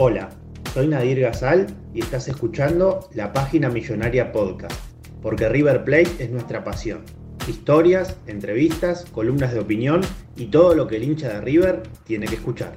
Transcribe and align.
Hola, 0.00 0.28
soy 0.74 0.86
Nadir 0.86 1.18
Gazal 1.18 1.66
y 1.92 1.98
estás 1.98 2.28
escuchando 2.28 3.08
la 3.14 3.32
página 3.32 3.68
Millonaria 3.68 4.30
Podcast, 4.30 4.78
porque 5.20 5.48
River 5.48 5.82
Plate 5.82 6.12
es 6.20 6.30
nuestra 6.30 6.62
pasión. 6.62 7.00
Historias, 7.48 8.16
entrevistas, 8.28 9.06
columnas 9.06 9.52
de 9.52 9.58
opinión 9.58 10.02
y 10.36 10.46
todo 10.52 10.76
lo 10.76 10.86
que 10.86 10.98
el 10.98 11.02
hincha 11.02 11.30
de 11.30 11.40
River 11.40 11.82
tiene 12.04 12.26
que 12.26 12.36
escuchar. 12.36 12.74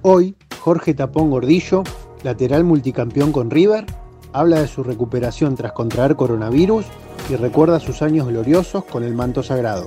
Hoy, 0.00 0.36
Jorge 0.58 0.94
Tapón 0.94 1.28
Gordillo, 1.28 1.82
lateral 2.22 2.64
multicampeón 2.64 3.30
con 3.30 3.50
River, 3.50 3.84
habla 4.32 4.62
de 4.62 4.68
su 4.68 4.82
recuperación 4.82 5.54
tras 5.54 5.72
contraer 5.72 6.16
coronavirus 6.16 6.86
y 7.28 7.36
recuerda 7.36 7.78
sus 7.78 8.00
años 8.00 8.26
gloriosos 8.26 8.86
con 8.86 9.04
el 9.04 9.12
manto 9.12 9.42
sagrado. 9.42 9.86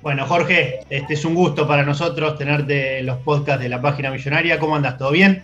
Bueno, 0.00 0.26
Jorge, 0.26 0.80
este 0.90 1.14
es 1.14 1.24
un 1.24 1.34
gusto 1.34 1.66
para 1.66 1.82
nosotros 1.82 2.38
tenerte 2.38 3.00
en 3.00 3.06
los 3.06 3.18
podcasts 3.18 3.62
de 3.62 3.68
la 3.68 3.82
página 3.82 4.10
millonaria. 4.10 4.58
¿Cómo 4.58 4.76
andas? 4.76 4.96
¿Todo 4.96 5.10
bien? 5.10 5.42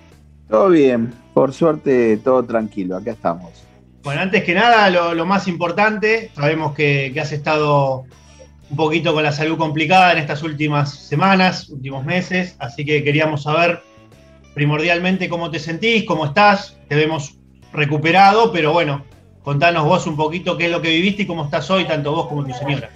Todo 0.49 0.69
bien, 0.69 1.13
por 1.33 1.53
suerte 1.53 2.19
todo 2.19 2.45
tranquilo, 2.45 2.97
acá 2.97 3.13
estamos. 3.13 3.65
Bueno, 4.05 4.21
antes 4.21 4.45
que 4.45 4.55
nada, 4.55 4.91
lo, 4.91 5.15
lo 5.15 5.27
más 5.27 5.49
importante, 5.49 6.31
sabemos 6.35 6.75
que, 6.75 7.11
que, 7.13 7.21
has 7.21 7.33
estado 7.33 8.05
un 8.71 8.77
poquito 8.77 9.15
con 9.15 9.23
la 9.23 9.33
salud 9.33 9.57
complicada 9.57 10.13
en 10.13 10.19
estas 10.19 10.43
últimas 10.43 10.95
semanas, 10.95 11.69
últimos 11.71 12.05
meses, 12.05 12.55
así 12.59 12.85
que 12.85 13.03
queríamos 13.03 13.45
saber 13.45 13.81
primordialmente 14.53 15.29
cómo 15.29 15.51
te 15.51 15.59
sentís, 15.59 16.05
cómo 16.05 16.27
estás, 16.27 16.79
te 16.89 16.95
vemos 16.95 17.39
recuperado, 17.73 18.53
pero 18.53 18.73
bueno, 18.73 19.05
contanos 19.43 19.85
vos 19.85 20.07
un 20.07 20.17
poquito 20.17 20.57
qué 20.57 20.67
es 20.67 20.71
lo 20.71 20.83
que 20.83 20.91
viviste 20.91 21.23
y 21.23 21.27
cómo 21.27 21.45
estás 21.45 21.71
hoy, 21.71 21.87
tanto 21.87 22.13
vos 22.13 22.29
como 22.29 22.45
tu 22.45 22.53
señora. 22.53 22.91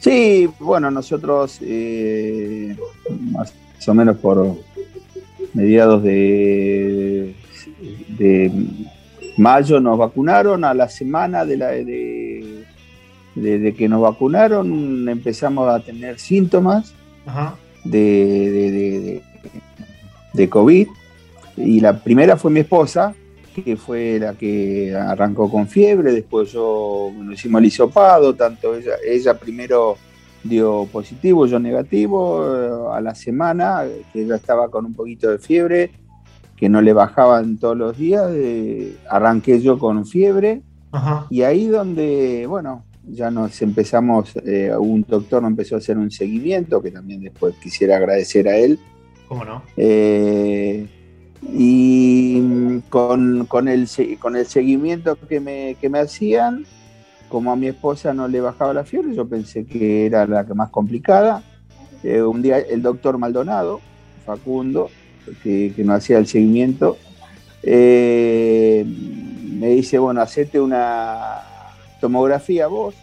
Sí, 0.00 0.48
bueno, 0.58 0.90
nosotros 0.90 1.58
eh, 1.62 2.76
más 3.32 3.52
o 3.86 3.94
menos 3.94 4.16
por 4.18 4.56
mediados 5.54 6.02
de, 6.02 7.34
de, 8.18 8.52
mayo 9.38 9.80
nos 9.80 9.98
vacunaron, 9.98 10.64
a 10.64 10.74
la 10.74 10.88
semana 10.88 11.44
de, 11.44 11.56
la, 11.56 11.68
de, 11.68 12.64
de, 13.34 13.74
que 13.74 13.88
nos 13.88 14.02
vacunaron 14.02 15.08
empezamos 15.08 15.68
a 15.68 15.80
tener 15.80 16.18
síntomas 16.18 16.94
De, 17.84 19.22
de 20.34 20.48
COVID. 20.48 20.88
Y 21.56 21.80
la 21.80 21.98
primera 22.02 22.36
fue 22.36 22.50
mi 22.50 22.60
esposa, 22.60 23.14
que 23.62 23.76
fue 23.76 24.18
la 24.18 24.34
que 24.34 24.94
arrancó 24.94 25.50
con 25.50 25.66
fiebre, 25.66 26.12
después 26.12 26.52
yo, 26.52 27.10
bueno, 27.14 27.32
hicimos 27.32 27.60
el 27.60 27.66
hisopado, 27.66 28.34
tanto 28.34 28.74
ella, 28.74 28.92
ella 29.06 29.34
primero 29.34 29.96
dio 30.42 30.86
positivo, 30.92 31.46
yo 31.46 31.58
negativo, 31.58 32.90
a 32.92 33.00
la 33.00 33.14
semana, 33.14 33.84
que 34.12 34.22
ella 34.22 34.36
estaba 34.36 34.68
con 34.70 34.86
un 34.86 34.94
poquito 34.94 35.30
de 35.30 35.38
fiebre, 35.38 35.90
que 36.56 36.68
no 36.68 36.80
le 36.80 36.92
bajaban 36.92 37.58
todos 37.58 37.76
los 37.76 37.96
días, 37.96 38.30
eh, 38.34 38.96
arranqué 39.10 39.60
yo 39.60 39.78
con 39.78 40.06
fiebre, 40.06 40.62
Ajá. 40.92 41.26
y 41.30 41.42
ahí 41.42 41.66
donde, 41.66 42.46
bueno, 42.48 42.84
ya 43.08 43.30
nos 43.30 43.60
empezamos, 43.62 44.34
eh, 44.44 44.72
un 44.76 45.04
doctor 45.06 45.42
nos 45.42 45.50
empezó 45.50 45.76
a 45.76 45.78
hacer 45.78 45.98
un 45.98 46.10
seguimiento, 46.10 46.82
que 46.82 46.90
también 46.90 47.22
después 47.22 47.54
quisiera 47.62 47.96
agradecer 47.96 48.48
a 48.48 48.56
él. 48.56 48.78
¿Cómo 49.28 49.44
no? 49.44 49.62
Eh, 49.76 50.86
con, 52.96 53.44
con, 53.44 53.68
el, 53.68 53.86
con 54.18 54.36
el 54.36 54.46
seguimiento 54.46 55.18
que 55.28 55.38
me, 55.38 55.76
que 55.78 55.90
me 55.90 55.98
hacían, 55.98 56.64
como 57.28 57.52
a 57.52 57.56
mi 57.56 57.66
esposa 57.66 58.14
no 58.14 58.26
le 58.26 58.40
bajaba 58.40 58.72
la 58.72 58.84
fiebre, 58.84 59.14
yo 59.14 59.28
pensé 59.28 59.66
que 59.66 60.06
era 60.06 60.26
la 60.26 60.44
más 60.54 60.70
complicada. 60.70 61.42
Eh, 62.02 62.22
un 62.22 62.40
día 62.40 62.58
el 62.58 62.80
doctor 62.80 63.18
Maldonado, 63.18 63.82
Facundo, 64.24 64.88
que, 65.42 65.74
que 65.76 65.84
nos 65.84 65.96
hacía 65.96 66.16
el 66.16 66.26
seguimiento, 66.26 66.96
eh, 67.62 68.86
me 68.86 69.68
dice, 69.68 69.98
bueno, 69.98 70.22
hacete 70.22 70.58
una 70.58 71.42
tomografía 72.00 72.66
vos. 72.66 72.94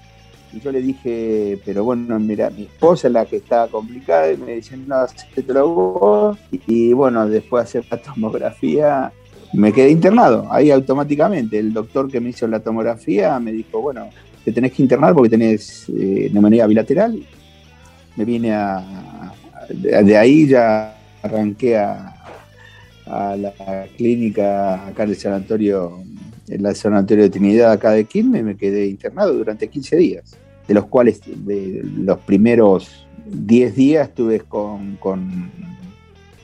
Y 0.51 0.59
yo 0.59 0.71
le 0.71 0.81
dije, 0.81 1.59
pero 1.63 1.83
bueno, 1.83 2.17
mira, 2.19 2.49
mi 2.49 2.63
esposa 2.63 3.09
es 3.09 3.13
la 3.13 3.27
que 3.27 3.35
está 3.35 3.67
complicada, 3.67 4.31
y 4.31 4.37
me 4.37 4.53
dice, 4.53 4.75
no, 4.75 4.95
hacételo 4.95 5.69
vos. 5.69 6.37
Y, 6.51 6.61
y 6.65 6.93
bueno, 6.93 7.27
después 7.27 7.71
de 7.71 7.79
hacer 7.79 7.91
la 7.91 8.01
tomografía, 8.13 9.13
me 9.53 9.71
quedé 9.71 9.91
internado, 9.91 10.47
ahí 10.51 10.71
automáticamente. 10.71 11.59
El 11.59 11.73
doctor 11.73 12.09
que 12.09 12.19
me 12.19 12.29
hizo 12.29 12.47
la 12.47 12.59
tomografía 12.59 13.39
me 13.39 13.51
dijo, 13.51 13.81
bueno, 13.81 14.09
te 14.43 14.51
tenés 14.51 14.73
que 14.73 14.81
internar 14.81 15.13
porque 15.13 15.29
tenés 15.29 15.85
eh, 15.89 16.29
neumonía 16.31 16.67
bilateral. 16.67 17.23
Me 18.15 18.25
vine 18.25 18.53
a, 18.53 19.31
de 19.69 20.17
ahí 20.17 20.47
ya 20.47 20.95
arranqué 21.21 21.77
a, 21.77 22.09
la 23.05 23.53
clínica 23.97 24.87
acá 24.87 25.05
del 25.05 25.17
sanatorio, 25.17 26.01
en 26.47 26.65
el 26.65 26.75
sanatorio 26.75 27.25
de 27.25 27.29
Trinidad 27.29 27.73
acá 27.73 27.91
de 27.91 28.05
Quilmes, 28.05 28.41
y 28.41 28.43
me 28.43 28.55
quedé 28.55 28.87
internado 28.87 29.33
durante 29.33 29.67
15 29.67 29.97
días, 29.97 30.37
de 30.67 30.73
los 30.73 30.85
cuales 30.85 31.19
de 31.25 31.81
los 31.97 32.17
primeros 32.19 33.05
10 33.25 33.75
días 33.75 34.07
estuve 34.07 34.39
con, 34.39 34.95
con 34.95 35.51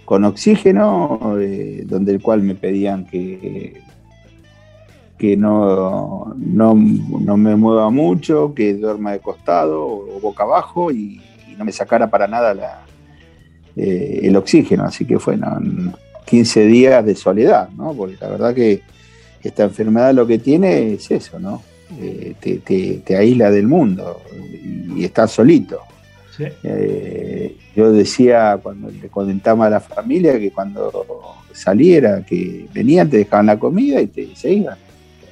con 0.09 0.23
oxígeno, 0.23 1.37
eh, 1.39 1.83
donde 1.85 2.13
el 2.13 2.19
cual 2.19 2.41
me 2.41 2.55
pedían 2.55 3.05
que, 3.05 3.79
que 5.19 5.37
no, 5.37 6.33
no, 6.35 6.73
no, 6.73 7.37
me 7.37 7.55
mueva 7.55 7.91
mucho, 7.91 8.55
que 8.55 8.73
duerma 8.73 9.11
de 9.11 9.19
costado 9.19 9.85
o 9.85 10.19
boca 10.19 10.45
abajo 10.45 10.91
y, 10.91 11.21
no 11.55 11.63
me 11.63 11.71
sacara 11.71 12.09
para 12.09 12.25
nada 12.25 12.55
la, 12.55 12.85
eh, 13.75 14.21
el 14.23 14.35
oxígeno. 14.35 14.83
Así 14.85 15.05
que 15.05 15.19
fueron 15.19 15.93
15 16.25 16.65
días 16.65 17.05
de 17.05 17.13
soledad, 17.13 17.69
¿no? 17.77 17.93
porque 17.93 18.17
la 18.19 18.29
verdad 18.29 18.55
que 18.55 18.81
esta 19.43 19.65
enfermedad 19.65 20.15
lo 20.15 20.25
que 20.25 20.39
tiene 20.39 20.93
es 20.93 21.11
eso, 21.11 21.39
¿no? 21.39 21.61
Eh, 22.01 22.33
te, 22.39 22.57
te, 22.57 23.03
te, 23.05 23.15
aísla 23.15 23.51
del 23.51 23.67
mundo 23.67 24.21
y 24.95 25.03
estás 25.03 25.29
solito. 25.29 25.81
Sí. 26.39 26.45
Eh, 26.63 27.57
yo 27.75 27.91
decía 27.91 28.57
cuando 28.63 28.89
le 28.89 29.09
comentaba 29.09 29.67
a 29.67 29.69
la 29.69 29.79
familia 29.81 30.39
que 30.39 30.51
cuando 30.51 31.35
saliera, 31.51 32.25
que 32.25 32.65
venían, 32.73 33.09
te 33.09 33.17
dejaban 33.17 33.47
la 33.47 33.59
comida 33.59 34.01
y 34.01 34.07
te 34.07 34.35
se 34.35 34.53
iban. 34.53 34.77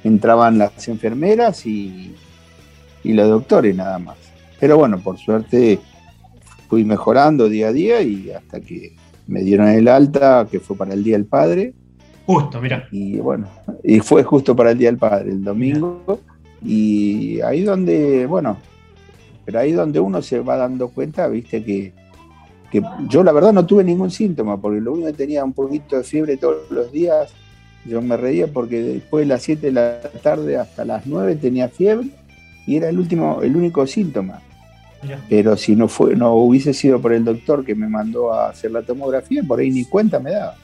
Entraban 0.04 0.58
las 0.58 0.86
enfermeras 0.86 1.64
y, 1.64 2.14
y 3.02 3.12
los 3.14 3.28
doctores 3.28 3.74
nada 3.74 3.98
más. 3.98 4.16
Pero 4.60 4.76
bueno, 4.76 4.98
por 4.98 5.16
suerte 5.16 5.78
fui 6.68 6.84
mejorando 6.84 7.48
día 7.48 7.68
a 7.68 7.72
día 7.72 8.02
y 8.02 8.30
hasta 8.30 8.60
que 8.60 8.94
me 9.26 9.40
dieron 9.40 9.68
el 9.68 9.88
alta, 9.88 10.46
que 10.50 10.60
fue 10.60 10.76
para 10.76 10.94
el 10.94 11.02
Día 11.02 11.16
del 11.16 11.26
Padre. 11.26 11.74
Justo, 12.26 12.60
mira. 12.60 12.86
Y 12.90 13.16
bueno, 13.18 13.48
y 13.82 14.00
fue 14.00 14.22
justo 14.22 14.54
para 14.54 14.72
el 14.72 14.78
Día 14.78 14.88
del 14.90 14.98
Padre, 14.98 15.30
el 15.30 15.42
domingo. 15.42 16.20
Y 16.62 17.40
ahí 17.40 17.62
donde, 17.62 18.26
bueno, 18.26 18.58
pero 19.48 19.60
ahí 19.60 19.72
donde 19.72 19.98
uno 19.98 20.20
se 20.20 20.40
va 20.40 20.58
dando 20.58 20.88
cuenta, 20.90 21.26
viste, 21.26 21.64
que, 21.64 21.94
que, 22.70 22.82
yo 23.08 23.24
la 23.24 23.32
verdad 23.32 23.54
no 23.54 23.64
tuve 23.64 23.82
ningún 23.82 24.10
síntoma, 24.10 24.60
porque 24.60 24.78
lo 24.78 24.92
único 24.92 25.06
que 25.06 25.14
tenía 25.14 25.42
un 25.42 25.54
poquito 25.54 25.96
de 25.96 26.04
fiebre 26.04 26.36
todos 26.36 26.70
los 26.70 26.92
días, 26.92 27.32
Yo 27.86 28.02
me 28.02 28.18
reía 28.18 28.46
porque 28.48 28.82
después 28.82 29.22
de 29.22 29.28
las 29.32 29.42
7 29.42 29.68
de 29.68 29.72
la 29.72 30.00
tarde 30.22 30.58
hasta 30.58 30.84
las 30.84 31.06
9 31.06 31.36
tenía 31.36 31.70
fiebre 31.70 32.08
y 32.66 32.76
era 32.76 32.90
el 32.90 32.98
último, 32.98 33.40
el 33.40 33.56
único 33.56 33.86
síntoma. 33.86 34.42
Pero 35.30 35.56
si 35.56 35.74
no 35.74 35.88
fue, 35.88 36.14
no 36.14 36.34
hubiese 36.34 36.74
sido 36.74 37.00
por 37.00 37.14
el 37.14 37.24
doctor 37.24 37.64
que 37.64 37.74
me 37.74 37.88
mandó 37.88 38.34
a 38.34 38.50
hacer 38.50 38.70
la 38.70 38.82
tomografía, 38.82 39.42
por 39.48 39.60
ahí 39.60 39.70
ni 39.70 39.86
cuenta 39.86 40.18
me 40.18 40.32
daba. 40.32 40.56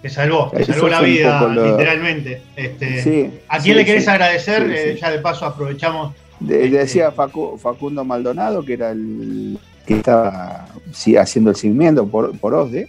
Te 0.00 0.08
salvó, 0.08 0.50
te 0.56 0.62
Eso 0.62 0.72
salvó 0.72 0.88
la 0.88 1.02
vida, 1.02 1.48
lo- 1.48 1.66
literalmente. 1.72 2.40
Este, 2.56 3.02
Sí, 3.02 3.30
¿A 3.48 3.58
quién 3.58 3.74
sí, 3.74 3.78
le 3.80 3.84
querés 3.84 4.04
sí. 4.04 4.10
agradecer? 4.10 4.72
Eh, 4.74 4.98
ya 4.98 5.10
de 5.10 5.18
paso 5.18 5.44
aprovechamos. 5.44 6.14
De- 6.46 6.64
Este- 6.64 6.78
decía 6.78 7.14
Facu- 7.14 7.58
Facundo 7.58 8.04
Maldonado, 8.04 8.64
que 8.64 8.74
era 8.74 8.90
el 8.92 9.58
que 9.86 9.94
estaba 9.94 10.66
sí, 10.92 11.16
haciendo 11.16 11.50
el 11.50 11.56
seguimiento 11.56 12.06
por, 12.06 12.36
por 12.38 12.54
OSDE, 12.54 12.88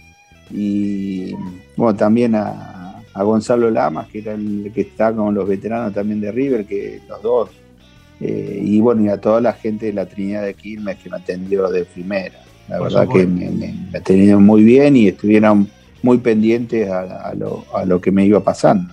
y 0.50 1.32
bueno, 1.76 1.96
también 1.96 2.34
a, 2.34 3.02
a 3.12 3.22
Gonzalo 3.22 3.70
Lamas, 3.70 4.08
que 4.08 4.18
era 4.20 4.32
el 4.34 4.70
que 4.74 4.82
está 4.82 5.12
con 5.12 5.34
los 5.34 5.48
veteranos 5.48 5.92
también 5.92 6.20
de 6.20 6.30
River, 6.30 6.64
que 6.66 7.00
los 7.08 7.20
dos, 7.22 7.50
eh, 8.20 8.60
y 8.62 8.80
bueno, 8.80 9.02
y 9.02 9.08
a 9.08 9.20
toda 9.20 9.40
la 9.40 9.52
gente 9.54 9.86
de 9.86 9.92
la 9.92 10.06
Trinidad 10.06 10.42
de 10.44 10.54
Quilmes 10.54 10.96
que 10.98 11.10
me 11.10 11.16
atendió 11.16 11.68
de 11.68 11.84
primera. 11.84 12.38
La 12.68 12.78
Por 12.78 12.92
verdad 12.92 13.08
que 13.12 13.26
me, 13.26 13.50
me, 13.50 13.74
me 13.92 13.98
atendieron 13.98 14.42
muy 14.44 14.62
bien 14.62 14.96
y 14.96 15.08
estuvieron 15.08 15.68
muy 16.02 16.18
pendientes 16.18 16.88
a, 16.88 17.28
a 17.28 17.34
lo, 17.34 17.64
a 17.74 17.84
lo 17.84 18.00
que 18.00 18.10
me 18.12 18.24
iba 18.24 18.40
pasando. 18.40 18.92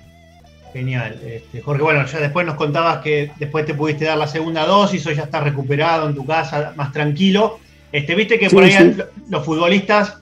Genial. 0.74 1.20
Este, 1.26 1.62
Jorge, 1.62 1.84
bueno, 1.84 2.06
ya 2.06 2.20
después 2.20 2.46
nos 2.46 2.56
contabas 2.56 3.00
que 3.00 3.32
después 3.38 3.66
te 3.66 3.74
pudiste 3.74 4.06
dar 4.06 4.18
la 4.18 4.28
segunda 4.28 4.66
dosis, 4.66 5.06
o 5.08 5.12
ya 5.12 5.24
estás 5.24 5.44
recuperado 5.44 6.08
en 6.08 6.16
tu 6.16 6.26
casa, 6.26 6.74
más 6.76 6.92
tranquilo. 6.92 7.60
Este, 7.92 8.16
Viste 8.16 8.40
que 8.40 8.50
Sí, 8.50 8.56
por 8.56 8.64
ahí 8.64 8.72
sí. 8.72 8.96
los 9.30 9.46
futbolistas, 9.46 10.18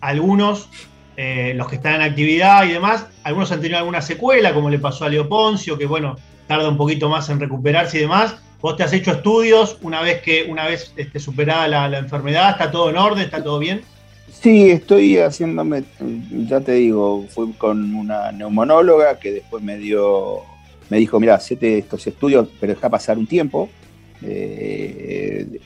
algunos, 0.00 0.68
eh, 1.16 1.52
los 1.54 1.68
que 1.68 1.76
están 1.76 1.96
en 1.96 2.02
actividad 2.02 2.64
y 2.64 2.72
demás, 2.72 3.06
algunos 3.24 3.52
han 3.52 3.60
tenido 3.60 3.78
alguna 3.78 4.00
secuela, 4.00 4.54
como 4.54 4.70
le 4.70 4.78
pasó 4.78 5.04
a 5.04 5.08
Leo 5.10 5.28
Poncio, 5.28 5.76
que 5.76 5.84
bueno, 5.86 6.16
tarda 6.46 6.68
un 6.68 6.78
poquito 6.78 7.08
más 7.08 7.28
en 7.28 7.38
recuperarse 7.38 7.98
y 7.98 8.00
demás. 8.00 8.36
Vos 8.60 8.76
te 8.76 8.82
has 8.82 8.92
hecho 8.92 9.12
estudios 9.12 9.78
una 9.82 10.00
vez 10.02 10.22
que, 10.22 10.44
una 10.48 10.66
vez 10.66 10.92
este, 10.96 11.18
superada 11.18 11.68
la, 11.68 11.88
la 11.88 11.98
enfermedad, 11.98 12.50
está 12.50 12.70
todo 12.70 12.90
en 12.90 12.96
orden, 12.96 13.24
está 13.24 13.42
todo 13.42 13.58
bien. 13.58 13.82
Sí, 14.42 14.70
estoy 14.70 15.18
haciéndome, 15.18 15.84
ya 16.48 16.60
te 16.60 16.72
digo, 16.72 17.26
fui 17.28 17.52
con 17.52 17.94
una 17.94 18.32
neumonóloga 18.32 19.18
que 19.18 19.32
después 19.32 19.62
me 19.62 19.76
dio, 19.76 20.38
me 20.88 20.96
dijo, 20.96 21.20
mira, 21.20 21.34
hacete 21.34 21.76
estos 21.76 22.06
estudios, 22.06 22.48
pero 22.58 22.72
deja 22.72 22.88
pasar 22.88 23.18
un 23.18 23.26
tiempo 23.26 23.68
eh, 24.22 25.60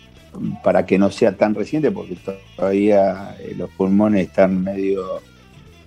para 0.65 0.85
que 0.85 0.99
no 0.99 1.11
sea 1.13 1.37
tan 1.37 1.55
reciente, 1.55 1.93
porque 1.93 2.17
todavía 2.57 3.37
eh, 3.39 3.55
los 3.57 3.71
pulmones 3.71 4.27
están 4.27 4.65
medio 4.65 5.21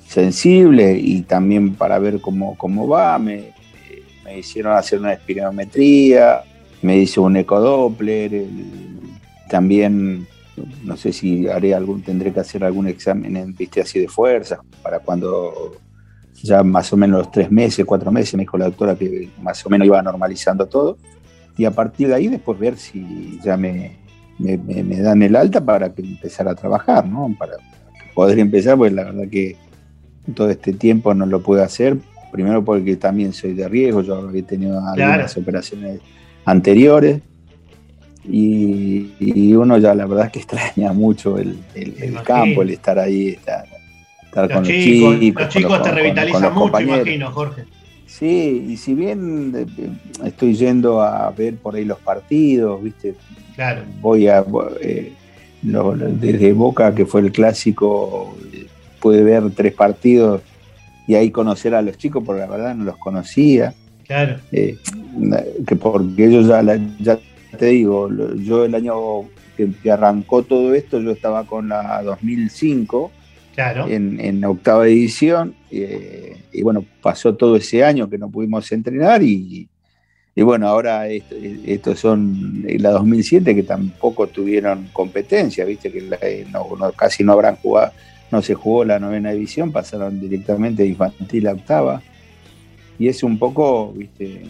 sensibles 0.07 0.98
y 1.04 1.24
también 1.24 1.74
para 1.75 2.00
ver 2.00 2.22
cómo, 2.22 2.57
cómo 2.57 2.88
va, 2.88 3.19
me, 3.19 3.51
me 4.24 4.40
hicieron 4.40 4.78
hacer 4.78 5.00
una 5.00 5.12
espirometría, 5.12 6.42
me 6.81 6.98
hizo 6.98 7.22
un 7.24 7.36
ecodoppler, 7.36 8.33
el- 8.33 8.63
también 9.50 10.25
no 10.83 10.98
sé 10.98 11.13
si 11.13 11.48
haré 11.48 11.74
algún, 11.74 12.01
tendré 12.01 12.31
que 12.33 12.39
hacer 12.39 12.63
algún 12.63 12.88
examen 12.88 13.36
en 13.38 13.56
viste 13.56 13.81
así 13.81 14.00
de 14.00 14.07
fuerza, 14.07 14.59
para 14.81 15.00
cuando 15.00 15.75
ya 16.44 16.63
más 16.63 16.92
o 16.94 16.98
menos 16.98 17.31
tres 17.31 17.51
meses, 17.51 17.86
cuatro 17.86 18.12
meses, 18.12 18.36
me 18.36 18.42
dijo 18.44 18.57
la 18.57 18.65
doctora 18.65 18.95
que 18.95 19.30
más 19.42 19.65
o 19.65 19.69
menos 19.69 19.86
iba 19.88 20.01
normalizando 20.01 20.65
todo. 20.68 20.98
Y 21.57 21.65
a 21.65 21.71
partir 21.71 22.07
de 22.09 22.15
ahí 22.15 22.27
después 22.27 22.59
ver 22.59 22.77
si 22.77 23.39
ya 23.44 23.57
me, 23.57 23.98
me, 24.38 24.57
me- 24.57 24.83
me 24.83 25.00
dan 25.00 25.21
el 25.24 25.36
alta 25.36 25.63
para 25.63 25.94
que 25.94 26.01
empezar 26.04 26.48
a 26.48 26.54
trabajar, 26.56 27.07
¿no? 27.07 27.33
Para 27.38 27.54
poder 28.13 28.38
empezar, 28.39 28.77
pues 28.77 28.94
la 28.94 29.06
verdad 29.06 29.27
que 29.30 29.56
todo 30.36 30.50
este 30.50 30.74
tiempo 30.74 31.13
no 31.15 31.25
lo 31.25 31.42
puedo 31.42 31.63
hacer. 31.63 31.98
Primero 32.31 32.63
porque 32.63 32.95
también 32.98 33.33
soy 33.33 33.54
de 33.54 33.68
riesgo, 33.68 34.01
yo 34.04 34.30
he 34.31 34.44
tenido 34.44 34.80
algunas 34.80 35.36
operaciones 35.38 36.01
anteriores 36.45 37.21
y, 38.30 39.12
y 39.20 39.54
uno 39.54 39.78
ya 39.78 39.94
la 39.96 40.06
verdad 40.06 40.32
que 40.32 40.40
extraña 40.40 40.92
mucho 40.94 41.38
el, 41.38 41.58
el- 41.76 42.22
campo, 42.24 42.62
el 42.62 42.72
estar 42.72 43.00
ahí, 43.00 43.30
estar, 43.30 43.66
estar 44.26 44.48
con 44.52 44.64
Los 44.64 44.68
los 44.70 44.78
chicos, 44.78 45.20
chicos. 45.20 45.42
los 45.44 45.54
con 45.54 45.62
chicos 45.62 45.74
te 45.74 45.80
con- 45.80 45.90
con 45.90 45.96
revitalizan 45.96 46.42
los 46.42 46.52
mucho, 46.54 46.62
compañeros. 46.64 46.98
imagino, 47.08 47.32
Jorge. 47.32 47.64
Sí, 48.06 48.66
y 48.70 48.78
si 48.78 48.94
bien 48.94 49.54
eh, 49.56 50.26
estoy 50.26 50.56
yendo 50.56 51.02
a 51.02 51.30
ver 51.32 51.56
por 51.58 51.76
ahí 51.76 51.86
los 51.86 52.00
partidos, 52.00 52.82
¿viste? 52.84 53.16
Claro. 53.56 53.82
Voy 54.02 54.28
a. 54.28 54.44
eh, 54.82 55.12
lo- 55.64 55.96
desde 55.96 56.54
Boca, 56.54 56.94
que 56.96 57.06
fue 57.06 57.22
el 57.22 57.32
clásico, 57.32 58.38
pude 59.02 59.24
ver 59.24 59.44
tres 59.56 59.74
partidos 59.74 60.42
y 61.08 61.16
ahí 61.16 61.32
conocer 61.32 61.74
a 61.76 61.82
los 61.82 61.98
chicos, 61.98 62.24
porque 62.26 62.42
la 62.42 62.48
verdad 62.48 62.76
no 62.76 62.84
los 62.86 62.98
conocía. 62.98 63.74
Claro. 64.06 64.38
Eh, 64.52 64.78
que 65.68 65.76
porque 65.76 66.26
ellos 66.28 66.48
ya, 66.48 66.62
la- 66.64 66.80
ya 67.00 67.20
te 67.57 67.68
digo, 67.68 68.09
yo 68.36 68.65
el 68.65 68.74
año 68.75 68.95
que, 69.57 69.69
que 69.83 69.92
arrancó 69.92 70.44
todo 70.44 70.74
esto, 70.74 71.00
yo 71.01 71.12
estaba 71.12 71.45
con 71.45 71.69
la 71.69 72.01
2005 72.04 73.12
Claro. 73.56 73.88
en, 73.88 74.19
en 74.19 74.45
octava 74.45 74.88
edición 74.88 75.56
eh, 75.71 76.38
y 76.54 76.62
bueno, 76.62 76.86
pasó 77.01 77.33
todo 77.36 77.56
ese 77.56 77.83
año 77.83 78.07
que 78.07 78.19
no 78.19 78.30
pudimos 78.30 78.71
entrenar 78.71 79.24
y, 79.24 79.68
y 80.36 80.42
bueno, 80.44 80.68
ahora 80.68 81.07
esto- 81.07 81.36
estos 81.65 82.00
son 82.00 82.63
la 82.77 82.92
2007 82.92 83.56
que 83.56 83.63
tampoco 83.63 84.27
tuvieron 84.27 84.89
competencia, 84.94 85.65
viste 85.65 85.92
que 85.92 86.01
la- 86.01 86.19
no- 86.51 86.68
no- 86.77 86.92
casi 86.92 87.24
no 87.24 87.31
habrán 87.33 87.56
jugado, 87.56 87.94
no 88.31 88.44
se 88.44 88.54
jugó 88.54 88.86
la 88.86 89.00
novena 89.00 89.31
división, 89.31 89.71
pasaron 89.71 90.19
directamente 90.19 90.83
de 90.83 90.89
infantil 90.89 91.48
a 91.48 91.54
octava 91.54 92.04
y 93.00 93.07
es 93.07 93.24
un 93.24 93.39
poco, 93.39 93.92
viste, 93.94 94.44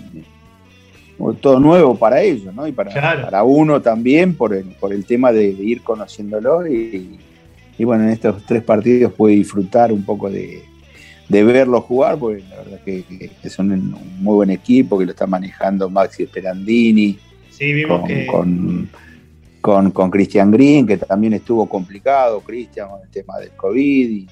todo 1.41 1.59
nuevo 1.59 1.95
para 1.95 2.21
ellos, 2.21 2.53
¿no? 2.53 2.67
Y 2.67 2.71
para, 2.71 2.91
Claro. 2.91 3.23
para 3.23 3.43
uno 3.43 3.81
también 3.81 4.35
por 4.35 4.53
el, 4.53 4.65
por 4.65 4.93
el 4.93 5.05
tema 5.05 5.31
de, 5.31 5.53
de 5.53 5.63
ir 5.63 5.81
conociéndolo 5.81 6.67
y, 6.67 7.19
y 7.77 7.83
bueno, 7.83 8.03
en 8.03 8.09
estos 8.11 8.45
tres 8.45 8.63
partidos 8.63 9.13
pude 9.13 9.33
disfrutar 9.33 9.91
un 9.91 10.03
poco 10.05 10.29
de, 10.29 10.61
de 11.27 11.43
verlos 11.43 11.83
jugar, 11.85 12.17
porque 12.17 12.43
la 12.49 12.57
verdad 12.57 12.79
que, 12.85 13.03
que- 13.03 13.49
son 13.49 13.71
un 13.71 13.95
muy 14.19 14.35
buen 14.35 14.49
equipo, 14.51 14.97
que 14.97 15.05
lo 15.05 15.11
está 15.11 15.25
manejando 15.27 15.89
Maxi 15.89 16.25
Sperandini, 16.25 17.17
Sí, 17.49 17.73
vimos 17.73 18.01
con, 18.01 18.07
que. 18.07 18.25
con, 18.27 18.89
con, 19.61 19.91
con 19.91 20.11
Christian 20.11 20.51
Green, 20.51 20.85
que 20.85 20.97
también 20.97 21.33
estuvo 21.33 21.67
complicado, 21.67 22.41
Christian, 22.41 22.89
con 22.89 23.01
el 23.01 23.09
tema 23.09 23.37
del 23.39 23.49
COVID, 23.51 24.09
y 24.09 24.27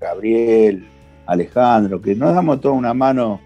Gabriel, 0.00 0.86
Alejandro, 1.26 2.00
que 2.00 2.14
nos 2.14 2.34
damos 2.34 2.60
toda 2.60 2.74
una 2.74 2.94
mano, 2.94 3.40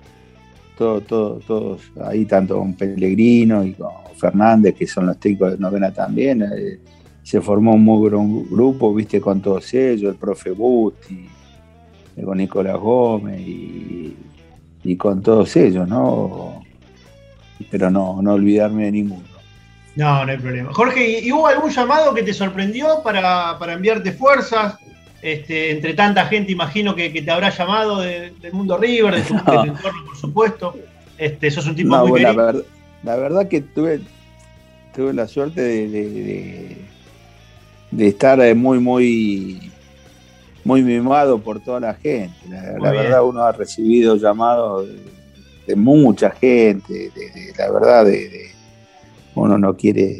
todo, 0.77 1.01
todo, 1.01 1.41
todos 1.47 1.81
ahí, 2.05 2.25
tanto 2.25 2.59
con 2.59 2.75
Pellegrino 2.75 3.65
y 3.65 3.73
con 3.75 3.91
Fernández, 4.17 4.75
que 4.75 4.87
son 4.87 5.07
los 5.07 5.19
técnicos 5.19 5.53
de 5.53 5.59
novena 5.59 5.93
también. 5.93 6.43
eh, 6.43 6.79
se 7.23 7.41
formó 7.41 7.73
un 7.75 7.83
muy 7.83 8.11
buen 8.11 8.49
grupo, 8.51 8.95
viste, 8.95 9.21
con 9.21 9.41
todos 9.41 9.73
ellos, 9.73 10.13
el 10.13 10.19
profe 10.19 10.51
Busti, 10.51 11.27
eh, 12.17 12.23
con 12.23 12.37
Nicolás 12.37 12.77
Gómez 12.77 13.41
y, 13.41 14.15
y 14.85 14.97
con 14.97 15.23
todos 15.23 15.57
ellos, 15.57 15.89
¿no? 15.89 16.63
Pero 17.71 17.91
no, 17.91 18.21
no 18.21 18.35
olvidarme 18.35 18.85
de 18.85 18.93
ninguno. 18.93 19.35
No, 19.97 20.25
no 20.25 20.31
hay 20.33 20.39
problema. 20.39 20.73
Jorge, 20.75 21.21
¿y 21.21 21.29
y 21.29 21.33
hubo 21.33 21.47
algún 21.47 21.71
llamado 21.71 22.13
que 22.13 22.23
te 22.23 22.35
sorprendió 22.35 23.03
para, 23.03 23.57
para 23.59 23.73
enviarte 23.73 24.13
fuerzas? 24.13 24.77
Este, 25.25 25.71
entre 25.71 25.95
tanta 25.95 26.27
gente, 26.27 26.53
imagino 26.53 26.95
que, 26.95 27.11
que 27.11 27.23
te 27.23 27.31
habrá 27.31 27.49
llamado 27.49 27.99
de- 28.03 28.31
del 28.43 28.53
mundo 28.53 28.77
River, 28.77 29.15
de 29.15 29.23
tu, 29.23 29.35
de 29.35 29.41
tu 29.41 29.53
No. 29.55 29.65
entorno, 29.65 30.05
por 30.05 30.17
supuesto. 30.19 30.75
Este, 31.17 31.51
sos 31.51 31.67
un 31.67 31.75
tipo 31.75 31.89
No, 31.97 32.03
muy 32.03 32.11
bueno, 32.11 32.33
la, 32.35 32.45
verdad, 32.45 32.63
la 33.05 33.17
verdad 33.17 33.49
que 33.49 33.63
tuve, 33.63 34.01
tuve 34.95 35.15
la 35.15 35.27
suerte 35.27 35.63
de, 35.63 35.89
de- 35.89 36.11
de- 36.11 36.77
de 37.91 38.07
estar 38.07 38.39
eh, 38.41 38.55
muy, 38.55 38.81
muy, 38.81 39.71
muy 40.63 40.83
mimado 40.83 41.39
por 41.39 41.59
toda 41.61 41.81
la 41.81 41.95
gente. 41.95 42.35
La, 42.51 42.91
verdad, 42.91 43.25
uno 43.25 43.45
ha 43.45 43.53
recibido 43.53 44.17
llamados 44.17 44.87
de, 44.89 44.99
de 45.69 45.75
mucha 45.77 46.33
gente, 46.33 46.93
de, 46.93 47.09
de- 47.31 47.53
la 47.57 47.71
verdad, 47.71 48.05
de, 48.05 48.29
de- 48.29 48.51
uno 49.37 49.57
no 49.57 49.75
quiere 49.75 50.19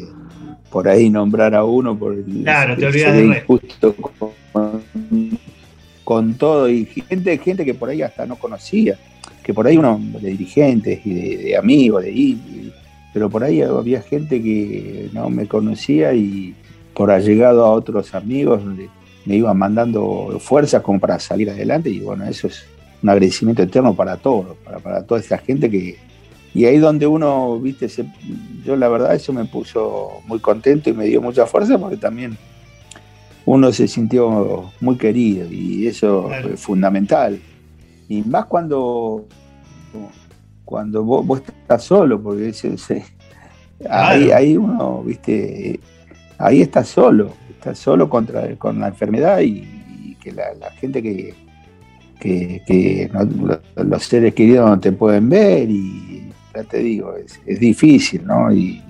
por 0.71 0.87
ahí 0.87 1.11
nombrar 1.11 1.53
a 1.53 1.63
uno 1.63 1.95
por 1.95 2.13
el 2.13 2.23
Claro, 2.43 2.75
te 2.75 2.87
olvidas 2.87 3.15
injusto 3.21 3.95
con, 6.03 6.33
todo 6.35 6.69
y 6.69 6.85
gente, 6.85 7.37
gente 7.37 7.65
que 7.65 7.73
por 7.73 7.89
ahí 7.89 8.01
hasta 8.01 8.25
no 8.25 8.35
conocía, 8.35 8.97
que 9.43 9.53
por 9.53 9.67
ahí 9.67 9.77
uno 9.77 9.99
de 10.21 10.29
dirigentes 10.29 11.05
y 11.05 11.13
de, 11.13 11.57
amigos, 11.57 12.03
de 12.03 12.11
y- 12.11 12.71
pero 13.13 13.29
por 13.29 13.43
ahí 13.43 13.61
había 13.61 14.01
gente 14.01 14.41
que 14.41 15.09
no 15.13 15.29
me 15.29 15.47
conocía 15.47 16.13
y 16.13 16.53
por 16.93 17.11
allegado 17.11 17.65
a 17.65 17.71
otros 17.71 18.13
amigos 18.13 18.61
me 19.25 19.35
iban 19.35 19.57
mandando 19.57 20.37
fuerzas 20.39 20.81
como 20.81 20.99
para 20.99 21.17
salir 21.19 21.49
adelante 21.49 21.89
y 21.89 21.99
bueno, 22.01 22.25
eso 22.25 22.47
es 22.47 22.65
un 23.01 23.09
agradecimiento 23.09 23.63
eterno 23.63 23.95
para 23.95 24.17
todos, 24.17 24.57
para, 24.63 24.79
para 24.79 25.03
toda 25.03 25.19
esta 25.19 25.37
gente 25.37 25.69
que... 25.69 25.97
Y 26.53 26.65
ahí 26.65 26.77
donde 26.77 27.05
uno, 27.05 27.59
viste, 27.59 27.87
yo 28.65 28.75
la 28.77 28.87
verdad 28.87 29.13
eso 29.13 29.33
me 29.33 29.43
puso 29.45 30.21
muy 30.25 30.39
contento 30.39 30.89
y 30.89 30.93
me 30.93 31.05
dio 31.05 31.21
mucha 31.21 31.45
fuerza 31.45 31.77
porque 31.77 31.97
también 31.97 32.37
uno 33.45 33.71
se 33.71 33.87
sintió 33.87 34.71
muy 34.81 34.97
querido 34.97 35.47
y 35.51 35.87
eso 35.87 36.25
Claro. 36.27 36.47
fue 36.49 36.57
fundamental. 36.57 37.39
Y 38.09 38.21
más 38.23 38.45
cuando 38.45 39.25
cuando 40.63 41.03
vos, 41.03 41.25
vos 41.25 41.41
estás 41.45 41.83
solo, 41.83 42.21
porque 42.21 42.51
ahí, 43.89 44.25
Claro. 44.25 44.35
ahí 44.35 44.57
uno, 44.57 45.03
viste, 45.03 45.79
ahí 46.39 46.61
estás 46.61 46.87
solo, 46.87 47.33
estás 47.49 47.77
solo 47.77 48.09
contra, 48.09 48.55
con 48.55 48.79
la 48.79 48.87
enfermedad 48.87 49.39
y, 49.41 49.63
y 50.03 50.15
que 50.19 50.31
la, 50.31 50.53
la 50.59 50.71
gente 50.71 51.03
que, 51.03 51.35
que, 52.19 52.63
que 52.65 53.09
no- 53.13 53.25
lo- 53.25 53.83
los 53.83 54.03
seres 54.03 54.33
queridos 54.33 54.67
no 54.69 54.79
te 54.79 54.91
pueden 54.91 55.29
ver 55.29 55.69
y 55.69 56.29
ya 56.55 56.63
te 56.63 56.79
digo, 56.79 57.15
es, 57.15 57.39
es 57.45 57.59
difícil, 57.59 58.25
¿no? 58.25 58.51
Y, 58.51 58.81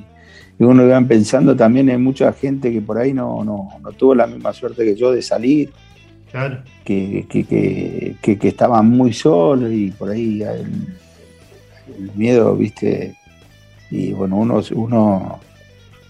y 0.57 0.63
uno 0.63 0.87
va 0.87 1.01
pensando 1.01 1.55
también 1.55 1.89
en 1.89 2.03
mucha 2.03 2.31
gente 2.33 2.71
que 2.71 2.81
por 2.81 2.97
ahí 2.97 3.13
no, 3.13 3.43
no, 3.43 3.69
no 3.81 3.91
tuvo 3.91 4.15
la 4.15 4.25
misma 4.27 4.53
suerte 4.53 4.85
que 4.85 4.95
yo 4.95 5.11
de 5.11 5.21
salir 5.21 5.69
Claro. 6.31 6.59
que, 6.83 7.25
que, 7.29 8.15
que, 8.21 8.47
estaban 8.47 8.89
muy 8.89 9.13
solos 9.13 9.71
y 9.71 9.91
por 9.91 10.09
ahí 10.09 10.41
el, 10.41 10.67
el 11.97 12.11
miedo, 12.15 12.55
viste, 12.57 13.15
y 13.89 14.11
bueno, 14.11 14.37
uno, 14.37 14.61
uno 14.73 15.39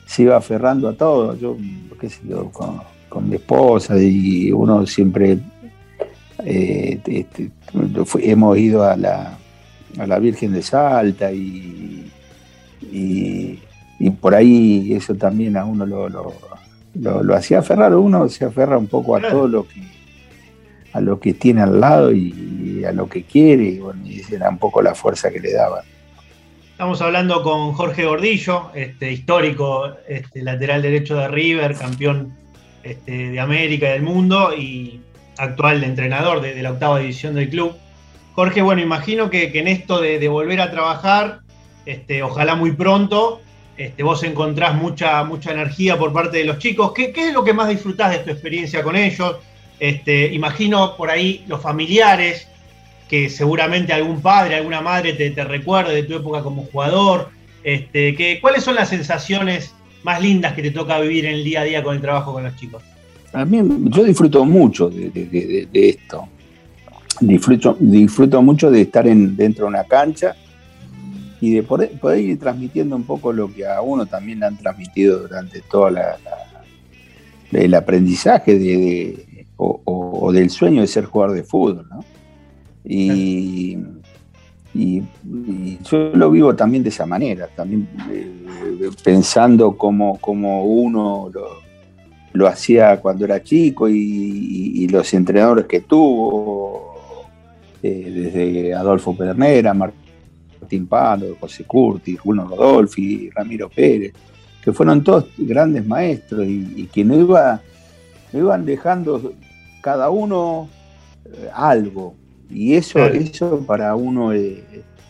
se 0.07 0.23
iba 0.23 0.37
aferrando 0.37 0.87
a 0.89 0.93
todo, 0.93 1.37
yo, 1.37 1.57
qué 1.99 2.09
sé 2.09 2.21
yo, 2.27 2.49
con, 2.51 2.81
con 3.09 3.29
mi 3.29 3.35
esposa 3.35 3.99
y 4.01 4.51
uno 4.51 4.85
siempre, 4.87 5.37
eh, 6.43 6.99
este, 7.05 7.51
fue- 8.05 8.29
hemos 8.29 8.57
ido 8.57 8.83
a 8.83 8.95
la, 8.97 9.37
a 9.99 10.07
la 10.07 10.17
Virgen 10.19 10.53
de 10.53 10.61
Salta 10.63 11.31
y, 11.31 12.11
y, 12.91 13.59
y 13.99 14.09
por 14.09 14.35
ahí 14.35 14.93
eso 14.93 15.15
también 15.15 15.57
a 15.57 15.65
uno 15.65 15.85
lo, 15.85 16.09
lo, 16.09 16.33
lo- 16.95 17.23
lo 17.23 17.35
hacía 17.35 17.59
aferrar, 17.59 17.93
uno 17.95 18.27
se 18.29 18.45
aferra 18.45 18.77
un 18.77 18.87
poco 18.87 19.15
a 19.15 19.19
Claro. 19.19 19.35
todo 19.35 19.47
lo 19.47 19.67
que 19.67 19.81
a 20.93 21.01
lo 21.01 21.19
que 21.19 21.33
tiene 21.33 21.61
al 21.61 21.81
lado 21.81 22.13
y, 22.13 22.83
a 22.87 22.93
lo 22.93 23.09
que 23.09 23.23
quiere, 23.23 23.63
y 23.63 23.79
bueno, 23.79 24.01
y 24.05 24.21
esa 24.21 24.35
era 24.35 24.49
un 24.49 24.57
poco 24.57 24.81
la 24.81 24.95
fuerza 24.95 25.29
que 25.29 25.41
le 25.41 25.51
daba. 25.51 25.81
Estamos 26.71 27.01
hablando 27.01 27.43
con 27.43 27.73
Jorge 27.73 28.05
Gordillo, 28.05 28.69
este, 28.73 29.11
histórico 29.11 29.89
este, 30.07 30.41
lateral 30.41 30.81
derecho 30.81 31.17
de 31.17 31.27
River, 31.27 31.75
campeón 31.75 32.33
este, 32.83 33.29
de 33.31 33.39
América 33.41 33.87
y 33.89 33.91
del 33.93 34.03
mundo 34.03 34.53
y 34.57 35.01
actual 35.37 35.83
entrenador 35.83 36.39
de, 36.41 36.53
de 36.53 36.63
la 36.63 36.71
octava 36.71 36.99
división 36.99 37.35
del 37.35 37.49
club. 37.49 37.73
Jorge, 38.33 38.61
bueno, 38.61 38.81
imagino 38.81 39.29
que, 39.29 39.51
que 39.51 39.59
en 39.59 39.67
esto 39.67 39.99
de, 39.99 40.17
de 40.17 40.27
volver 40.29 40.61
a 40.61 40.71
trabajar, 40.71 41.39
este, 41.85 42.23
ojalá 42.23 42.55
muy 42.55 42.71
pronto, 42.71 43.41
este, 43.77 44.03
vos 44.03 44.23
encontrás 44.23 44.75
mucha, 44.75 45.23
mucha 45.23 45.51
energía 45.51 45.97
por 45.97 46.13
parte 46.13 46.37
de 46.37 46.45
los 46.45 46.59
chicos. 46.59 46.93
¿Qué, 46.93 47.11
qué 47.11 47.27
es 47.27 47.33
lo 47.33 47.43
que 47.43 47.53
más 47.53 47.67
disfrutás 47.67 48.11
de 48.11 48.19
tu 48.19 48.29
experiencia 48.29 48.83
con 48.83 48.95
ellos? 48.95 49.37
Este, 49.79 50.33
imagino 50.33 50.95
por 50.95 51.09
ahí 51.09 51.43
los 51.47 51.61
familiares, 51.61 52.47
que 53.09 53.29
seguramente 53.29 53.91
algún 53.91 54.21
padre, 54.21 54.55
alguna 54.55 54.81
madre 54.81 55.13
te, 55.13 55.29
te 55.31 55.43
recuerde 55.43 55.93
de 55.93 56.03
tu 56.03 56.15
época 56.15 56.41
como 56.41 56.63
jugador. 56.63 57.29
Este, 57.63 58.15
que, 58.15 58.39
¿Cuáles 58.39 58.63
son 58.63 58.75
las 58.75 58.89
sensaciones 58.89 59.73
más 60.03 60.21
lindas 60.21 60.53
que 60.53 60.61
te 60.61 60.71
toca 60.71 60.99
vivir 60.99 61.25
en 61.25 61.35
el 61.35 61.43
día 61.43 61.61
a 61.61 61.63
día 61.65 61.83
con 61.83 61.95
el 61.95 62.01
trabajo 62.01 62.31
con 62.31 62.43
los 62.43 62.55
chicos? 62.55 62.81
A 63.33 63.43
mí, 63.43 63.61
yo 63.89 64.03
disfruto 64.05 64.45
mucho 64.45 64.89
de, 64.89 65.67
esto. 65.73 66.29
Disfruto, 67.19 67.75
disfruto 67.79 68.41
mucho 68.41 68.71
de 68.71 68.81
estar 68.81 69.05
en, 69.07 69.35
dentro 69.35 69.65
de 69.65 69.69
una 69.69 69.83
cancha 69.83 70.35
y 71.45 71.51
de 71.55 71.63
poder, 71.63 71.91
poder 71.99 72.19
ir 72.19 72.39
transmitiendo 72.39 72.95
un 72.95 73.03
poco 73.03 73.31
lo 73.33 73.53
que 73.53 73.65
a 73.67 73.81
uno 73.81 74.05
también 74.05 74.39
le 74.39 74.45
han 74.47 74.57
transmitido 74.57 75.19
durante 75.19 75.61
todo 75.61 75.89
la, 75.89 76.17
la- 77.51 77.59
el 77.59 77.73
aprendizaje 77.73 78.57
de, 78.57 78.77
de- 78.77 79.45
o, 79.57 79.79
o- 79.85 80.19
o 80.27 80.31
del 80.31 80.49
sueño 80.49 80.81
de 80.81 80.87
ser 80.87 81.05
jugador 81.05 81.35
de 81.35 81.43
fútbol. 81.43 81.87
¿no? 81.89 82.03
Y, 82.83 83.77
y- 84.73 85.01
y 85.25 85.79
yo 85.89 86.09
lo 86.13 86.29
vivo 86.31 86.55
también 86.55 86.83
de 86.83 86.89
esa 86.89 87.05
manera, 87.05 87.47
también 87.55 87.87
eh, 88.11 88.29
pensando 89.03 89.77
como, 89.77 90.17
como 90.19 90.65
uno 90.65 91.29
lo, 91.33 91.47
lo 92.33 92.47
hacía 92.47 92.99
cuando 92.99 93.23
era 93.25 93.41
chico 93.41 93.87
y, 93.87 93.93
y- 93.97 94.83
y 94.83 94.87
los 94.89 95.13
entrenadores 95.13 95.65
que 95.65 95.81
tuvo, 95.81 96.95
eh, 97.81 98.11
desde 98.13 98.73
Adolfo 98.73 99.15
Pernera, 99.15 99.73
Martín 99.73 100.01
Palo, 100.87 101.37
José 101.39 101.63
Curti, 101.63 102.15
Julio 102.15 102.45
Rodolfi, 102.47 103.29
Ramiro 103.33 103.69
Pérez, 103.69 104.13
que 104.63 104.71
fueron 104.73 105.03
todos 105.03 105.25
grandes 105.37 105.85
maestros 105.85 106.45
y, 106.45 106.73
y 106.75 106.89
que 106.91 107.01
iba, 107.01 107.61
iban 108.33 108.65
dejando 108.65 109.33
cada 109.81 110.09
uno 110.09 110.67
eh, 111.25 111.49
algo. 111.53 112.15
Y 112.49 112.73
eso, 112.73 112.93
Claro. 112.99 113.15
eso 113.15 113.59
para 113.65 113.95
uno 113.95 114.31
es, 114.31 114.57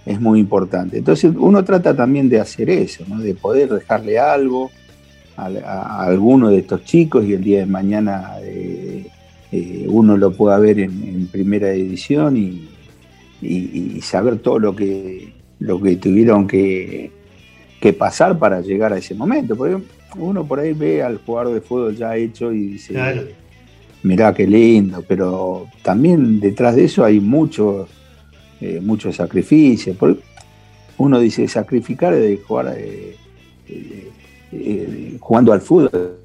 es 0.05 0.19
muy 0.21 0.39
importante. 0.39 0.97
Entonces 0.97 1.31
uno 1.37 1.63
trata 1.63 1.95
también 1.95 2.29
de 2.29 2.39
hacer 2.39 2.69
eso, 2.69 3.03
¿no? 3.07 3.19
de 3.19 3.33
poder 3.33 3.69
dejarle 3.69 4.19
algo 4.19 4.69
a, 5.37 5.45
a- 5.47 5.81
a 5.81 6.05
alguno 6.05 6.49
de 6.49 6.59
estos 6.59 6.83
chicos 6.85 7.25
y 7.25 7.33
el 7.33 7.43
día 7.43 7.59
de 7.59 7.65
mañana 7.65 8.35
eh, 8.41 9.07
eh, 9.51 9.85
uno 9.89 10.15
lo 10.17 10.31
pueda 10.35 10.57
ver 10.59 10.79
en, 10.79 11.03
en 11.03 11.27
primera 11.27 11.69
edición 11.71 12.35
y, 12.37 12.69
y- 13.41 13.93
y 13.97 14.01
saber 14.01 14.39
todo 14.39 14.59
lo 14.59 14.75
que, 14.75 15.33
lo 15.59 15.81
que 15.81 15.95
tuvieron 15.95 16.47
que, 16.47 17.11
que 17.79 17.93
pasar 17.93 18.37
para 18.37 18.61
llegar 18.61 18.93
a 18.93 18.97
ese 18.97 19.15
momento. 19.15 19.55
Porque 19.55 19.77
uno 20.17 20.45
por 20.45 20.59
ahí 20.59 20.73
ve 20.73 21.01
al 21.03 21.17
jugador 21.25 21.53
de 21.53 21.61
fútbol 21.61 21.95
ya 21.95 22.15
hecho 22.15 22.51
y 22.51 22.67
dice, 22.67 22.93
Claro. 22.93 23.21
mirá 24.03 24.33
qué 24.33 24.45
lindo, 24.47 25.03
pero 25.07 25.67
también 25.83 26.39
detrás 26.39 26.75
de 26.75 26.85
eso 26.85 27.03
hay 27.03 27.19
mucho, 27.19 27.87
eh, 28.61 28.79
mucho 28.81 29.11
sacrificio. 29.11 29.93
Por- 29.95 30.19
Uno 30.97 31.19
dice 31.19 31.45
sacrificar 31.49 32.15
de 32.15 32.37
jugar 32.37 32.73
eh, 32.77 33.15
eh, 33.67 34.09
eh, 34.53 35.17
jugando 35.19 35.51
al 35.51 35.59
fútbol. 35.61 36.15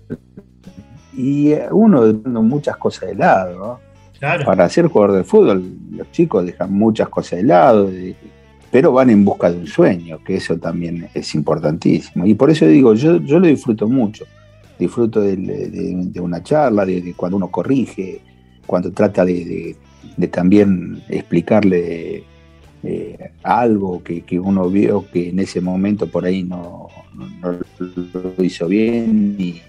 Y 1.17 1.51
eh, 1.53 1.67
uno 1.73 2.13
dejando 2.13 2.43
muchas 2.43 2.77
cosas 2.77 3.09
de 3.11 3.15
lado, 3.17 3.59
¿no? 3.59 3.81
Claro. 4.19 4.45
Para 4.45 4.69
ser 4.69 4.87
jugador 4.87 5.17
de 5.17 5.25
fútbol, 5.25 5.65
los 5.93 6.11
chicos 6.13 6.45
dejan 6.47 6.73
muchas 6.73 7.09
cosas 7.09 7.39
de 7.41 7.45
lado, 7.47 7.87
de- 7.91 8.15
pero 8.71 8.93
van 8.93 9.11
en 9.11 9.25
busca 9.25 9.51
de 9.51 9.59
un 9.59 9.67
sueño, 9.67 10.19
que 10.25 10.37
eso 10.37 10.57
también 10.57 11.09
es 11.15 11.35
importantísimo. 11.35 12.25
Y 12.27 12.35
por 12.35 12.51
eso 12.51 12.67
digo, 12.67 12.95
yo, 12.95 13.17
yo 13.23 13.39
lo 13.41 13.47
disfruto 13.47 13.89
mucho. 13.89 14.25
Disfruto 14.79 15.21
de, 15.21 15.97
una 16.21 16.43
charla, 16.43 16.87
de, 16.87 17.01
de 17.03 17.15
cuando 17.15 17.37
uno 17.37 17.49
corrige, 17.51 18.21
cuando 18.67 18.93
trata 18.93 19.25
de, 19.25 19.77
también 20.31 21.03
explicarle 21.09 22.25
eh, 22.83 23.31
algo 23.43 24.03
que, 24.03 24.23
que 24.23 24.39
uno 24.41 24.71
vio 24.71 25.05
que 25.13 25.29
en 25.31 25.41
ese 25.41 25.61
momento 25.61 26.07
por 26.07 26.25
ahí 26.25 26.43
no, 26.45 26.89
no- 27.15 27.29
no 27.53 27.59
lo 28.37 28.45
hizo 28.45 28.69
bien 28.69 29.37
y, 29.39 29.61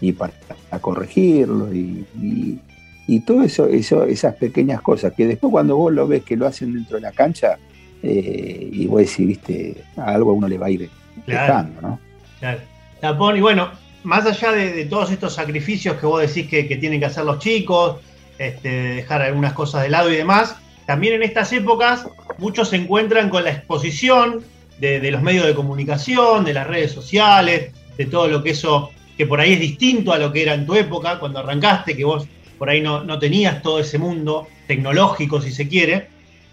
y 0.00 0.12
para, 0.12 0.32
corregirlo 0.80 1.72
y, 1.72 2.04
y- 2.20 2.58
y 3.06 3.20
todo 3.20 3.42
eso, 3.42 3.66
eso, 3.66 4.04
esas 4.04 4.34
pequeñas 4.34 4.82
cosas 4.82 5.12
que 5.14 5.26
después 5.26 5.50
cuando 5.50 5.76
vos 5.76 5.92
lo 5.92 6.06
ves 6.06 6.24
que 6.24 6.36
lo 6.36 6.46
hacen 6.46 6.74
dentro 6.74 6.96
de 6.96 7.02
la 7.02 7.12
cancha 7.12 7.58
eh, 8.02 8.68
y 8.72 8.86
vos 8.86 9.00
decís, 9.00 9.26
viste, 9.26 9.84
a 9.96 10.14
algo 10.14 10.30
a 10.30 10.34
uno 10.34 10.48
le 10.48 10.58
va 10.58 10.66
a 10.66 10.70
ir 10.70 10.88
Claro. 11.26 11.40
dejando, 11.46 11.80
¿no? 11.80 12.00
Claro. 12.38 12.60
Tapón, 13.00 13.36
y 13.36 13.40
bueno, 13.40 13.70
más 14.04 14.24
allá 14.26 14.52
de, 14.52 14.72
de 14.72 14.84
todos 14.86 15.10
estos 15.10 15.34
sacrificios 15.34 15.96
que 15.96 16.06
vos 16.06 16.20
decís 16.20 16.48
que, 16.48 16.66
que 16.68 16.76
tienen 16.76 17.00
que 17.00 17.06
hacer 17.06 17.24
los 17.24 17.38
chicos, 17.38 17.96
este, 18.38 18.68
dejar 18.68 19.22
algunas 19.22 19.52
cosas 19.52 19.82
de 19.82 19.88
lado 19.88 20.10
y 20.12 20.16
demás, 20.16 20.56
también 20.86 21.14
en 21.14 21.22
estas 21.22 21.52
épocas 21.52 22.06
muchos 22.38 22.68
se 22.70 22.76
encuentran 22.76 23.28
con 23.30 23.44
la 23.44 23.50
exposición 23.50 24.44
de, 24.78 25.00
de 25.00 25.10
los 25.10 25.22
medios 25.22 25.46
de 25.46 25.54
comunicación, 25.54 26.44
de 26.44 26.54
las 26.54 26.66
redes 26.66 26.92
sociales, 26.92 27.72
de 27.96 28.06
todo 28.06 28.28
lo 28.28 28.42
que 28.42 28.50
eso, 28.50 28.90
que 29.16 29.26
por 29.26 29.40
ahí 29.40 29.54
es 29.54 29.60
distinto 29.60 30.12
a 30.12 30.18
lo 30.18 30.32
que 30.32 30.42
era 30.42 30.54
en 30.54 30.64
tu 30.66 30.74
época, 30.76 31.18
cuando 31.18 31.40
arrancaste, 31.40 31.96
que 31.96 32.04
vos 32.04 32.26
por 32.58 32.70
ahí 32.70 32.80
no, 32.80 33.02
no 33.04 33.18
tenías 33.18 33.60
todo 33.60 33.80
ese 33.80 33.98
mundo 33.98 34.46
tecnológico, 34.66 35.40
si 35.40 35.50
se 35.52 35.68
quiere. 35.68 36.08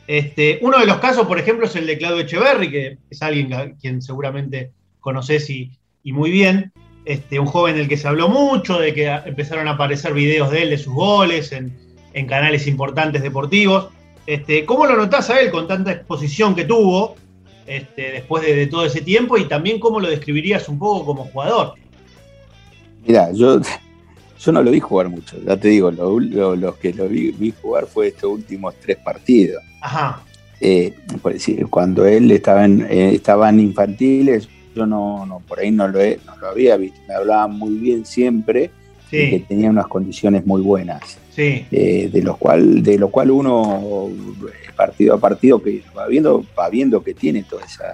Este, 0.08 0.60
uno 0.62 0.80
de 0.80 0.86
los 0.86 0.98
casos, 0.98 1.26
por 1.28 1.40
ejemplo, 1.40 1.66
es 1.66 1.76
el 1.76 1.88
de 1.88 1.98
Claudio 1.98 2.22
Echeverry, 2.22 2.70
que 2.70 2.98
es 3.10 3.22
alguien 3.22 3.54
a 3.54 3.72
quien 3.76 4.02
seguramente 4.02 4.72
conoces 5.00 5.50
y, 5.50 5.72
muy 6.04 6.32
bien. 6.32 6.72
Este, 7.06 7.40
un 7.40 7.46
joven 7.46 7.76
del 7.76 7.88
que 7.88 7.98
se 7.98 8.08
habló 8.08 8.30
mucho, 8.30 8.80
de 8.80 8.94
que 8.94 9.08
empezaron 9.08 9.68
a 9.68 9.72
aparecer 9.72 10.14
videos 10.14 10.52
de 10.52 10.64
él, 10.64 10.70
de 10.72 10.78
sus 10.78 10.94
goles, 10.94 11.52
en, 11.52 11.74
canales 12.28 12.66
importantes 12.68 13.22
deportivos. 13.22 13.90
Este, 14.26 14.66
¿Cómo 14.66 14.86
lo 14.86 14.96
notás 14.96 15.30
a 15.30 15.40
él 15.40 15.52
con 15.52 15.68
tanta 15.68 15.92
exposición 15.92 16.56
que 16.56 16.64
tuvo 16.64 17.16
después 17.68 18.44
de, 18.44 18.56
de 18.56 18.68
todo 18.68 18.86
ese 18.86 19.02
tiempo? 19.02 19.38
Y 19.38 19.46
también 19.46 19.80
cómo 19.80 20.00
lo 20.00 20.10
describirías 20.10 20.70
un 20.70 20.80
poco 20.80 21.06
como 21.06 21.26
jugador. 21.26 21.74
Mirá, 23.06 23.32
yo, 23.34 23.60
yo 24.40 24.52
no 24.52 24.62
lo 24.64 24.72
vi 24.72 24.80
jugar 24.80 25.10
mucho, 25.10 25.38
ya 25.46 25.58
te 25.58 25.70
digo, 25.70 25.92
lo- 25.92 26.20
lo- 26.20 26.56
los 26.56 26.76
que 26.78 26.94
lo 26.94 27.08
vi, 27.08 27.32
vi 27.32 27.54
jugar 27.62 27.86
fue 27.88 28.08
estos 28.08 28.32
últimos 28.32 28.76
tres 28.82 28.98
partidos. 28.98 29.62
Ajá, 29.82 30.22
Eh, 30.62 30.94
por 31.22 31.34
decir, 31.34 31.68
cuando 31.68 32.06
él 32.06 32.32
estaba 32.32 32.64
en, 32.66 32.88
eh, 32.90 33.14
estaba 33.14 33.50
en 33.50 33.60
infantiles, 33.60 34.48
yo 34.74 34.86
no, 34.86 35.26
no 35.26 35.42
por 35.46 35.60
ahí 35.60 35.70
no 35.70 35.88
lo, 35.88 36.00
he- 36.00 36.18
no 36.26 36.36
lo 36.38 36.48
había 36.48 36.78
visto, 36.78 36.98
me 37.10 37.14
hablaban 37.14 37.58
muy 37.58 37.74
bien 37.76 38.06
siempre, 38.06 38.72
y 39.12 39.30
que 39.32 39.40
tenía 39.48 39.70
unas 39.70 39.88
condiciones 39.88 40.46
muy 40.46 40.62
buenas. 40.62 41.18
Sí. 41.36 41.66
Eh, 41.72 42.10
de, 42.12 42.22
los 42.24 42.38
cual, 42.38 42.82
de 42.82 42.98
lo 42.98 43.10
cual 43.10 43.32
uno, 43.32 44.10
partido 44.78 45.16
a 45.16 45.20
partido, 45.20 45.62
que 45.62 45.84
va 45.96 46.08
viendo, 46.08 46.44
va 46.58 46.70
viendo 46.70 47.04
que 47.04 47.14
tiene 47.14 47.44
todas 47.44 47.72
esa, 47.74 47.94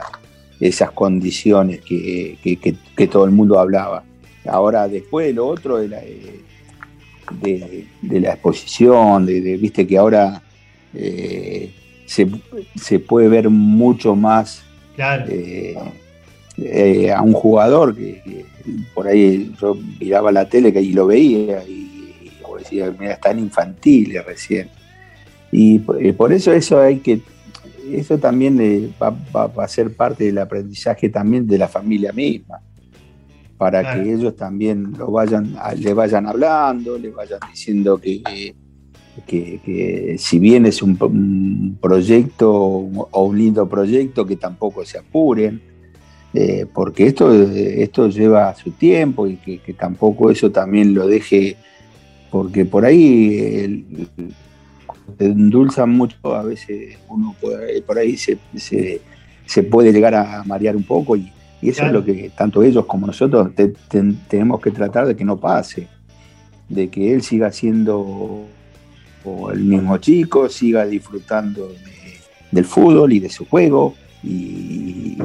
esas 0.59 0.91
condiciones 0.91 1.81
que, 1.81 2.37
que, 2.43 2.57
que, 2.95 3.07
todo 3.07 3.25
el 3.25 3.31
mundo 3.31 3.59
hablaba. 3.59 4.03
Ahora, 4.45 4.87
después 4.87 5.33
lo 5.35 5.47
otro 5.47 5.77
de 5.77 5.87
la, 5.87 6.01
de, 7.39 7.87
de 8.01 8.19
la 8.19 8.33
exposición, 8.33 9.25
de, 9.25 9.57
viste 9.57 9.85
que 9.85 9.97
ahora 9.97 10.41
eh, 10.93 11.73
se, 12.05 12.27
se, 12.75 12.99
puede 12.99 13.29
ver 13.29 13.49
mucho 13.49 14.15
más 14.15 14.63
claro. 14.95 15.25
eh, 15.29 15.77
eh, 16.57 17.11
a 17.11 17.21
un 17.21 17.33
jugador 17.33 17.95
que, 17.95 18.21
que, 18.23 18.45
por 18.93 19.07
ahí 19.07 19.53
yo 19.59 19.77
miraba 19.99 20.31
la 20.31 20.47
tele 20.49 20.69
y 20.81 20.93
lo 20.93 21.07
veía 21.07 21.63
y, 21.63 21.89
decía, 22.57 22.93
mira, 22.97 23.13
están 23.13 23.39
infantiles 23.39 24.23
recién. 24.23 24.69
Y 25.51 25.79
por 25.79 26.31
eso 26.31 26.53
eso 26.53 26.79
hay 26.79 26.99
que, 26.99 27.21
eso 27.91 28.17
también 28.17 28.93
va, 29.01 29.09
va, 29.35 29.47
va, 29.47 29.63
a 29.65 29.67
ser 29.67 29.93
parte 29.95 30.25
del 30.25 30.37
aprendizaje 30.37 31.09
también 31.09 31.47
de 31.47 31.57
la 31.57 31.67
familia 31.67 32.13
misma, 32.13 32.61
para 33.61 33.81
claro. 33.81 34.03
que 34.03 34.13
ellos 34.13 34.35
también 34.35 34.91
lo 34.97 35.11
vayan, 35.11 35.55
le 35.77 35.93
vayan 35.93 36.25
hablando, 36.25 36.97
le 36.97 37.11
vayan 37.11 37.37
diciendo 37.51 37.99
que, 37.99 38.23
que, 39.27 39.61
que 39.63 40.15
si 40.17 40.39
bien 40.39 40.65
es 40.65 40.81
un, 40.81 40.97
un, 40.99 41.77
proyecto 41.79 42.51
o 42.51 43.23
un 43.23 43.37
lindo 43.37 43.69
proyecto, 43.69 44.25
que 44.25 44.35
tampoco 44.35 44.83
se 44.83 44.97
apuren, 44.97 45.61
eh, 46.33 46.65
porque 46.73 47.05
esto, 47.05 47.31
esto 47.31 48.09
lleva 48.09 48.55
su 48.55 48.71
tiempo 48.71 49.27
y 49.27 49.35
que, 49.35 49.59
que, 49.59 49.73
tampoco 49.73 50.31
eso 50.31 50.49
también 50.49 50.95
lo 50.95 51.05
deje, 51.05 51.55
porque 52.31 52.65
por 52.65 52.83
ahí 52.83 53.37
el, 53.37 53.85
endulzan 55.19 55.91
mucho, 55.91 56.17
a 56.35 56.41
veces 56.41 56.97
uno 57.09 57.35
por 57.85 57.99
ahí 57.99 58.17
se, 58.17 58.39
se, 58.55 59.01
se, 59.45 59.61
puede 59.61 59.93
llegar 59.93 60.15
a 60.15 60.43
marear 60.45 60.75
un 60.75 60.83
poco 60.83 61.15
y, 61.15 61.31
y 61.61 61.69
eso 61.69 61.81
claro. 61.81 61.99
es 61.99 62.07
lo 62.07 62.13
que 62.13 62.29
tanto 62.29 62.63
ellos 62.63 62.85
como 62.85 63.07
nosotros 63.07 63.53
te, 63.55 63.69
te, 63.69 64.03
tenemos 64.27 64.61
que 64.61 64.71
tratar 64.71 65.07
de 65.07 65.15
que 65.15 65.25
no 65.25 65.37
pase, 65.37 65.87
de 66.69 66.89
que 66.89 67.13
él 67.13 67.21
siga 67.21 67.51
siendo 67.51 68.45
el 69.53 69.59
mismo 69.59 69.97
chico, 69.97 70.49
siga 70.49 70.85
disfrutando 70.85 71.67
de, 71.67 72.17
del 72.51 72.65
fútbol 72.65 73.13
y 73.13 73.19
de 73.19 73.29
su 73.29 73.45
juego 73.45 73.93
y, 74.23 75.17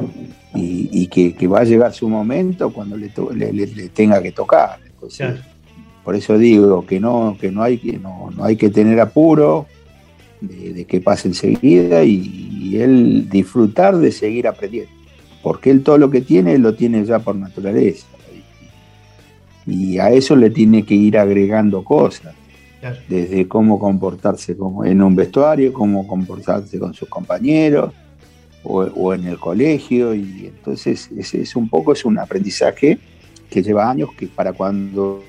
y, 0.53 0.89
y 0.91 1.07
que, 1.07 1.33
que, 1.33 1.47
va 1.47 1.61
a 1.61 1.63
llegar 1.63 1.93
su 1.93 2.07
momento 2.07 2.71
cuando 2.71 2.95
le, 2.95 3.11
le, 3.33 3.53
le, 3.53 3.67
le 3.67 3.89
tenga 3.89 4.21
que 4.21 4.31
tocar. 4.31 4.79
Entonces, 4.85 5.17
claro. 5.17 5.57
Por 6.07 6.15
eso 6.15 6.37
digo 6.37 6.85
que 6.85 7.01
no, 7.01 7.35
que 7.37 7.51
no 7.51 7.61
hay 7.61 7.79
que 7.79 7.99
no, 7.99 8.31
no 8.33 8.45
hay 8.45 8.55
que 8.55 8.69
tener 8.69 8.97
apuro 9.01 9.65
de, 10.39 10.71
de 10.71 10.85
que 10.85 11.01
pase 11.01 11.27
enseguida 11.27 12.01
y, 12.05 12.49
y, 12.61 12.77
él 12.77 13.27
disfrutar 13.29 13.97
de 13.97 14.13
seguir 14.13 14.47
aprendiendo. 14.47 14.89
Porque 15.41 15.69
él 15.69 15.83
todo 15.83 15.97
lo 15.97 16.09
que 16.09 16.21
tiene 16.21 16.57
lo 16.57 16.73
tiene 16.73 17.05
ya 17.05 17.19
por 17.19 17.35
naturaleza. 17.35 18.07
Y 19.65 19.99
a 19.99 20.09
eso 20.11 20.35
le 20.35 20.49
tiene 20.49 20.83
que 20.83 20.95
ir 20.95 21.17
agregando 21.17 21.83
cosas. 21.83 22.33
Claro. 22.79 22.97
Desde 23.09 23.47
cómo 23.47 23.79
comportarse 23.79 24.55
como 24.55 24.85
en 24.85 25.01
un 25.01 25.15
vestuario, 25.15 25.73
cómo 25.73 26.07
comportarse 26.07 26.79
con 26.79 26.93
sus 26.93 27.09
compañeros, 27.09 27.91
o, 28.63 28.81
o, 28.81 29.13
en 29.13 29.25
el 29.25 29.39
colegio 29.39 30.13
y 30.13 30.47
entonces 30.47 31.09
es, 31.17 31.33
es, 31.33 31.55
un 31.55 31.69
poco 31.69 31.93
es 31.93 32.03
un 32.05 32.19
aprendizaje 32.19 32.99
que 33.49 33.63
lleva 33.63 33.89
años 33.89 34.09
que 34.17 34.27
para 34.27 34.53
cuando 34.53 35.23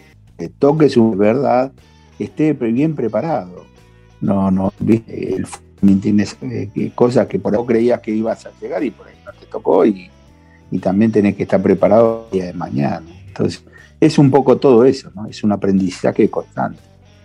toque 0.58 0.88
su 0.88 1.12
verdad 1.12 1.70
esté 2.18 2.52
bien 2.52 2.94
preparado 2.94 3.64
no 4.20 4.50
no 4.50 4.72
el 4.80 5.46
tienes 6.00 6.36
eh, 6.42 6.90
cosas 6.94 7.26
que 7.26 7.38
por 7.38 7.54
ahí 7.54 7.62
creías 7.66 8.00
que 8.00 8.10
ibas 8.10 8.46
a 8.46 8.50
llegar 8.60 8.82
y 8.84 8.90
por 8.90 9.06
ahí 9.06 9.14
no 9.24 9.32
te 9.32 9.46
tocó 9.46 9.84
y, 9.84 10.10
también 10.82 11.10
tenés 11.10 11.34
que 11.34 11.44
estar 11.44 11.62
preparado 11.62 12.28
el 12.30 12.38
día 12.38 12.46
de 12.46 12.52
mañana. 12.52 13.06
Entonces 13.26 13.64
es 13.98 14.18
un 14.18 14.30
poco 14.30 14.58
todo 14.58 14.84
eso 14.84 15.10
no 15.14 15.26
es 15.26 15.42
un 15.42 15.52
aprendizaje 15.52 16.28
constante. 16.28 16.78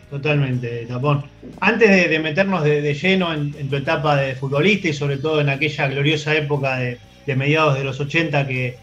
Totalmente, 0.09 0.85
Tapón. 0.85 1.25
Antes 1.59 2.09
de, 2.09 2.19
meternos 2.19 2.63
de, 2.63 2.93
lleno 2.93 3.33
en, 3.33 3.53
en, 3.57 3.69
tu 3.69 3.75
etapa 3.75 4.15
de 4.15 4.35
futbolista 4.35 4.87
y 4.87 4.93
sobre 4.93 5.17
todo 5.17 5.41
en 5.41 5.49
aquella 5.49 5.87
gloriosa 5.87 6.33
época 6.35 6.77
de, 6.77 6.99
de, 7.25 7.35
mediados 7.35 7.77
de 7.77 7.83
los 7.83 7.99
80 7.99 8.47
que, 8.47 8.77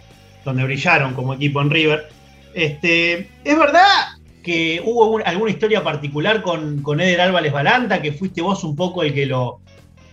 donde 0.44 0.64
brillaron 0.64 1.14
como 1.14 1.32
equipo 1.32 1.62
en 1.62 1.70
River, 1.70 2.08
este, 2.52 3.28
¿es 3.44 3.58
verdad 3.58 4.19
que 4.42 4.82
hubo 4.84 5.10
un, 5.10 5.22
alguna 5.24 5.50
historia 5.50 5.82
particular 5.82 6.42
con, 6.42 6.82
con, 6.82 7.00
Eder 7.00 7.20
Álvarez 7.20 7.52
Balanta, 7.52 8.00
que 8.00 8.12
fuiste 8.12 8.42
vos 8.42 8.64
un 8.64 8.76
poco 8.76 9.02
el 9.02 9.12
que 9.12 9.26
lo, 9.26 9.60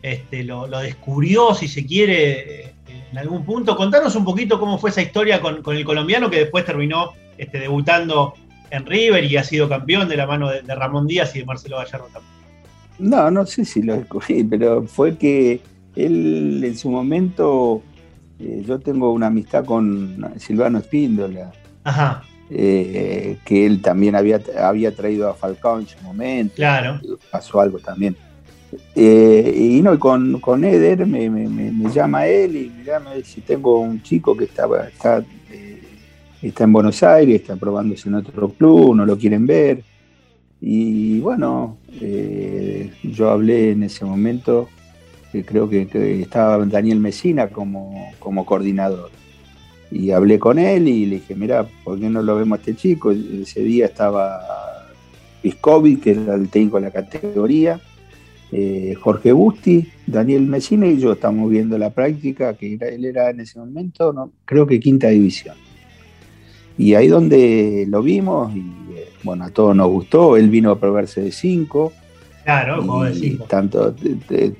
este, 0.01 0.43
lo, 0.43 0.67
lo 0.67 0.79
descubrió, 0.79 1.53
si 1.53 1.67
se 1.67 1.85
quiere, 1.85 2.73
en 3.11 3.17
algún 3.17 3.45
punto? 3.45 3.75
Contanos 3.75 4.15
un 4.15 4.25
poquito 4.25 4.59
cómo 4.59 4.77
fue 4.77 4.89
esa 4.89 5.01
historia 5.01 5.41
con, 5.41 5.61
con 5.61 5.75
el 5.75 5.85
colombiano 5.85 6.29
que 6.29 6.39
después 6.39 6.65
terminó 6.65 7.13
este, 7.37 7.59
debutando 7.59 8.33
en 8.69 8.85
River 8.85 9.23
y 9.23 9.37
ha 9.37 9.43
sido 9.43 9.69
campeón 9.69 10.09
de 10.09 10.17
la 10.17 10.27
mano 10.27 10.49
de, 10.49 10.61
de 10.61 10.75
Ramón 10.75 11.07
Díaz 11.07 11.35
y 11.35 11.39
de 11.39 11.45
Marcelo 11.45 11.77
Gallardo 11.77 12.07
también. 12.11 12.37
No, 12.99 13.29
no 13.29 13.45
sé 13.45 13.63
si 13.65 13.81
lo 13.81 13.95
descubrí, 13.95 14.43
pero 14.49 14.83
fue 14.83 15.17
que 15.17 15.61
él 15.95 16.63
en 16.63 16.77
su 16.77 16.89
momento, 16.89 17.81
eh, 18.39 18.63
yo 18.65 18.79
tengo 18.79 19.11
una 19.11 19.27
amistad 19.27 19.65
con 19.65 20.33
Silvano 20.37 20.79
Espíndola, 20.79 21.51
Ajá. 21.83 22.23
Eh, 22.49 23.37
que 23.43 23.65
él 23.65 23.81
también 23.81 24.15
había, 24.15 24.39
había 24.57 24.95
traído 24.95 25.29
a 25.29 25.33
Falcao 25.33 25.79
en 25.79 25.87
su 25.87 25.99
momento, 26.01 26.55
claro. 26.55 26.99
pasó 27.29 27.59
algo 27.59 27.79
también. 27.79 28.15
Eh, 28.95 29.53
y 29.55 29.81
no, 29.81 29.97
con, 29.99 30.39
con 30.39 30.63
Eder 30.63 31.05
me, 31.05 31.29
me, 31.29 31.47
me, 31.49 31.91
llama 31.91 32.27
él 32.27 32.55
y 32.55 32.69
me 32.69 32.83
llama 32.83 33.11
si 33.23 33.41
tengo 33.41 33.79
un 33.79 34.01
chico 34.01 34.35
que 34.35 34.45
estaba, 34.45 34.87
está 34.87 35.23
está 36.41 36.63
en 36.63 36.73
Buenos 36.73 37.01
Aires, 37.03 37.41
está 37.41 37.55
probándose 37.55 38.09
en 38.09 38.15
otro 38.15 38.49
club, 38.49 38.95
no 38.95 39.05
lo 39.05 39.17
quieren 39.17 39.45
ver. 39.45 39.83
Y 40.61 41.19
bueno, 41.19 41.77
eh, 42.01 42.91
yo 43.03 43.29
hablé 43.29 43.71
en 43.71 43.83
ese 43.83 44.05
momento, 44.05 44.69
creo 45.45 45.69
que, 45.69 45.87
que, 45.87 46.21
estaba 46.21 46.63
Daniel 46.65 46.99
Mesina 46.99 47.47
como, 47.47 48.11
como 48.19 48.45
coordinador. 48.45 49.11
Y 49.91 50.11
hablé 50.11 50.37
con 50.37 50.59
él 50.59 50.87
y 50.87 51.05
le 51.05 51.15
dije, 51.15 51.35
mira, 51.35 51.65
¿por 51.83 51.99
qué 51.99 52.09
no 52.09 52.21
lo 52.21 52.35
vemos 52.35 52.57
a 52.57 52.59
este 52.59 52.75
chico? 52.75 53.11
Ese 53.11 53.61
día 53.61 53.85
estaba 53.85 54.39
Piscovi, 55.41 55.97
que 55.97 56.11
era 56.11 56.35
el 56.35 56.49
técnico 56.49 56.77
de 56.77 56.83
la 56.83 56.91
categoría, 56.91 57.79
eh, 58.51 58.95
Jorge 58.99 59.31
Busti, 59.31 59.87
Daniel 60.05 60.43
Mesina 60.43 60.87
y 60.87 60.99
yo 60.99 61.13
estamos 61.13 61.49
viendo 61.49 61.77
la 61.77 61.89
práctica, 61.89 62.53
que 62.55 62.73
era, 62.73 62.87
él 62.87 63.05
era 63.05 63.29
en 63.29 63.41
ese 63.41 63.59
momento, 63.59 64.11
no, 64.11 64.31
creo 64.45 64.67
que 64.67 64.79
quinta 64.79 65.07
división. 65.07 65.55
Y 66.77 66.93
ahí 66.93 67.07
donde 67.07 67.85
lo 67.87 68.03
vimos, 68.03 68.55
y 68.55 68.63
bueno, 69.23 69.45
a 69.45 69.49
todos 69.49 69.75
nos 69.75 69.87
gustó, 69.87 70.37
él 70.37 70.49
vino 70.49 70.71
a 70.71 70.79
probarse 70.79 71.21
de 71.21 71.31
5. 71.31 71.93
Claro, 72.43 72.77
como 72.77 73.03
de 73.03 73.15
5. 73.15 73.45
Tanto, 73.45 73.95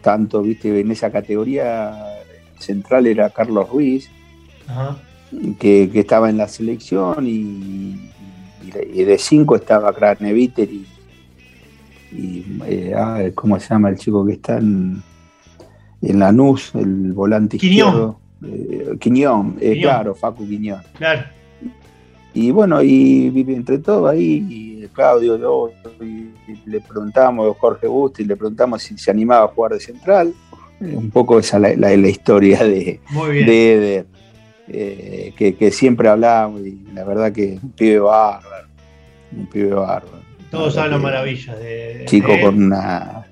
tanto, 0.01 0.41
viste, 0.41 0.79
en 0.79 0.91
esa 0.91 1.11
categoría 1.11 1.93
central 2.59 3.07
era 3.07 3.29
Carlos 3.29 3.69
Ruiz, 3.69 4.09
Ajá. 4.67 4.97
Que, 5.59 5.89
que, 5.91 5.99
estaba 5.99 6.29
en 6.29 6.37
la 6.37 6.47
selección, 6.47 7.27
y, 7.27 8.11
y 8.93 9.03
de 9.03 9.17
5 9.17 9.55
estaba 9.55 9.93
Kraneviter 9.93 10.69
y, 10.69 10.85
y 12.11 12.59
eh, 12.65 12.93
ah, 12.95 13.21
¿cómo 13.35 13.59
se 13.59 13.69
llama 13.69 13.89
el 13.89 13.97
chico 13.97 14.25
que 14.25 14.33
está 14.33 14.57
en, 14.57 15.01
en 16.01 16.19
Lanús, 16.19 16.73
el 16.75 17.13
volante 17.13 17.57
Quiñón. 17.57 17.87
izquierdo? 17.87 18.19
Eh, 18.45 18.97
Quiñón, 18.99 19.57
eh, 19.59 19.73
Quiñón, 19.73 19.81
claro, 19.81 20.15
Facu 20.15 20.47
Quiñón. 20.47 20.81
Claro. 20.97 21.23
Y 22.33 22.51
bueno, 22.51 22.83
y, 22.83 23.31
y 23.35 23.53
entre 23.53 23.79
todo 23.79 24.07
ahí, 24.07 24.45
y 24.49 24.87
Claudio, 24.93 25.37
yo, 25.37 25.71
y 26.01 26.69
le 26.69 26.81
preguntamos 26.81 27.57
Jorge 27.57 27.87
Busti, 27.87 28.23
le 28.25 28.35
preguntamos 28.35 28.83
si 28.83 28.97
se 28.97 29.11
animaba 29.11 29.45
a 29.45 29.47
jugar 29.47 29.73
de 29.73 29.79
central. 29.79 30.33
Un 30.79 31.09
poco 31.09 31.39
esa 31.39 31.57
la, 31.57 31.75
la, 31.75 31.97
la 31.97 32.07
historia 32.07 32.63
de, 32.63 32.99
de 33.09 33.73
Eder, 33.73 34.05
eh, 34.67 35.33
que, 35.37 35.55
que, 35.55 35.71
siempre 35.71 36.09
hablábamos, 36.09 36.61
y 36.61 36.77
la 36.93 37.03
verdad 37.03 37.31
que 37.31 37.59
un 37.61 37.71
pibe 37.71 37.99
bárbaro, 37.99 38.67
un 39.35 39.45
pibe 39.47 39.73
bárbaro. 39.73 40.21
Todos 40.51 40.77
hablan 40.77 41.01
maravillas 41.01 41.57
de. 41.59 42.03
Chico 42.05 42.31
de 42.31 42.41
con 42.41 42.63
una. 42.63 43.25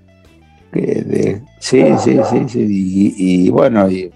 De, 0.72 1.42
sí, 1.60 1.86
sí, 2.00 2.20
sí, 2.30 2.40
sí, 2.50 2.66
y, 2.70 3.46
y 3.46 3.50
bueno, 3.50 3.90
y 3.90 4.12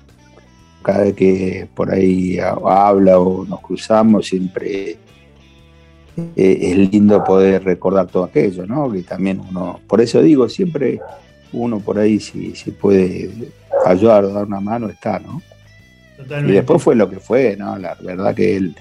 cada 0.82 1.04
vez 1.04 1.14
que 1.14 1.68
por 1.74 1.94
ahí 1.94 2.38
habla 2.40 3.20
o 3.20 3.46
nos 3.46 3.62
cruzamos, 3.62 4.28
siempre 4.28 4.98
eh, 6.36 6.58
es 6.62 6.92
lindo 6.92 7.24
poder 7.24 7.64
recordar 7.64 8.08
todo 8.08 8.24
aquello, 8.24 8.66
¿no? 8.66 8.92
Que 8.92 9.04
también 9.04 9.42
uno, 9.50 9.80
por 9.88 10.02
eso 10.02 10.22
digo, 10.22 10.50
siempre 10.50 11.00
uno 11.54 11.80
por 11.80 11.98
ahí 11.98 12.20
si, 12.20 12.56
si 12.56 12.72
puede 12.72 13.30
ayudar 13.86 14.26
o 14.26 14.34
dar 14.34 14.46
una 14.46 14.60
mano 14.60 14.90
está, 14.90 15.20
¿no? 15.20 15.42
Totalmente. 16.24 16.52
Y 16.52 16.56
después 16.56 16.84
fue 16.84 16.96
lo 16.96 17.10
que 17.10 17.20
fue, 17.20 17.56
¿no? 17.58 17.78
La 17.78 17.96
verdad 18.02 18.36
que 18.36 18.56
él 18.58 18.76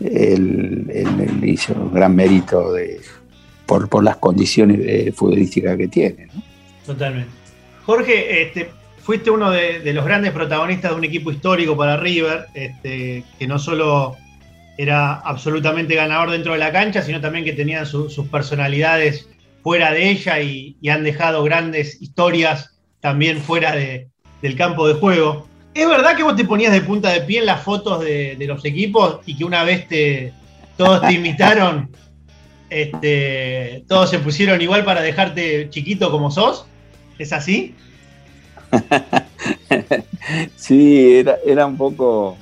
él, 0.00 0.86
él- 0.94 1.20
él 1.20 1.48
hizo 1.48 1.72
un 1.74 1.92
gran 1.92 2.14
mérito 2.14 2.72
de, 2.72 3.00
por, 3.66 3.88
por 3.88 4.04
las 4.04 4.16
condiciones 4.16 4.78
eh, 4.82 5.12
futbolísticas 5.12 5.76
que 5.76 5.88
tiene. 5.88 6.26
¿no? 6.32 6.42
Totalmente. 6.86 7.30
Jorge, 7.84 8.42
este, 8.42 8.70
fuiste 9.02 9.30
uno 9.30 9.50
de, 9.50 9.80
de 9.80 9.92
los 9.92 10.04
grandes 10.04 10.30
protagonistas 10.32 10.92
de 10.92 10.96
un 10.98 11.04
equipo 11.04 11.32
histórico 11.32 11.76
para 11.76 11.96
River, 11.96 12.46
este, 12.54 13.24
que 13.38 13.46
no 13.48 13.58
solo 13.58 14.16
era 14.76 15.14
absolutamente 15.14 15.96
ganador 15.96 16.30
dentro 16.30 16.52
de 16.52 16.60
la 16.60 16.70
cancha, 16.70 17.02
sino 17.02 17.20
también 17.20 17.44
que 17.44 17.52
tenían 17.52 17.84
su- 17.84 18.08
sus 18.08 18.28
personalidades 18.28 19.28
fuera 19.64 19.92
de 19.92 20.10
ella 20.10 20.40
y, 20.40 20.76
y 20.80 20.90
han 20.90 21.02
dejado 21.02 21.42
grandes 21.42 22.00
historias 22.00 22.78
también 23.00 23.38
fuera 23.38 23.74
de- 23.74 24.08
del 24.42 24.54
campo 24.56 24.86
de 24.86 24.94
juego. 24.94 25.47
¿Es 25.74 25.88
verdad 25.88 26.16
que 26.16 26.22
vos 26.22 26.34
te 26.36 26.44
ponías 26.44 26.72
de 26.72 26.80
punta 26.80 27.10
de 27.12 27.20
pie 27.20 27.40
en 27.40 27.46
las 27.46 27.62
fotos 27.62 28.00
de, 28.00 28.36
de 28.36 28.46
los 28.46 28.64
equipos 28.64 29.20
y 29.26 29.36
que 29.36 29.44
una 29.44 29.62
vez 29.64 29.86
te, 29.88 30.32
todos 30.76 31.00
te 31.02 31.12
imitaron? 31.12 31.90
Este, 32.70 33.82
todos 33.88 34.10
se 34.10 34.18
pusieron 34.18 34.60
igual 34.60 34.84
para 34.84 35.00
dejarte 35.00 35.70
chiquito 35.70 36.10
como 36.10 36.30
sos. 36.30 36.66
¿Es 37.18 37.32
así? 37.32 37.74
Sí, 40.56 41.14
era, 41.16 41.38
era 41.46 41.64
un 41.66 41.76
poco, 41.76 42.36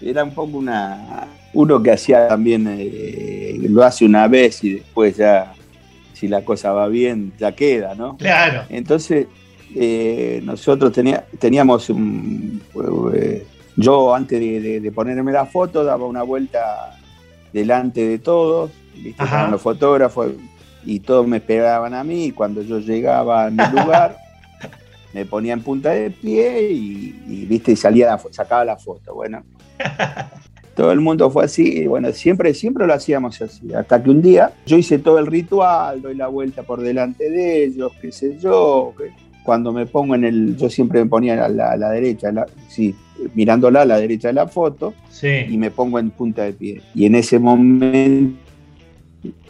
era 0.00 0.22
un 0.22 0.32
poco 0.32 0.58
una, 0.58 1.26
uno 1.52 1.82
que 1.82 1.90
hacía 1.90 2.28
también, 2.28 2.66
eh, 2.78 3.56
lo 3.68 3.82
hace 3.82 4.04
una 4.04 4.28
vez 4.28 4.62
y 4.62 4.74
después 4.74 5.16
ya, 5.16 5.52
si 6.12 6.28
la 6.28 6.44
cosa 6.44 6.70
va 6.72 6.86
bien, 6.86 7.32
ya 7.38 7.50
queda, 7.52 7.94
¿no? 7.96 8.16
Claro. 8.16 8.62
Entonces, 8.68 9.26
eh, 9.74 10.40
nosotros 10.44 10.92
tenía- 10.92 11.24
teníamos 11.42 11.90
un, 11.90 12.62
eh, 13.14 13.44
yo 13.76 14.14
antes 14.14 14.38
de, 14.40 14.60
de- 14.60 14.80
de 14.80 14.92
ponerme 14.92 15.32
la 15.32 15.44
foto 15.44 15.82
daba 15.84 16.06
una 16.06 16.22
vuelta 16.22 16.96
delante 17.52 18.06
de 18.06 18.18
todos, 18.18 18.70
¿viste? 18.94 19.10
Estaban 19.24 19.50
los 19.50 19.60
fotógrafos 19.60 20.30
y 20.86 21.00
todos 21.00 21.26
me 21.26 21.38
esperaban 21.38 21.94
a 21.94 22.04
mí 22.04 22.26
y 22.26 22.32
cuando 22.32 22.62
yo 22.62 22.78
llegaba 22.78 23.46
a 23.46 23.50
mi 23.50 23.56
lugar 23.72 24.16
me 25.12 25.26
ponía 25.26 25.52
en 25.52 25.62
punta 25.62 25.90
de 25.90 26.10
pie 26.10 26.70
y, 26.72 27.22
y, 27.28 27.44
viste 27.46 27.72
y 27.72 27.76
salía 27.76 28.06
la 28.06 28.20
sacaba 28.30 28.64
la 28.64 28.76
foto. 28.76 29.14
Bueno, 29.14 29.42
todo 30.76 30.92
el 30.92 31.00
mundo 31.00 31.28
fue 31.30 31.44
así 31.44 31.80
y 31.82 31.86
bueno, 31.86 32.12
siempre, 32.12 32.54
siempre 32.54 32.86
lo 32.86 32.94
hacíamos 32.94 33.42
así. 33.42 33.74
Hasta 33.74 34.02
que 34.02 34.10
un 34.10 34.22
día 34.22 34.52
yo 34.64 34.76
hice 34.78 34.98
todo 34.98 35.18
el 35.18 35.26
ritual, 35.26 36.00
doy 36.00 36.14
la 36.14 36.28
vuelta 36.28 36.62
por 36.62 36.80
delante 36.80 37.28
de 37.30 37.64
ellos, 37.64 37.90
qué 38.00 38.12
sé 38.12 38.38
yo. 38.38 38.94
que- 38.96 39.10
Cuando 39.44 39.72
me 39.72 39.86
pongo 39.86 40.14
en 40.14 40.24
el, 40.24 40.56
yo 40.56 40.68
siempre 40.70 41.02
me 41.02 41.08
ponía 41.10 41.44
a 41.44 41.48
la, 41.48 41.72
a 41.72 41.76
la 41.76 41.90
derecha, 41.90 42.28
a 42.28 42.32
la- 42.32 42.46
sí, 42.68 42.94
mirándola 43.34 43.82
a 43.82 43.84
la 43.84 43.98
derecha 43.98 44.28
de 44.28 44.34
la 44.34 44.46
foto 44.48 44.94
y 45.10 45.14
Sí. 45.14 45.56
me 45.58 45.70
pongo 45.70 45.98
en 45.98 46.10
punta 46.10 46.42
de 46.42 46.52
pie. 46.52 46.80
Y 46.94 47.06
en 47.06 47.14
ese 47.16 47.38
momento 47.38 48.38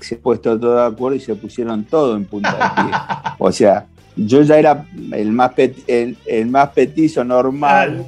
se 0.00 0.16
ha 0.16 0.18
puesto 0.18 0.59
todo 0.59 0.76
de 0.76 0.87
acuerdo 0.87 1.16
y 1.16 1.20
se 1.20 1.35
pusieron 1.35 1.85
todo 1.85 2.16
en 2.16 2.24
punta 2.24 2.52
de 2.52 2.83
pie. 2.83 2.92
O 3.38 3.50
sea, 3.52 3.87
yo 4.16 4.42
ya 4.42 4.59
era 4.59 4.85
el 5.12 5.33
más, 5.33 5.52
pet- 5.55 5.83
el, 5.87 6.16
el 6.26 6.46
más 6.46 6.68
petizo 6.70 7.24
normal. 7.24 8.07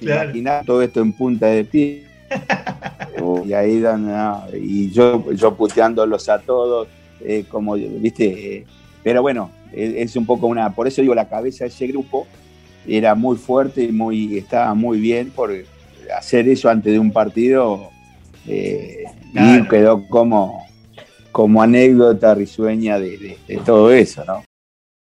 claro. 0.00 0.24
Imaginá 0.30 0.62
todo 0.64 0.82
esto 0.82 1.00
en 1.00 1.12
punta 1.12 1.46
de 1.46 1.64
pie. 1.64 2.04
y 3.46 3.52
ahí 3.54 3.80
dan, 3.80 4.06
no, 4.06 4.42
y 4.54 4.90
yo, 4.90 5.32
yo 5.32 5.54
puteándolos 5.54 6.28
a 6.28 6.38
todos, 6.38 6.88
eh, 7.20 7.44
como, 7.48 7.74
viste, 7.74 8.56
eh, 8.58 8.66
pero 9.02 9.22
bueno, 9.22 9.50
es, 9.72 10.16
un 10.16 10.26
poco 10.26 10.46
una, 10.46 10.74
por 10.74 10.86
eso 10.88 11.00
digo, 11.02 11.14
la 11.14 11.28
cabeza 11.28 11.64
de 11.64 11.68
ese 11.70 11.86
grupo 11.86 12.26
era 12.86 13.14
muy 13.14 13.36
fuerte 13.36 13.82
y 13.84 13.92
muy, 13.92 14.38
estaba 14.38 14.74
muy 14.74 14.98
bien 15.00 15.30
por 15.30 15.52
hacer 16.16 16.48
eso 16.48 16.68
antes 16.70 16.92
de 16.92 16.98
un 16.98 17.12
partido 17.12 17.90
eh, 18.46 19.04
Claro. 19.32 19.64
y 19.64 19.68
quedó 19.68 20.08
como, 20.08 20.66
como 21.32 21.62
anécdota 21.62 22.34
risueña 22.34 22.98
de, 22.98 23.18
de- 23.18 23.38
de 23.46 23.56
todo 23.58 23.92
eso, 23.92 24.24
¿no? 24.26 24.42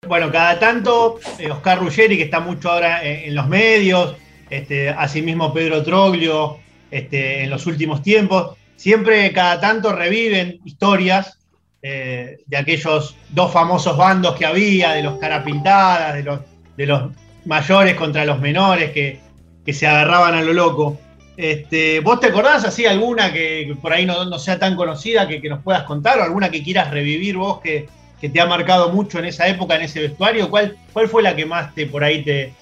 Bueno, 0.09 0.33
cada 0.33 0.59
tanto 0.59 1.21
eh, 1.39 1.51
Oscar 1.51 1.79
Ruggeri, 1.79 2.17
que 2.17 2.25
está 2.25 2.41
mucho 2.41 2.71
ahora 2.71 3.05
en, 3.07 3.29
en 3.29 3.35
los 3.37 3.47
medios, 3.49 4.17
este, 4.49 4.89
asimismo 4.89 5.53
Pedro 5.53 5.83
Troglio, 5.85 6.57
este, 6.91 7.45
en 7.45 7.51
los 7.51 7.67
últimos 7.67 8.03
tiempos, 8.03 8.57
siempre 8.75 9.31
cada 9.33 9.61
tanto 9.61 9.93
reviven 9.93 10.59
historias 10.65 11.39
eh, 11.83 12.39
de 12.47 12.57
aquellos 12.57 13.17
dos 13.31 13.53
famosos 13.53 13.97
bandos 13.97 14.35
que 14.37 14.47
había, 14.47 14.93
de 14.93 15.03
los 15.03 15.19
cara 15.19 15.43
pintadas, 15.45 16.15
de 16.15 16.23
los, 16.23 16.41
de 16.77 16.87
los 16.87 17.11
mayores 17.45 17.95
contra 17.95 18.25
los 18.25 18.39
menores 18.41 18.91
que, 18.93 19.19
que 19.65 19.73
se 19.73 19.87
agarraban 19.87 20.35
a 20.35 20.43
lo 20.43 20.53
loco. 20.53 20.99
Este, 21.37 22.01
¿Vos 22.01 22.21
te 22.21 22.27
acordás 22.27 22.65
así 22.65 22.85
alguna 22.85 23.33
que, 23.33 23.65
que 23.69 23.75
por 23.75 23.93
ahí 23.95 24.05
no, 24.05 24.25
no 24.27 24.39
sea 24.39 24.59
tan 24.59 24.77
conocida 24.77 25.27
que, 25.27 25.41
que 25.41 25.49
nos 25.49 25.63
puedas 25.63 25.85
contar 25.85 26.19
o 26.19 26.23
alguna 26.23 26.51
que 26.51 26.63
quieras 26.63 26.91
revivir 26.91 27.39
vos 27.39 27.61
que, 27.61 27.89
que 28.21 28.29
te 28.29 28.41
ha 28.43 28.47
marcado 28.47 28.91
mucho 28.91 29.19
en 29.19 29.25
esa 29.25 29.49
época, 29.49 29.77
en 29.77 29.83
ese 29.83 30.01
vestuario? 30.01 30.51
¿Cuál, 30.51 30.77
cuál 30.93 31.09
fue 31.09 31.23
la 31.23 31.35
que 31.35 31.47
más 31.47 31.75
te 31.75 31.87
por 31.87 32.05
ahí 32.05 32.23
te, 32.23 32.53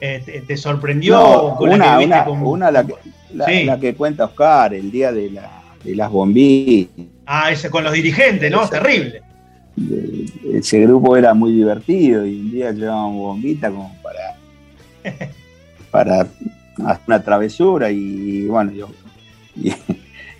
eh, 0.00 0.22
te, 0.24 0.40
te 0.40 0.56
sorprendió? 0.56 1.14
No, 1.16 1.24
o 1.30 1.56
con 1.56 1.68
la 1.68 1.74
una, 1.76 1.84
que 1.92 1.98
viste 1.98 2.14
una, 2.14 2.24
como- 2.24 2.50
una 2.50 2.70
la, 2.70 2.84
que, 2.86 2.94
la, 3.34 3.44
Sí. 3.44 3.64
la 3.64 3.78
que 3.78 3.94
cuenta 3.94 4.24
Oscar, 4.24 4.72
el 4.72 4.90
día 4.90 5.12
de, 5.12 5.28
la, 5.30 5.61
de 5.84 5.96
las 5.96 6.10
bombillas. 6.10 6.88
Ah, 7.26 7.50
ese 7.50 7.70
con 7.70 7.84
los 7.84 7.92
dirigentes, 7.92 8.50
¿no? 8.50 8.68
Terrible. 8.68 9.22
Ese 10.52 10.80
grupo 10.80 11.16
era 11.16 11.32
muy 11.34 11.52
divertido 11.52 12.26
y 12.26 12.40
un 12.40 12.50
día 12.50 12.72
llevábamos 12.72 13.16
bombita 13.16 13.70
como 13.70 13.94
para, 14.02 14.36
para 15.90 16.20
hacer 16.20 17.02
una 17.06 17.22
travesura 17.22 17.90
y 17.90 18.46
bueno, 18.46 18.72
yo, 18.72 18.88
y, 19.56 19.72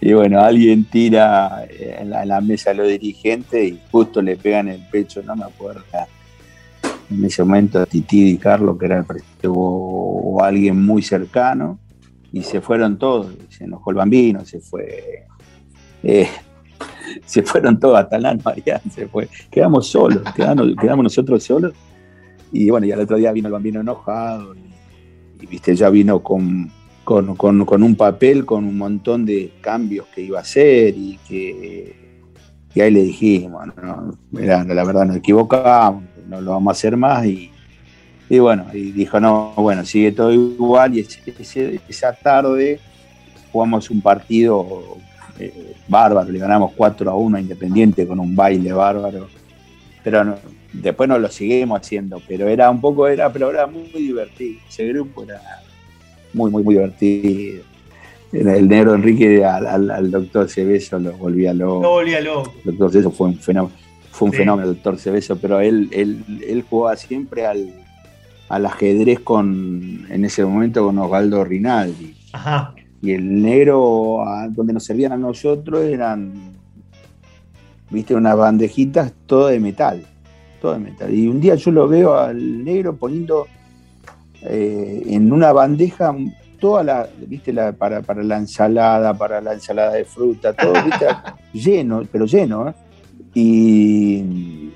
y 0.00 0.12
bueno, 0.12 0.40
alguien 0.40 0.84
tira 0.84 1.64
en 1.70 2.10
la, 2.10 2.22
en 2.22 2.28
la 2.28 2.40
mesa 2.40 2.72
a 2.72 2.74
los 2.74 2.88
dirigentes 2.88 3.72
y 3.72 3.78
justo 3.90 4.20
le 4.20 4.36
pegan 4.36 4.68
el 4.68 4.80
pecho, 4.90 5.22
no 5.22 5.36
me 5.36 5.44
acuerdo. 5.44 5.84
En 7.10 7.24
ese 7.24 7.44
momento 7.44 7.86
Titi 7.86 8.30
y 8.30 8.36
Carlos, 8.36 8.76
que 8.78 8.86
era 8.86 8.98
el 8.98 9.04
presidente, 9.04 9.46
o, 9.48 9.54
o 9.54 10.42
alguien 10.42 10.84
muy 10.84 11.02
cercano, 11.02 11.78
y 12.32 12.42
se 12.42 12.60
fueron 12.60 12.98
todos, 12.98 13.34
se 13.50 13.64
enojó 13.64 13.90
el 13.90 13.96
bambino, 13.96 14.44
se 14.44 14.60
fue 14.60 15.26
eh, 16.02 16.28
se 17.26 17.42
fueron 17.42 17.78
todos, 17.78 17.98
hasta 17.98 18.18
Lan 18.18 18.40
Marián 18.44 18.80
se 18.90 19.06
fue. 19.06 19.28
Quedamos 19.50 19.88
solos, 19.88 20.22
quedamos, 20.34 21.04
nosotros 21.04 21.42
solos. 21.42 21.72
Y 22.52 22.70
bueno, 22.70 22.86
y 22.86 22.92
al 22.92 23.00
otro 23.00 23.16
día 23.16 23.32
vino 23.32 23.48
el 23.48 23.52
bambino 23.52 23.80
enojado. 23.80 24.54
Y, 25.40 25.46
viste, 25.46 25.74
ya 25.74 25.90
vino 25.90 26.22
con, 26.22 26.70
con, 27.04 27.34
con- 27.36 27.82
un 27.82 27.96
papel, 27.96 28.44
con 28.44 28.64
un 28.64 28.76
montón 28.76 29.24
de 29.24 29.52
cambios 29.60 30.06
que 30.14 30.22
iba 30.22 30.38
a 30.38 30.42
hacer. 30.42 30.94
Y 30.96 31.18
que 31.26 32.02
y 32.74 32.80
ahí 32.80 32.90
le 32.90 33.02
dijimos, 33.02 33.66
no, 33.82 34.16
la 34.30 34.84
verdad 34.84 35.04
nos 35.04 35.16
equivocamos, 35.16 36.04
no 36.26 36.40
lo 36.40 36.52
vamos 36.52 36.70
a 36.70 36.72
hacer 36.72 36.96
más. 36.96 37.24
Y, 37.26 37.50
y 38.30 38.38
bueno, 38.38 38.66
y 38.72 38.92
dijo, 38.92 39.20
no, 39.20 39.52
bueno, 39.56 39.84
sigue 39.84 40.12
todo 40.12 40.32
igual. 40.32 40.96
Y 40.96 41.06
esa 41.88 42.12
tarde 42.14 42.80
jugamos 43.52 43.90
un 43.90 44.00
partido 44.00 44.96
eh, 45.46 45.74
bárbaro, 45.88 46.30
le 46.30 46.38
ganamos 46.38 46.72
4 46.76 47.10
a 47.10 47.14
1 47.14 47.36
a 47.36 47.40
Independiente 47.40 48.06
con 48.06 48.18
un 48.20 48.34
baile 48.36 48.72
bárbaro. 48.72 49.28
Pero 50.04 50.24
no- 50.24 50.36
después 50.72 51.08
no 51.08 51.18
lo 51.18 51.28
seguimos 51.28 51.80
haciendo, 51.80 52.20
pero 52.26 52.48
era 52.48 52.70
un 52.70 52.80
poco, 52.80 53.06
era, 53.08 53.32
pero 53.32 53.50
era 53.50 53.66
muy 53.66 53.88
divertido. 53.92 54.60
Ese 54.68 54.88
grupo 54.88 55.22
era 55.24 55.40
muy, 56.32 56.50
muy, 56.50 56.62
muy 56.62 56.74
divertido. 56.74 57.62
El 58.32 58.66
negro 58.66 58.94
Enrique 58.94 59.44
al, 59.44 59.66
al- 59.66 59.90
al 59.90 60.10
doctor 60.10 60.48
Cebeso 60.48 60.98
lo 60.98 61.12
volvía 61.12 61.52
loco. 61.52 61.82
No 61.82 61.90
volvía 61.90 62.20
loco. 62.20 62.52
El 62.64 62.70
doctor 62.72 62.90
Cebeso 62.92 63.10
fue 63.10 63.26
un 63.28 63.36
fenómeno, 63.38 63.74
fue 64.10 64.26
un 64.26 64.32
Sí. 64.32 64.38
fenómeno 64.38 64.68
el 64.70 64.74
doctor 64.74 64.98
Cebeso, 64.98 65.36
pero 65.36 65.60
él, 65.60 65.88
él, 65.92 66.24
él 66.48 66.64
jugaba 66.68 66.96
siempre 66.96 67.44
al, 67.44 67.68
al 68.48 68.64
ajedrez 68.66 69.20
con, 69.20 70.06
en 70.08 70.24
ese 70.24 70.44
momento 70.46 70.82
con 70.84 70.98
Osvaldo 70.98 71.44
Rinaldi. 71.44 72.14
Ajá. 72.32 72.74
Y 73.02 73.12
el 73.12 73.42
negro, 73.42 74.22
a- 74.26 74.48
donde 74.48 74.72
nos 74.72 74.84
servían 74.84 75.12
a 75.12 75.16
nosotros, 75.16 75.82
eran, 75.84 76.52
viste, 77.90 78.14
unas 78.14 78.36
bandejitas 78.36 79.12
todo 79.26 79.48
de 79.48 79.58
metal. 79.60 80.06
Todo 80.60 80.74
de 80.74 80.78
metal. 80.78 81.12
Y 81.12 81.26
un 81.26 81.40
día 81.40 81.56
yo 81.56 81.72
lo 81.72 81.88
veo 81.88 82.14
al 82.14 82.62
negro 82.64 82.96
poniendo 82.96 83.46
eh, 84.42 85.02
en 85.06 85.32
una 85.32 85.52
bandeja 85.52 86.14
toda 86.60 86.84
la, 86.84 87.08
viste, 87.26 87.52
la, 87.52 87.72
para, 87.72 88.02
para 88.02 88.22
la 88.22 88.36
ensalada, 88.38 89.12
para 89.14 89.40
la 89.40 89.52
ensalada 89.54 89.94
de 89.94 90.04
fruta, 90.04 90.52
todo, 90.52 90.72
viste, 90.84 91.06
lleno, 91.52 92.02
pero 92.10 92.24
lleno, 92.24 92.68
¿eh? 92.68 92.74
Y, 93.34 94.70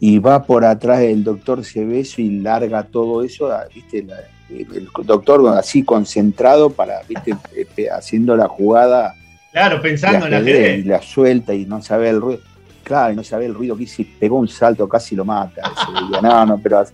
y 0.00 0.18
va 0.18 0.42
por 0.44 0.64
atrás 0.64 1.00
el 1.00 1.22
doctor 1.24 1.62
Cebeso 1.64 2.22
y 2.22 2.38
larga 2.40 2.84
todo 2.84 3.22
eso, 3.22 3.50
ah, 3.52 3.64
viste, 3.74 4.02
la- 4.02 4.16
el 4.60 4.88
doctor 5.04 5.56
así 5.56 5.82
concentrado 5.82 6.70
para, 6.70 7.02
viste, 7.08 7.34
eh, 7.56 7.88
haciendo 7.90 8.36
la 8.36 8.48
jugada 8.48 9.14
Claro, 9.52 9.82
pensando 9.82 10.26
en 10.26 10.32
la 10.32 10.40
y 10.40 10.82
la 10.82 11.02
suelta 11.02 11.52
y 11.52 11.66
no 11.66 11.82
sabe 11.82 12.08
el 12.08 12.20
ruido. 12.20 12.40
Claro, 12.82 13.12
y 13.12 13.16
no 13.16 13.22
sabe 13.22 13.46
el 13.46 13.54
ruido 13.54 13.76
que 13.76 13.82
hizo 13.84 14.00
y 14.00 14.06
pegó 14.06 14.38
un 14.38 14.48
salto, 14.48 14.88
casi 14.88 15.14
lo 15.14 15.24
mata. 15.24 15.62
No, 16.22 16.46
no, 16.46 16.58
pero, 16.58 16.84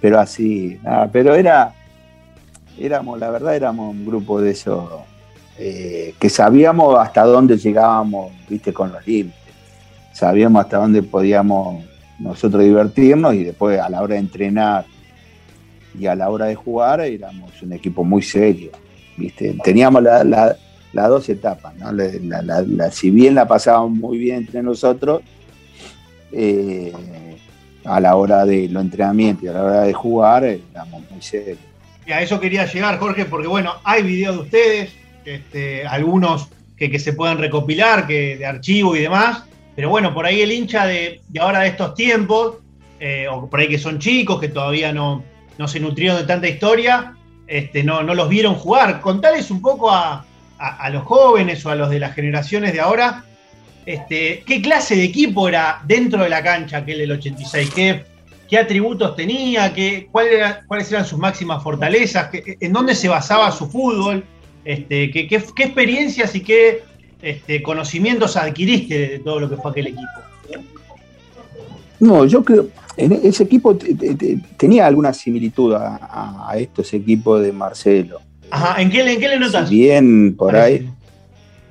pero 0.00 0.18
así, 0.18 0.78
nada, 0.82 1.08
pero 1.10 1.34
era, 1.34 1.72
éramos, 2.76 3.18
la 3.20 3.30
verdad, 3.30 3.54
éramos 3.54 3.94
un 3.94 4.04
grupo 4.04 4.40
de 4.40 4.50
esos 4.50 4.90
eh, 5.58 6.14
que 6.18 6.28
sabíamos 6.28 6.98
hasta 6.98 7.22
dónde 7.24 7.56
llegábamos, 7.56 8.32
viste, 8.48 8.72
con 8.72 8.92
los 8.92 9.06
límites. 9.06 9.38
Sabíamos 10.12 10.64
hasta 10.64 10.78
dónde 10.78 11.04
podíamos 11.04 11.84
nosotros 12.18 12.64
divertirnos 12.64 13.34
y 13.34 13.44
después 13.44 13.78
a 13.78 13.88
la 13.88 14.02
hora 14.02 14.14
de 14.14 14.20
entrenar 14.20 14.84
y 15.98 16.06
a 16.06 16.14
la 16.14 16.30
hora 16.30 16.46
de 16.46 16.54
jugar 16.54 17.00
éramos 17.00 17.50
un 17.62 17.72
equipo 17.72 18.04
muy 18.04 18.22
serio, 18.22 18.70
viste. 19.16 19.56
Teníamos 19.64 20.02
las 20.02 20.56
dos 20.92 21.28
etapas, 21.28 21.74
¿no? 21.76 21.90
si 22.90 23.10
bien 23.10 23.34
la 23.34 23.46
pasábamos 23.46 23.90
muy 23.92 24.18
bien 24.18 24.38
entre 24.38 24.62
nosotros, 24.62 25.22
eh, 26.32 26.92
a 27.84 28.00
la 28.00 28.16
hora 28.16 28.44
de 28.44 28.68
los 28.68 28.82
entrenamientos 28.82 29.44
y 29.44 29.48
a 29.48 29.52
la 29.52 29.64
hora 29.64 29.82
de 29.82 29.92
jugar 29.92 30.44
éramos 30.44 31.02
muy 31.10 31.22
serios. 31.22 31.58
Y 32.06 32.12
a 32.12 32.22
eso 32.22 32.40
quería 32.40 32.64
llegar, 32.66 32.98
Jorge, 32.98 33.24
porque 33.24 33.48
bueno, 33.48 33.74
hay 33.84 34.02
videos 34.02 34.36
de 34.36 34.42
ustedes, 34.42 34.92
este, 35.24 35.86
algunos 35.86 36.48
que, 36.76 36.98
se 36.98 37.12
puedan 37.12 37.38
recopilar, 37.38 38.06
que 38.06 38.36
de 38.36 38.46
archivo 38.46 38.96
y 38.96 39.00
demás, 39.00 39.44
pero 39.74 39.90
bueno, 39.90 40.14
por 40.14 40.24
ahí 40.24 40.40
el 40.40 40.52
hincha 40.52 40.86
de, 40.86 41.20
ahora 41.40 41.60
de 41.60 41.68
estos 41.68 41.94
tiempos, 41.94 42.56
eh, 43.00 43.26
o 43.30 43.48
por 43.48 43.60
ahí 43.60 43.68
que 43.68 43.78
son 43.78 43.98
chicos, 43.98 44.40
que 44.40 44.48
todavía 44.48 44.92
no, 44.92 45.22
no 45.58 45.68
se 45.68 45.80
nutrieron 45.80 46.18
de 46.18 46.24
tanta 46.24 46.48
historia, 46.48 47.14
este, 47.46 47.82
no, 47.82 48.02
no 48.02 48.14
los 48.14 48.28
vieron 48.28 48.54
jugar. 48.54 49.00
Contales 49.00 49.50
un 49.50 49.60
poco 49.60 49.90
a, 49.90 50.24
los 50.90 51.04
jóvenes 51.04 51.64
o 51.64 51.70
a 51.70 51.74
los 51.74 51.90
de 51.90 52.00
las 52.00 52.14
generaciones 52.14 52.72
de 52.72 52.80
ahora, 52.80 53.24
este, 53.86 54.42
qué 54.46 54.60
clase 54.60 54.96
de 54.96 55.04
equipo 55.04 55.48
era 55.48 55.80
dentro 55.84 56.22
de 56.22 56.28
la 56.28 56.42
cancha 56.42 56.78
aquel 56.78 56.98
del 56.98 57.12
86, 57.12 57.70
qué, 57.74 58.04
qué 58.48 58.58
atributos 58.58 59.14
tenía, 59.16 59.72
qué, 59.72 60.08
cuáles 60.10 60.92
eran 60.92 61.04
sus 61.04 61.18
máximas 61.18 61.62
fortalezas, 61.62 62.30
en 62.32 62.72
dónde 62.72 62.94
se 62.94 63.08
basaba 63.08 63.50
su 63.52 63.68
fútbol. 63.68 64.24
Este, 64.64 65.10
¿qué, 65.10 65.26
experiencias 65.30 66.34
y 66.34 66.42
qué 66.42 66.82
este, 67.22 67.62
conocimientos 67.62 68.36
adquiriste 68.36 69.08
de 69.08 69.18
todo 69.20 69.40
lo 69.40 69.48
que 69.48 69.56
fue 69.56 69.70
aquel 69.70 69.86
equipo? 69.88 70.20
No, 72.00 72.24
yo 72.24 72.44
creo, 72.44 72.68
en 72.96 73.12
ese 73.12 73.44
equipo 73.44 73.76
tenía 74.56 74.86
alguna 74.86 75.12
similitud 75.12 75.74
a, 75.74 76.52
estos 76.56 76.92
equipos 76.94 77.42
de 77.42 77.52
Marcelo. 77.52 78.20
Ajá, 78.50 78.80
¿en 78.80 78.90
qué, 78.90 79.04
le 79.04 79.38
notas? 79.38 79.68
bien 79.68 80.34
por 80.36 80.56
ahí. 80.56 80.88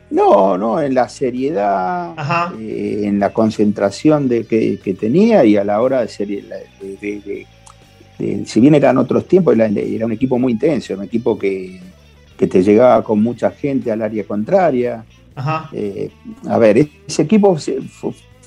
No, 0.09 0.57
no, 0.57 0.81
en 0.81 0.93
la 0.93 1.09
seriedad, 1.09 2.13
eh, 2.59 3.01
en 3.03 3.19
la 3.19 3.33
concentración 3.33 4.29
de 4.29 4.45
que, 4.45 4.97
tenía 4.97 5.43
y 5.43 5.57
a 5.57 5.65
la 5.65 5.81
hora 5.81 6.01
de, 6.01 6.07
ser, 6.07 6.29
si 8.45 8.61
bien 8.61 8.75
eran 8.75 8.97
otros 8.97 9.27
tiempos, 9.27 9.57
era, 9.57 10.05
un 10.05 10.11
equipo 10.13 10.39
muy 10.39 10.53
intenso, 10.53 10.93
un 10.93 11.03
equipo 11.03 11.37
que, 11.37 11.81
que 12.37 12.47
te 12.47 12.63
llegaba 12.63 13.03
con 13.03 13.21
mucha 13.21 13.51
gente 13.51 13.91
al 13.91 14.01
área 14.01 14.23
contraria. 14.23 15.03
Eh, 15.73 16.09
a 16.47 16.57
ver, 16.57 16.87
ese 17.05 17.23
equipo 17.23 17.57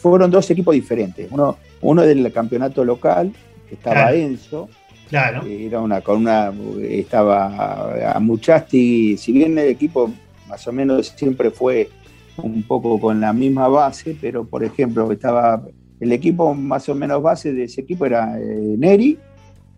fueron 0.00 0.30
dos 0.30 0.50
equipos 0.50 0.74
diferentes. 0.74 1.28
Uno, 1.30 1.56
uno 1.82 2.02
del 2.02 2.32
campeonato 2.32 2.84
local, 2.84 3.32
que 3.68 3.74
estaba 3.74 4.12
Enzo. 4.12 4.68
Claro. 5.08 5.44
Era 5.44 5.80
una 5.80 6.00
con 6.00 6.18
una 6.18 6.52
estaba 6.82 8.14
a 8.14 8.20
Muchasti, 8.20 9.16
si 9.16 9.32
bien 9.32 9.58
el 9.58 9.68
equipo 9.68 10.10
más 10.48 10.66
o 10.68 10.72
menos 10.72 11.12
siempre 11.16 11.50
fue 11.50 11.88
un 12.36 12.62
poco 12.62 12.98
con 13.00 13.20
la 13.20 13.32
misma 13.32 13.66
base, 13.68 14.16
pero 14.20 14.44
por 14.44 14.62
ejemplo, 14.62 15.10
estaba 15.10 15.62
el 15.98 16.12
equipo 16.12 16.54
más 16.54 16.88
o 16.88 16.94
menos 16.94 17.22
base 17.22 17.52
de 17.52 17.64
ese 17.64 17.82
equipo 17.82 18.06
era 18.06 18.38
eh, 18.38 18.74
Neri, 18.78 19.18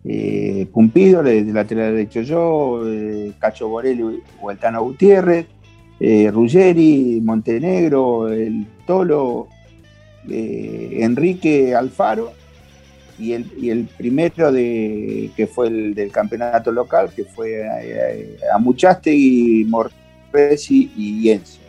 eh, 0.05 0.67
Cumpido, 0.71 1.23
de, 1.23 1.43
lateral 1.45 1.93
derecho 1.93 2.21
yo, 2.21 2.81
eh, 2.87 3.33
Cacho 3.39 3.67
Borelli 3.69 4.03
o 4.41 4.83
Gutiérrez, 4.83 5.47
eh, 5.99 6.29
Ruggeri, 6.31 7.21
Montenegro, 7.23 8.27
el 8.29 8.65
Tolo, 8.85 9.47
eh, 10.29 10.97
Enrique 11.01 11.75
Alfaro 11.75 12.33
y 13.19 13.33
el, 13.33 13.45
el, 13.61 13.85
primero 13.85 14.51
de, 14.51 15.29
que 15.35 15.47
fue 15.47 15.67
el 15.67 15.93
del 15.93 16.11
campeonato 16.11 16.71
local, 16.71 17.11
que 17.15 17.25
fue 17.25 17.63
Amuchaste 18.55 19.13
y 19.13 19.65
Morresi 19.65 20.91
y 20.97 21.29
Enzo. 21.29 21.59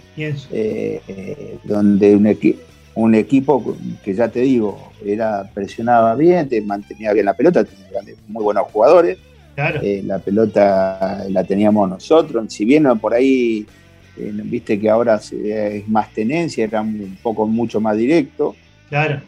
donde 1.65 2.17
un 2.17 2.27
equipo 2.27 2.61
un 2.95 3.15
equipo 3.15 3.77
que 4.05 4.15
ya 4.15 4.29
te 4.29 4.41
digo, 4.41 4.93
era 5.05 5.51
presionaba 5.53 6.15
bien, 6.15 6.49
te 6.49 6.61
mantenía 6.61 7.13
bien 7.13 7.27
la 7.27 7.35
pelota, 7.35 7.65
tenía 7.65 8.17
muy 8.29 8.45
buenos 8.45 8.65
jugadores. 8.71 9.19
Eh, 9.57 10.03
la 10.05 10.19
pelota 10.19 11.25
la 11.29 11.45
teníamos 11.45 11.89
nosotros, 11.89 12.53
si 12.53 12.65
bien 12.65 12.85
por 12.99 13.15
ahí, 13.15 13.61
eh, 13.61 13.67
viste 14.17 14.79
que 14.79 14.89
ahora 14.89 15.17
es 15.17 15.89
más 15.89 16.13
tenencia, 16.13 16.65
era 16.65 16.81
un 16.81 17.19
poco 17.23 17.47
mucho 17.47 17.81
más 17.81 17.97
directo. 17.97 18.55
Claro. 18.89 19.21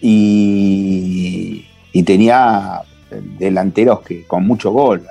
Y, 0.00 1.64
tenía 2.04 2.80
delanteros 3.38 4.02
que 4.02 4.24
con 4.24 4.46
mucho 4.46 4.70
gol. 4.70 5.02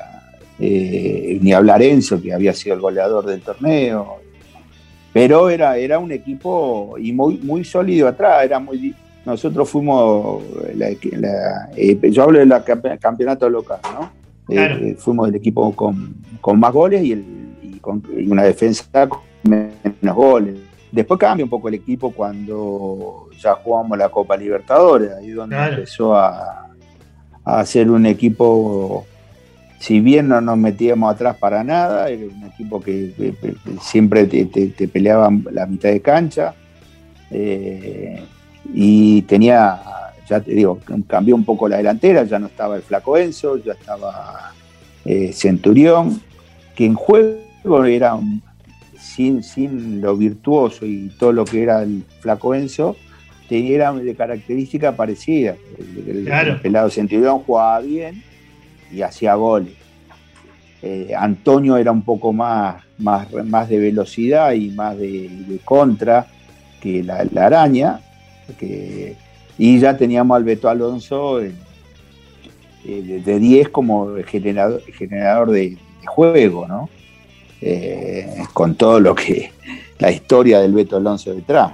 Eh, 0.60 1.40
ni 1.42 1.52
hablar 1.52 1.82
Enzo, 1.82 2.22
que 2.22 2.32
había 2.32 2.54
sido 2.54 2.76
el 2.76 2.82
goleador 2.82 3.26
del 3.26 3.42
torneo, 3.42 4.20
pero 5.12 5.50
era, 5.50 5.78
era 5.78 5.98
un 5.98 6.12
equipo 6.12 6.96
y 7.00 7.12
muy, 7.12 7.38
muy 7.38 7.64
sólido 7.64 8.08
atrás, 8.08 8.46
era 8.46 8.60
muy 8.60 8.94
nosotros 9.26 9.70
fuimos, 9.70 10.44
eh, 10.78 12.12
yo 12.12 12.24
hablo 12.24 12.40
del 12.40 12.54
campeonato 13.00 13.50
local, 13.50 13.80
¿no? 13.84 14.12
Eh, 14.50 14.78
eh, 14.82 14.96
fuimos 14.98 15.30
el 15.30 15.36
equipo 15.36 15.74
con, 15.74 16.60
más 16.60 16.74
goles 16.74 17.04
y, 17.04 17.14
el, 17.14 17.24
con, 17.84 18.02
una 18.28 18.44
defensa 18.44 19.08
con 19.08 19.20
menos 19.44 20.16
goles. 20.16 20.56
Después 20.92 21.20
cambia 21.20 21.44
un 21.44 21.50
poco 21.50 21.68
el 21.68 21.76
equipo 21.76 22.12
cuando 22.12 23.28
ya 23.38 23.56
jugamos 23.56 23.98
la 23.98 24.10
Copa 24.10 24.38
Libertadores, 24.38 25.12
ahí 25.12 25.32
donde 25.32 25.58
empezó 25.58 26.16
a, 26.16 26.70
a 27.44 27.60
hacer 27.60 27.90
un 27.90 28.06
equipo 28.06 29.06
si 29.84 30.00
bien 30.00 30.30
no 30.30 30.40
nos 30.40 30.58
metíamos 30.58 31.14
atrás 31.14 31.36
para 31.36 31.62
nada, 31.62 32.08
era 32.08 32.24
un 32.34 32.46
equipo 32.46 32.80
que, 32.80 33.36
siempre 33.82 34.26
te, 34.28 34.88
peleaba 34.88 35.30
la 35.52 35.66
mitad 35.66 35.90
de 35.90 36.02
cancha 36.02 36.56
eh, 37.30 38.24
y 38.74 39.24
tenía, 39.24 39.82
ya 40.26 40.40
te 40.40 40.54
digo, 40.54 40.80
cambió 41.06 41.36
un 41.36 41.44
poco 41.44 41.68
la 41.68 41.76
delantera, 41.76 42.24
ya 42.24 42.40
no 42.40 42.48
estaba 42.48 42.78
el 42.78 42.82
Flaco 42.82 43.18
Enzo, 43.18 43.58
ya 43.58 43.74
estaba 43.74 44.54
eh, 45.04 45.34
Centurión, 45.34 46.22
que 46.76 46.86
en 46.86 46.94
juego 46.94 47.40
era 47.86 48.20
sin, 49.00 49.44
sin 49.44 50.02
lo 50.02 50.16
virtuoso 50.16 50.86
y 50.86 51.10
todo 51.20 51.32
lo 51.32 51.46
que 51.46 51.64
era 51.64 51.84
el 51.84 52.04
Flaco 52.22 52.56
Enzo, 52.56 52.96
tenía 53.48 53.92
de 53.92 54.16
característica 54.16 54.96
parecida. 54.96 55.56
el 55.78 56.60
pelado 56.62 56.90
Centurión 56.90 57.40
jugaba 57.40 57.80
bien 57.82 58.24
y 58.92 59.02
hacía 59.02 59.36
goles. 59.36 59.74
Eh, 60.82 61.14
Antonio 61.18 61.78
era 61.78 61.92
un 61.92 62.02
poco 62.02 62.34
más, 62.34 62.84
más, 62.98 63.32
más 63.46 63.70
de 63.70 63.80
velocidad 63.80 64.52
y 64.54 64.70
más 64.70 64.98
de, 64.98 65.60
contra 65.64 66.28
que 66.82 67.04
la, 67.04 67.26
araña. 67.36 68.02
y 69.58 69.80
ya 69.80 69.96
teníamos 69.96 70.36
al 70.36 70.44
Beto 70.44 70.68
Alonso 70.68 71.42
eh, 71.42 71.54
de 72.84 73.40
10 73.40 73.70
como 73.70 74.16
generador, 74.26 74.82
generador 74.92 75.52
de, 75.52 75.78
juego, 76.06 76.68
¿no? 76.68 76.90
Eh, 77.66 78.44
con 78.52 78.76
todo 78.76 79.00
lo 79.00 79.16
que 79.16 79.52
la 79.98 80.12
historia 80.12 80.60
del 80.60 80.74
Beto 80.74 80.98
Alonso 80.98 81.34
detrás. 81.34 81.72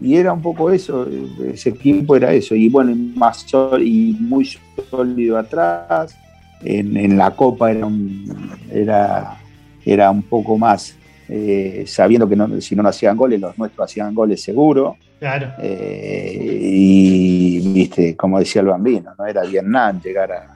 Y 0.00 0.14
era 0.14 0.32
un 0.32 0.40
poco 0.40 0.70
eso, 0.70 1.06
ese 1.52 1.70
equipo 1.70 2.14
era 2.14 2.32
eso, 2.32 2.54
y 2.54 2.68
bueno, 2.68 2.94
más 3.16 3.44
y 3.80 4.16
muy 4.20 4.48
sólido 4.88 5.36
atrás, 5.36 6.16
en, 6.62 7.16
la 7.16 7.32
Copa 7.32 7.72
era 7.72 7.86
un, 7.86 8.52
era, 8.70 9.36
era 9.84 10.10
un 10.12 10.22
poco 10.22 10.56
más, 10.56 10.94
eh, 11.28 11.84
sabiendo 11.88 12.28
que 12.28 12.60
si 12.60 12.76
no 12.76 12.84
nos 12.84 12.94
hacían 12.94 13.16
goles, 13.16 13.40
los 13.40 13.58
nuestros 13.58 13.90
hacían 13.90 14.14
goles 14.14 14.40
seguro. 14.42 14.96
Claro. 15.18 15.52
Eh, 15.58 16.58
y, 16.62 17.72
viste, 17.72 18.14
como 18.14 18.38
decía 18.38 18.60
el 18.60 18.68
bambino, 18.68 19.12
¿no? 19.18 19.26
era 19.26 19.42
Vietnam 19.42 20.00
llegar 20.00 20.54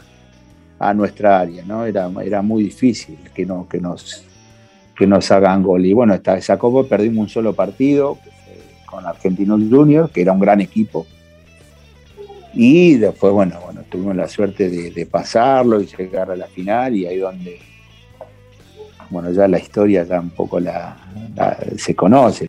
a, 0.79 0.94
nuestra 0.94 1.40
área, 1.40 1.64
¿no? 1.64 1.85
Era, 1.85 2.09
era 2.24 2.40
muy 2.40 2.64
difícil 2.64 3.18
que, 3.35 3.44
no, 3.44 3.66
que, 3.68 3.81
nos, 3.81 4.27
que 4.98 5.06
nos 5.06 5.30
hagan 5.30 5.62
gol. 5.62 5.87
Y 5.87 5.92
bueno, 5.92 6.12
esta, 6.12 6.37
esa 6.37 6.58
Copa 6.58 6.88
perdimos 6.88 7.18
un 7.18 7.28
solo 7.28 7.52
partido 7.54 8.18
con 8.84 9.06
Argentinos 9.06 9.61
Juniors, 9.70 10.11
que 10.11 10.22
era 10.22 10.32
un 10.32 10.40
gran 10.40 10.61
equipo 10.61 11.06
y 12.54 12.96
después, 12.96 13.32
bueno, 13.32 13.61
bueno 13.62 13.82
tuvimos 13.88 14.16
la 14.16 14.28
suerte 14.28 14.68
de, 14.68 15.06
pasarlo 15.06 15.80
y 15.80 15.87
llegar 15.87 16.30
a 16.30 16.37
la 16.37 16.46
final 16.46 16.94
y 16.96 17.06
ahí 17.06 17.18
donde, 17.18 17.61
bueno, 19.11 19.30
ya 19.30 19.46
la 19.46 19.58
historia 19.58 20.04
ya 20.04 20.20
un 20.20 20.30
poco 20.30 20.58
la, 20.58 20.96
se 21.76 21.94
conoce. 21.94 22.46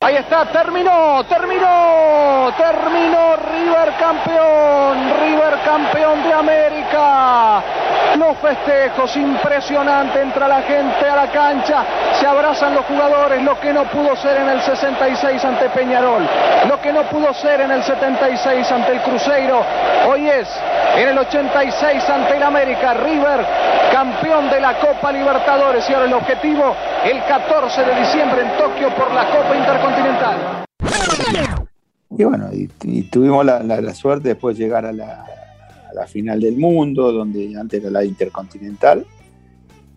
Ahí 0.00 0.16
está, 0.16 0.50
terminó, 0.50 1.24
terminó, 1.28 2.50
terminó 2.56 3.36
River 3.36 3.92
campeón, 4.00 5.20
River 5.20 5.54
campeón 5.64 6.22
de 6.24 6.32
América. 6.32 7.81
Los 8.18 8.36
festejos, 8.38 9.16
impresionante, 9.16 10.20
entra 10.20 10.46
la 10.46 10.62
gente 10.62 11.08
a 11.08 11.16
la 11.16 11.30
cancha, 11.30 11.84
se 12.20 12.26
abrazan 12.26 12.74
los 12.74 12.84
jugadores, 12.84 13.42
lo 13.42 13.58
que 13.58 13.72
no 13.72 13.84
pudo 13.84 14.14
ser 14.16 14.36
en 14.38 14.48
el 14.50 14.60
66 14.60 15.44
ante 15.44 15.68
Peñarol, 15.70 16.22
lo 16.68 16.80
que 16.80 16.92
no 16.92 17.02
pudo 17.04 17.32
ser 17.34 17.62
en 17.62 17.70
el 17.70 17.82
76 17.82 18.70
ante 18.70 18.92
el 18.92 19.00
Cruzeiro, 19.00 19.62
hoy 20.08 20.28
es 20.28 20.48
en 20.96 21.08
el 21.08 21.18
86 21.18 22.10
ante 22.10 22.36
el 22.36 22.42
América, 22.42 22.94
River, 22.94 23.46
campeón 23.92 24.50
de 24.50 24.60
la 24.60 24.74
Copa 24.78 25.10
Libertadores 25.10 25.88
y 25.88 25.94
ahora 25.94 26.06
el 26.06 26.12
objetivo 26.14 26.76
el 27.04 27.22
14 27.24 27.84
de 27.84 27.94
diciembre 27.96 28.42
en 28.42 28.56
Tokio 28.58 28.90
por 28.90 29.10
la 29.12 29.24
Copa 29.24 29.56
Intercontinental. 29.56 30.64
Y 32.10 32.24
bueno, 32.24 32.48
y, 32.52 33.02
tuvimos 33.04 33.44
la, 33.44 33.60
la- 33.60 33.94
suerte 33.94 34.28
después 34.30 34.58
de 34.58 34.64
llegar 34.64 34.84
a 34.84 34.92
la, 34.92 35.24
la 35.94 36.06
final 36.06 36.40
del 36.40 36.56
mundo, 36.56 37.12
donde 37.12 37.54
antes 37.58 37.80
era 37.80 37.90
la 37.90 38.04
Intercontinental, 38.04 39.04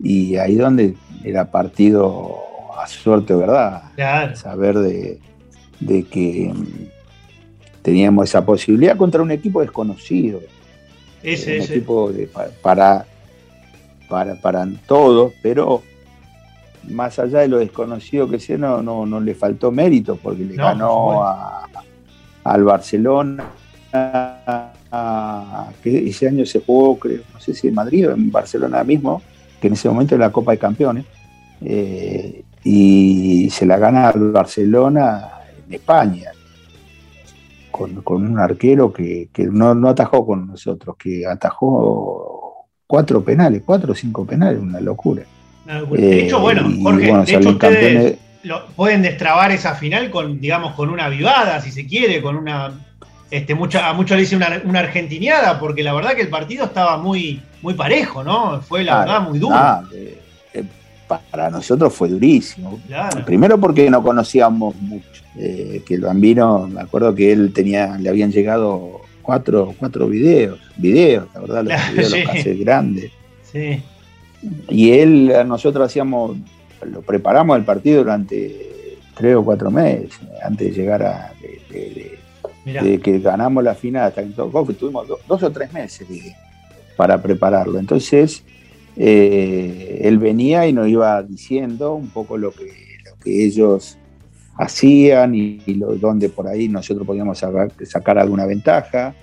y 0.02 0.36
ahí 0.36 0.56
donde 0.56 0.94
era 1.24 1.50
partido 1.50 2.36
a 2.78 2.86
suerte, 2.86 3.34
¿verdad? 3.34 3.82
Claro. 3.94 4.36
Saber 4.36 4.78
de, 4.78 5.18
de 5.80 6.02
que 6.04 6.52
mm, 6.54 7.82
teníamos 7.82 8.28
esa 8.28 8.44
posibilidad 8.44 8.96
contra 8.96 9.22
un 9.22 9.30
equipo 9.30 9.60
desconocido. 9.62 10.40
Ese, 11.22 11.56
un 11.56 11.62
ese. 11.62 11.74
equipo 11.76 12.12
de- 12.12 12.26
pa- 12.26 12.48
para, 12.62 13.06
para, 14.08 14.34
para 14.40 14.68
todos, 14.86 15.32
pero 15.42 15.82
más 16.90 17.18
allá 17.18 17.40
de 17.40 17.48
lo 17.48 17.58
desconocido 17.58 18.28
que 18.28 18.38
sea, 18.38 18.58
no, 18.58 18.80
no, 18.82 19.06
no 19.06 19.18
le 19.20 19.34
faltó 19.34 19.72
mérito, 19.72 20.16
porque 20.22 20.44
le 20.44 20.54
No, 20.56 20.64
ganó 20.64 21.24
a- 21.24 21.66
al 22.44 22.62
Barcelona, 22.62 23.44
que 25.82 26.08
ese 26.08 26.28
año 26.28 26.46
se 26.46 26.60
jugó, 26.60 26.98
creo, 26.98 27.22
no 27.32 27.40
sé 27.40 27.54
si 27.54 27.68
en 27.68 27.74
Madrid 27.74 28.08
o 28.08 28.12
en 28.12 28.30
Barcelona 28.30 28.82
mismo, 28.84 29.22
que 29.60 29.66
en 29.68 29.72
ese 29.74 29.88
momento 29.88 30.14
era 30.14 30.26
la 30.26 30.32
Copa 30.32 30.52
de 30.52 30.58
Campeones, 30.58 31.04
eh, 31.62 32.42
y 32.64 33.48
se 33.50 33.64
la 33.66 33.78
gana 33.78 34.08
al 34.08 34.30
Barcelona 34.32 35.28
en 35.66 35.74
España, 35.74 36.30
con, 37.70 38.02
con 38.02 38.24
un 38.26 38.38
arquero 38.38 38.92
que, 38.92 39.28
que 39.32 39.44
no, 39.46 39.74
no 39.74 39.88
atajó 39.88 40.26
con 40.26 40.46
nosotros, 40.48 40.96
que 40.96 41.26
atajó 41.26 42.66
cuatro 42.86 43.22
penales, 43.22 43.62
cuatro 43.64 43.92
o 43.92 43.94
cinco 43.94 44.24
penales, 44.24 44.60
una 44.60 44.80
locura. 44.80 45.22
De 45.90 46.22
hecho, 46.22 46.38
Eh, 46.38 46.40
bueno, 46.40 46.70
y 46.70 46.82
Jorge, 46.82 47.06
bueno, 47.08 47.24
de 47.24 47.32
hecho 47.34 47.50
ustedes 47.50 48.18
lo- 48.44 48.66
pueden 48.68 49.02
destrabar 49.02 49.50
esa 49.50 49.74
final 49.74 50.10
con, 50.10 50.40
digamos, 50.40 50.74
con 50.74 50.88
una 50.90 51.08
vivada, 51.08 51.60
si 51.60 51.70
se 51.72 51.86
quiere, 51.86 52.22
con 52.22 52.36
una. 52.36 52.72
Este, 53.30 53.54
mucha, 53.54 53.88
a 53.88 53.92
muchos 53.92 54.16
le 54.16 54.22
dicen 54.22 54.38
una, 54.38 54.60
una 54.64 54.78
argentiniada, 54.80 55.58
porque 55.58 55.82
la 55.82 55.92
verdad 55.94 56.14
que 56.14 56.22
el 56.22 56.28
partido 56.28 56.64
estaba 56.66 56.96
muy, 56.98 57.42
muy 57.62 57.74
parejo, 57.74 58.22
¿no? 58.22 58.60
Fue 58.62 58.84
la 58.84 58.92
Claro, 59.04 59.06
verdad 59.10 59.28
muy 59.30 59.38
duro. 59.38 59.56
eh, 59.94 60.20
eh, 60.54 60.64
para 61.08 61.50
nosotros 61.50 61.92
fue 61.92 62.08
durísimo. 62.08 62.80
Claro. 62.86 63.24
Primero 63.24 63.58
porque 63.58 63.90
no 63.90 64.02
conocíamos 64.02 64.74
mucho. 64.76 65.22
eh, 65.38 65.82
que 65.86 65.94
el 65.94 66.00
bambino, 66.00 66.66
me 66.66 66.80
acuerdo 66.80 67.14
que 67.14 67.30
él 67.32 67.52
tenía, 67.52 67.98
le 67.98 68.08
habían 68.08 68.30
llegado 68.32 69.02
cuatro, 69.22 69.74
cuatro 69.78 70.06
videos, 70.08 70.58
videos, 70.76 71.26
la 71.34 71.40
verdad, 71.40 71.64
los 71.64 71.72
Claro, 71.74 71.92
videos, 71.92 72.10
sí. 72.12 72.18
los 72.20 72.26
cassettes 72.28 72.60
grandes. 72.60 73.10
Sí. 73.52 73.82
Y 74.70 74.90
él, 74.92 75.32
nosotros 75.46 75.84
hacíamos, 75.86 76.36
lo 76.90 77.02
preparamos 77.02 77.58
el 77.58 77.64
partido 77.64 77.98
durante 78.04 78.96
tres 79.14 79.34
o 79.34 79.44
cuatro 79.44 79.70
meses, 79.70 80.10
antes 80.42 80.68
de 80.74 80.80
llegar 80.80 81.02
a, 81.02 81.32
de, 81.40 81.60
de- 81.70 81.90
de- 81.94 82.15
Mirá. 82.66 82.82
de 82.82 82.98
que 83.00 83.20
ganamos 83.20 83.62
la 83.64 83.74
final 83.76 84.08
hasta 84.08 84.22
que 84.24 84.30
tocó, 84.30 84.66
que 84.66 84.74
tuvimos 84.74 85.06
do- 85.08 85.20
dos 85.28 85.42
o 85.42 85.50
tres 85.52 85.72
meses 85.72 86.06
para 86.96 87.22
prepararlo. 87.22 87.78
Entonces, 87.78 88.42
eh, 88.96 90.00
él 90.02 90.18
venía 90.18 90.66
y 90.66 90.72
nos 90.72 90.88
iba 90.88 91.22
diciendo 91.22 91.94
un 91.94 92.08
poco 92.10 92.36
lo 92.36 92.50
que, 92.50 92.64
lo 93.04 93.16
que 93.22 93.44
ellos 93.46 93.96
hacían 94.56 95.34
y, 95.34 95.62
y 95.66 95.74
lo, 95.74 95.94
donde 95.96 96.28
por 96.28 96.48
ahí 96.48 96.68
nosotros 96.68 97.06
podíamos 97.06 97.38
sacar, 97.38 97.70
sacar 97.84 98.18
alguna 98.18 98.46
ventaja. 98.46 99.14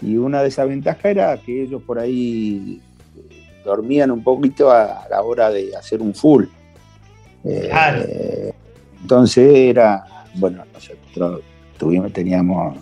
Y 0.00 0.16
una 0.16 0.40
de 0.42 0.48
esas 0.48 0.66
ventajas 0.68 1.04
era 1.04 1.36
que 1.36 1.62
ellos 1.64 1.82
por 1.82 1.98
ahí 1.98 2.80
dormían 3.64 4.10
un 4.10 4.22
poquito 4.22 4.70
a, 4.70 5.02
a 5.04 5.08
la 5.08 5.22
hora 5.22 5.50
de 5.50 5.74
hacer 5.76 6.00
un 6.00 6.14
full. 6.14 6.44
Eh, 7.44 7.68
Claro. 7.70 8.02
entonces 9.02 9.54
era, 9.54 10.04
bueno, 10.34 10.64
nosotros 10.72 11.42
tuvimos, 11.78 12.12
teníamos 12.12 12.78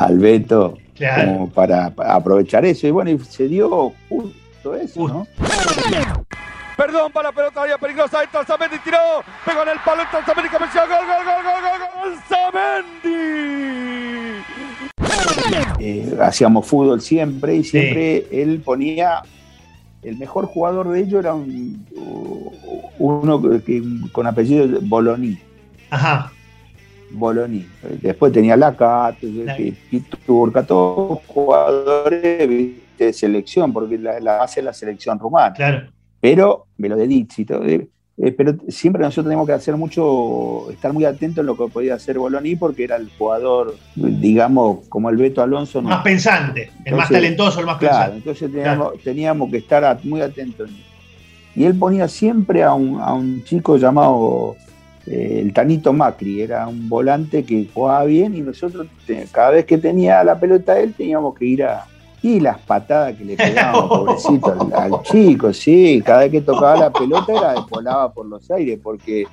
al 0.00 0.18
Beto 0.18 0.78
Claro. 0.96 1.32
como 1.32 1.50
para, 1.50 1.90
para 1.90 2.14
aprovechar 2.14 2.64
eso. 2.66 2.86
Y 2.86 2.90
bueno, 2.90 3.10
y 3.10 3.18
se 3.20 3.48
dio 3.48 3.92
justo 4.08 4.74
eso, 4.74 5.08
¿no? 5.08 5.26
Perdón 6.76 7.10
para 7.12 7.28
la 7.28 7.34
pelota 7.34 7.62
área 7.62 7.78
peligrosa. 7.78 8.22
Entra 8.22 8.44
Zamendi, 8.44 8.78
tiró. 8.80 8.98
Pegó 9.44 9.62
en 9.62 9.68
el 9.70 9.78
palo. 9.84 10.02
Entra 10.02 10.24
Zamendi, 10.26 10.50
cabeceó. 10.50 10.82
Gol, 10.82 11.06
gol, 11.06 11.24
gol, 11.24 11.42
gol, 11.44 11.62
gol, 11.62 11.80
gol. 11.94 12.18
Zamendi. 12.28 13.10
Eh, 15.78 16.18
hacíamos 16.20 16.66
fútbol 16.66 17.00
siempre 17.00 17.56
y 17.56 17.64
siempre 17.64 18.26
él 18.30 18.60
ponía 18.62 19.22
el 20.02 20.18
mejor 20.18 20.46
jugador 20.46 20.88
de 20.90 21.00
ellos 21.00 21.20
era 21.20 21.34
un, 21.34 21.86
uno 22.98 23.40
que, 23.62 23.82
con 24.12 24.26
apellido 24.26 24.68
de 24.68 24.78
Boloni. 24.82 25.38
Ajá. 25.90 26.30
Boloni. 27.12 27.66
Después 28.00 28.32
tenía 28.32 28.56
Laca, 28.56 29.14
Piturca, 29.90 30.62
todos 30.64 31.20
jugadores 31.26 32.48
de 32.98 33.12
selección, 33.12 33.72
porque 33.72 33.98
la, 33.98 34.20
la 34.20 34.38
base 34.38 34.60
es 34.60 34.64
la 34.66 34.72
selección 34.72 35.18
rumana. 35.18 35.52
Claro. 35.54 35.90
Pero, 36.20 36.66
me 36.76 36.88
lo 36.88 36.96
de 36.96 37.06
eh, 37.06 37.88
eh, 38.18 38.32
pero 38.32 38.54
siempre 38.68 39.00
nosotros 39.02 39.24
teníamos 39.24 39.46
que 39.46 39.54
hacer 39.54 39.76
mucho, 39.76 40.70
estar 40.70 40.92
muy 40.92 41.06
atentos 41.06 41.38
en 41.38 41.46
lo 41.46 41.56
que 41.56 41.66
podía 41.72 41.94
hacer 41.94 42.18
Boloni, 42.18 42.56
porque 42.56 42.84
era 42.84 42.96
el 42.96 43.08
jugador, 43.16 43.74
digamos, 43.94 44.86
como 44.90 45.08
el 45.08 45.16
Beto 45.16 45.42
Alonso. 45.42 45.80
no- 45.80 45.88
Más 45.88 46.02
pensante, 46.04 46.70
el 46.84 46.94
más 46.96 47.08
talentoso, 47.08 47.60
el 47.60 47.66
más 47.66 47.78
Claro, 47.78 48.12
pensante. 48.12 48.16
entonces 48.18 48.52
teníamos, 48.52 48.92
teníamos 49.02 49.50
que 49.50 49.56
estar 49.56 49.98
muy 50.04 50.20
atentos. 50.20 50.70
Y 51.56 51.64
él 51.64 51.74
ponía 51.74 52.06
siempre 52.06 52.62
a 52.62 52.74
un, 52.74 53.00
a 53.00 53.12
un 53.14 53.42
chico 53.44 53.76
llamado 53.78 54.56
eh, 55.06 55.40
el 55.42 55.52
Tanito 55.52 55.92
Macri, 55.92 56.42
era 56.42 56.66
un 56.68 56.88
volante 56.88 57.44
que 57.44 57.68
jugaba 57.72 58.04
bien 58.04 58.34
y 58.36 58.40
nosotros 58.40 58.86
cada 59.32 59.50
vez 59.50 59.64
que 59.64 59.78
tenía 59.78 60.22
la 60.24 60.38
pelota 60.38 60.78
él 60.78 60.94
teníamos 60.94 61.34
que 61.34 61.44
ir 61.46 61.64
a... 61.64 61.84
Y 62.22 62.38
las 62.38 62.58
patadas 62.58 63.16
que 63.16 63.24
le 63.24 63.34
pegaban, 63.36 63.88
pobrecito, 63.88 64.54
al, 64.74 64.92
al 64.92 65.02
chico, 65.02 65.52
sí, 65.54 66.02
cada 66.04 66.20
vez 66.20 66.30
que 66.30 66.42
tocaba 66.42 66.76
la 66.76 66.90
pelota 66.92 67.32
era 67.32 67.54
volaba 67.70 68.12
por 68.12 68.26
los 68.26 68.50
aires, 68.50 68.78
porque 68.82 69.24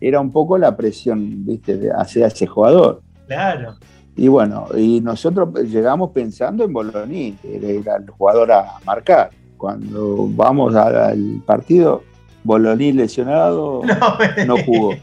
era 0.00 0.20
un 0.20 0.32
poco 0.32 0.58
la 0.58 0.76
presión, 0.76 1.44
viste, 1.46 1.76
de 1.76 1.92
hacia 1.92 2.26
ese 2.26 2.46
jugador. 2.48 3.02
Claro. 3.28 3.76
Y 4.16 4.26
bueno, 4.28 4.66
y 4.76 5.00
nosotros 5.00 5.48
llegamos 5.64 6.10
pensando 6.10 6.64
en 6.64 6.72
Boloní, 6.72 7.36
que 7.40 7.78
era- 7.78 7.96
el 7.96 8.10
jugador 8.10 8.50
a 8.52 8.64
marcar. 8.84 9.30
Cuando 9.56 10.26
vamos 10.30 10.74
al 10.74 11.40
partido, 11.46 12.02
Boloní 12.44 12.92
lesionado 12.92 13.82
no, 14.46 14.56
jugó. 14.58 14.94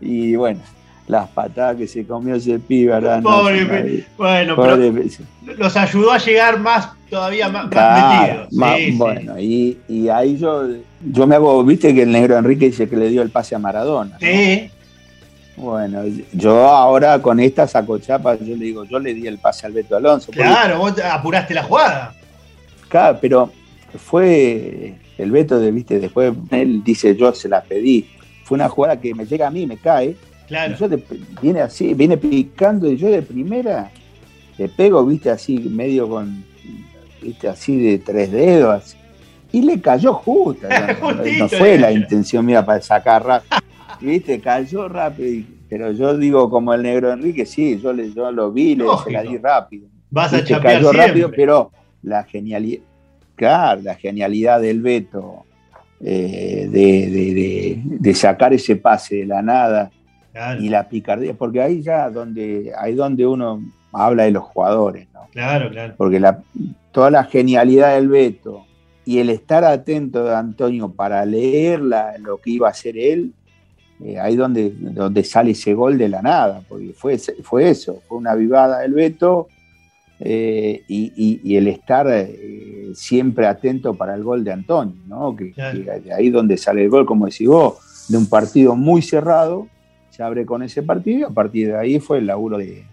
Y 0.00 0.36
bueno, 0.36 0.60
las 1.08 1.28
patadas 1.30 1.76
que 1.76 1.86
se 1.88 2.06
comió 2.06 2.34
ese 2.36 2.58
pibe, 2.58 2.98
no, 3.00 3.22
Pobre, 3.22 3.64
no, 3.64 4.04
bueno, 4.16 4.54
pobre 4.56 4.90
pero 4.90 5.02
pe- 5.02 5.56
los 5.58 5.76
ayudó 5.76 6.12
a 6.12 6.18
llegar 6.18 6.58
más, 6.60 6.90
todavía 7.10 7.48
más, 7.48 7.64
más 7.64 7.70
Claro, 7.70 8.22
metidos. 8.22 8.52
ma- 8.52 8.76
Sí, 8.76 8.84
sí. 8.84 8.92
bueno, 8.98 9.38
Y, 9.40 9.78
y 9.88 10.08
ahí 10.08 10.36
yo, 10.38 10.64
yo 11.10 11.26
me 11.26 11.34
hago, 11.36 11.62
viste 11.64 11.94
que 11.94 12.02
el 12.02 12.12
negro 12.12 12.36
Enrique 12.38 12.66
dice 12.66 12.88
que 12.88 12.96
le 12.96 13.08
dio 13.10 13.22
el 13.22 13.30
pase 13.30 13.54
a 13.54 13.58
Maradona. 13.58 14.12
¿no? 14.12 14.18
Sí, 14.20 14.70
Bueno, 15.56 16.02
yo 16.32 16.66
ahora 16.68 17.20
con 17.22 17.38
esta 17.40 17.66
saco 17.68 17.98
chapa, 17.98 18.34
yo 18.36 18.56
le 18.56 18.64
digo, 18.64 18.84
yo 18.84 18.98
le 18.98 19.14
di 19.14 19.26
el 19.26 19.38
pase 19.38 19.66
al 19.66 19.72
Beto 19.72 19.96
Alonso. 19.96 20.32
claro, 20.32 20.78
vos 20.78 20.94
apuraste 20.98 21.54
la 21.54 21.62
jugada. 21.62 22.14
Claro, 22.88 23.18
pero 23.20 23.50
fue 23.98 24.94
el 25.18 25.30
veto 25.30 25.58
de, 25.60 25.70
viste, 25.70 26.00
después 26.00 26.32
él 26.50 26.82
dice, 26.84 27.14
yo 27.16 27.32
se 27.34 27.48
la 27.48 27.62
pedí. 27.62 28.06
Fue 28.44 28.56
una 28.56 28.68
jugada 28.68 29.00
que 29.00 29.14
me 29.14 29.24
llega 29.26 29.46
a 29.46 29.50
mí, 29.50 29.66
me 29.66 29.76
cae. 29.76 30.16
Claro. 30.46 30.74
Y 30.74 30.76
yo 30.78 30.88
viene 31.40 31.60
así, 31.60 31.94
viene 31.94 32.16
picando 32.18 32.90
y 32.90 32.96
yo 32.96 33.08
de 33.08 33.22
primera 33.22 33.90
le 34.58 34.68
pego, 34.68 35.04
viste, 35.04 35.30
así, 35.30 35.58
medio 35.58 36.08
con, 36.08 36.44
viste, 37.22 37.48
así 37.48 37.76
de 37.78 37.98
tres 37.98 38.30
dedos. 38.30 38.74
así, 38.82 38.96
y 39.52 39.62
le 39.62 39.80
cayó 39.80 40.12
justo. 40.14 40.66
No, 41.38 41.48
fue 41.48 41.78
la 41.78 41.86
cayó. 41.88 41.98
intención 42.00 42.44
mía 42.44 42.64
para 42.64 42.80
sacar 42.82 43.24
rápido. 43.24 43.56
Viste, 44.00 44.40
cayó 44.40 44.88
rápido. 44.88 45.28
y- 45.28 45.46
Pero 45.68 45.90
yo 45.92 46.16
digo, 46.18 46.50
como 46.50 46.74
el 46.74 46.82
negro 46.82 47.12
Enrique, 47.12 47.46
sí, 47.46 47.80
yo, 47.82 47.92
le, 47.92 48.12
yo 48.12 48.30
lo 48.30 48.52
vi, 48.52 48.74
le, 48.76 48.84
se 49.04 49.10
la 49.10 49.22
di 49.22 49.38
rápido. 49.38 49.88
Vas 50.10 50.32
a 50.32 50.36
Viste, 50.36 50.50
chapear 50.54 50.74
cayó 50.74 50.90
siempre. 50.90 51.06
rápido, 51.08 51.30
pero 51.34 51.72
la 52.02 52.22
genialidad, 52.24 52.82
claro, 53.36 53.80
la 53.82 53.94
genialidad 53.94 54.60
del 54.60 54.80
Beto 54.82 55.44
eh, 56.00 56.68
de, 56.70 57.10
de- 57.10 57.34
de- 57.34 57.82
de 57.84 58.14
sacar 58.14 58.52
ese 58.52 58.76
pase 58.76 59.16
de 59.16 59.26
la 59.26 59.42
nada 59.42 59.90
Claro, 60.32 60.60
y 60.60 60.68
la 60.68 60.88
picardía, 60.88 61.32
porque 61.34 61.62
ahí 61.62 61.80
ya 61.80 62.10
donde, 62.10 62.72
ahí 62.76 62.94
donde 62.94 63.24
uno 63.24 63.62
habla 63.92 64.24
de 64.24 64.32
los 64.32 64.42
jugadores, 64.42 65.06
¿no? 65.14 65.28
claro, 65.32 65.70
claro. 65.70 65.94
Porque 65.96 66.18
la, 66.18 66.42
toda 66.90 67.08
la 67.10 67.22
genialidad 67.24 67.94
del 67.94 68.08
Beto 68.08 68.64
y 69.04 69.18
el 69.20 69.30
estar 69.30 69.64
atento 69.64 70.24
de 70.24 70.34
Antonio 70.34 70.88
para 70.90 71.24
leer 71.24 71.80
lo 71.80 72.38
que 72.42 72.50
iba 72.50 72.66
a 72.66 72.72
hacer 72.72 72.98
él, 72.98 73.32
eh, 74.04 74.18
ahí 74.18 74.34
donde, 74.34 74.72
donde 74.76 75.22
sale 75.22 75.52
ese 75.52 75.72
gol 75.72 75.96
de 75.98 76.08
la 76.08 76.20
nada, 76.20 76.62
porque 76.68 76.92
fue, 76.96 77.16
fue 77.44 77.70
eso, 77.70 78.02
fue 78.08 78.18
una 78.18 78.34
vivada 78.34 78.80
del 78.80 78.92
Beto 78.94 79.46
eh, 80.26 80.82
y, 80.88 81.54
el 81.54 81.68
estar 81.68 82.06
eh, 82.10 82.90
siempre 82.94 83.46
atento 83.46 83.92
para 83.92 84.14
el 84.14 84.24
gol 84.24 84.42
de 84.42 84.52
Antonio, 84.52 84.96
¿no? 85.06 85.36
Que, 85.36 85.52
de 85.52 86.14
ahí 86.14 86.30
donde 86.30 86.56
sale 86.56 86.82
el 86.82 86.88
gol, 86.88 87.04
como 87.04 87.26
decís 87.26 87.46
vos, 87.46 88.06
de 88.08 88.16
un 88.16 88.26
partido 88.26 88.74
muy 88.74 89.02
cerrado, 89.02 89.68
se 90.08 90.22
abre 90.22 90.46
con 90.46 90.62
ese 90.62 90.82
partido 90.82 91.18
y 91.18 91.22
a 91.24 91.28
partir 91.28 91.68
de 91.68 91.76
ahí 91.76 92.00
fue 92.00 92.18
el 92.18 92.26
laburo 92.26 92.56
de, 92.56 92.84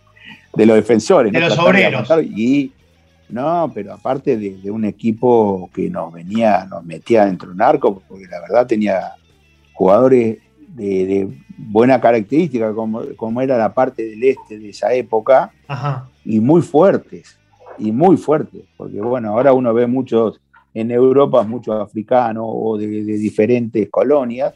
los 0.58 0.76
defensores. 0.76 1.32
De 1.32 1.40
los 1.40 1.58
obreros. 1.58 2.10
y 2.22 2.74
no, 3.30 3.72
pero 3.74 3.94
aparte 3.94 4.36
de, 4.36 4.70
un 4.70 4.84
equipo 4.84 5.70
que 5.74 5.90
nos 5.90 6.12
venía, 6.12 6.66
nos 6.70 6.84
metía 6.84 7.26
dentro 7.26 7.48
de 7.48 7.56
un 7.56 7.62
arco, 7.62 8.02
porque 8.10 8.26
la 8.26 8.42
verdad 8.42 8.68
tenía 8.68 9.14
jugadores 9.72 10.40
de, 10.68 11.30
buena 11.70 12.00
característica, 12.00 12.74
como, 12.74 13.02
como, 13.16 13.42
era 13.42 13.58
la 13.58 13.74
parte 13.74 14.04
del 14.04 14.24
este 14.24 14.60
de 14.60 14.70
esa 14.70 14.94
época, 14.94 15.52
y 16.26 16.40
muy 16.40 16.62
fuertes, 16.62 17.38
y 17.78 17.92
muy 17.92 18.18
fuertes, 18.18 18.64
porque 18.78 19.02
bueno, 19.02 19.30
ahora 19.30 19.54
uno 19.54 19.74
ve 19.74 19.88
muchos 19.88 20.40
en 20.74 20.92
Europa, 20.92 21.44
muchos 21.44 21.80
africanos 21.80 22.46
o 22.48 22.78
de, 22.78 22.88
diferentes 22.88 23.90
colonias, 23.90 24.54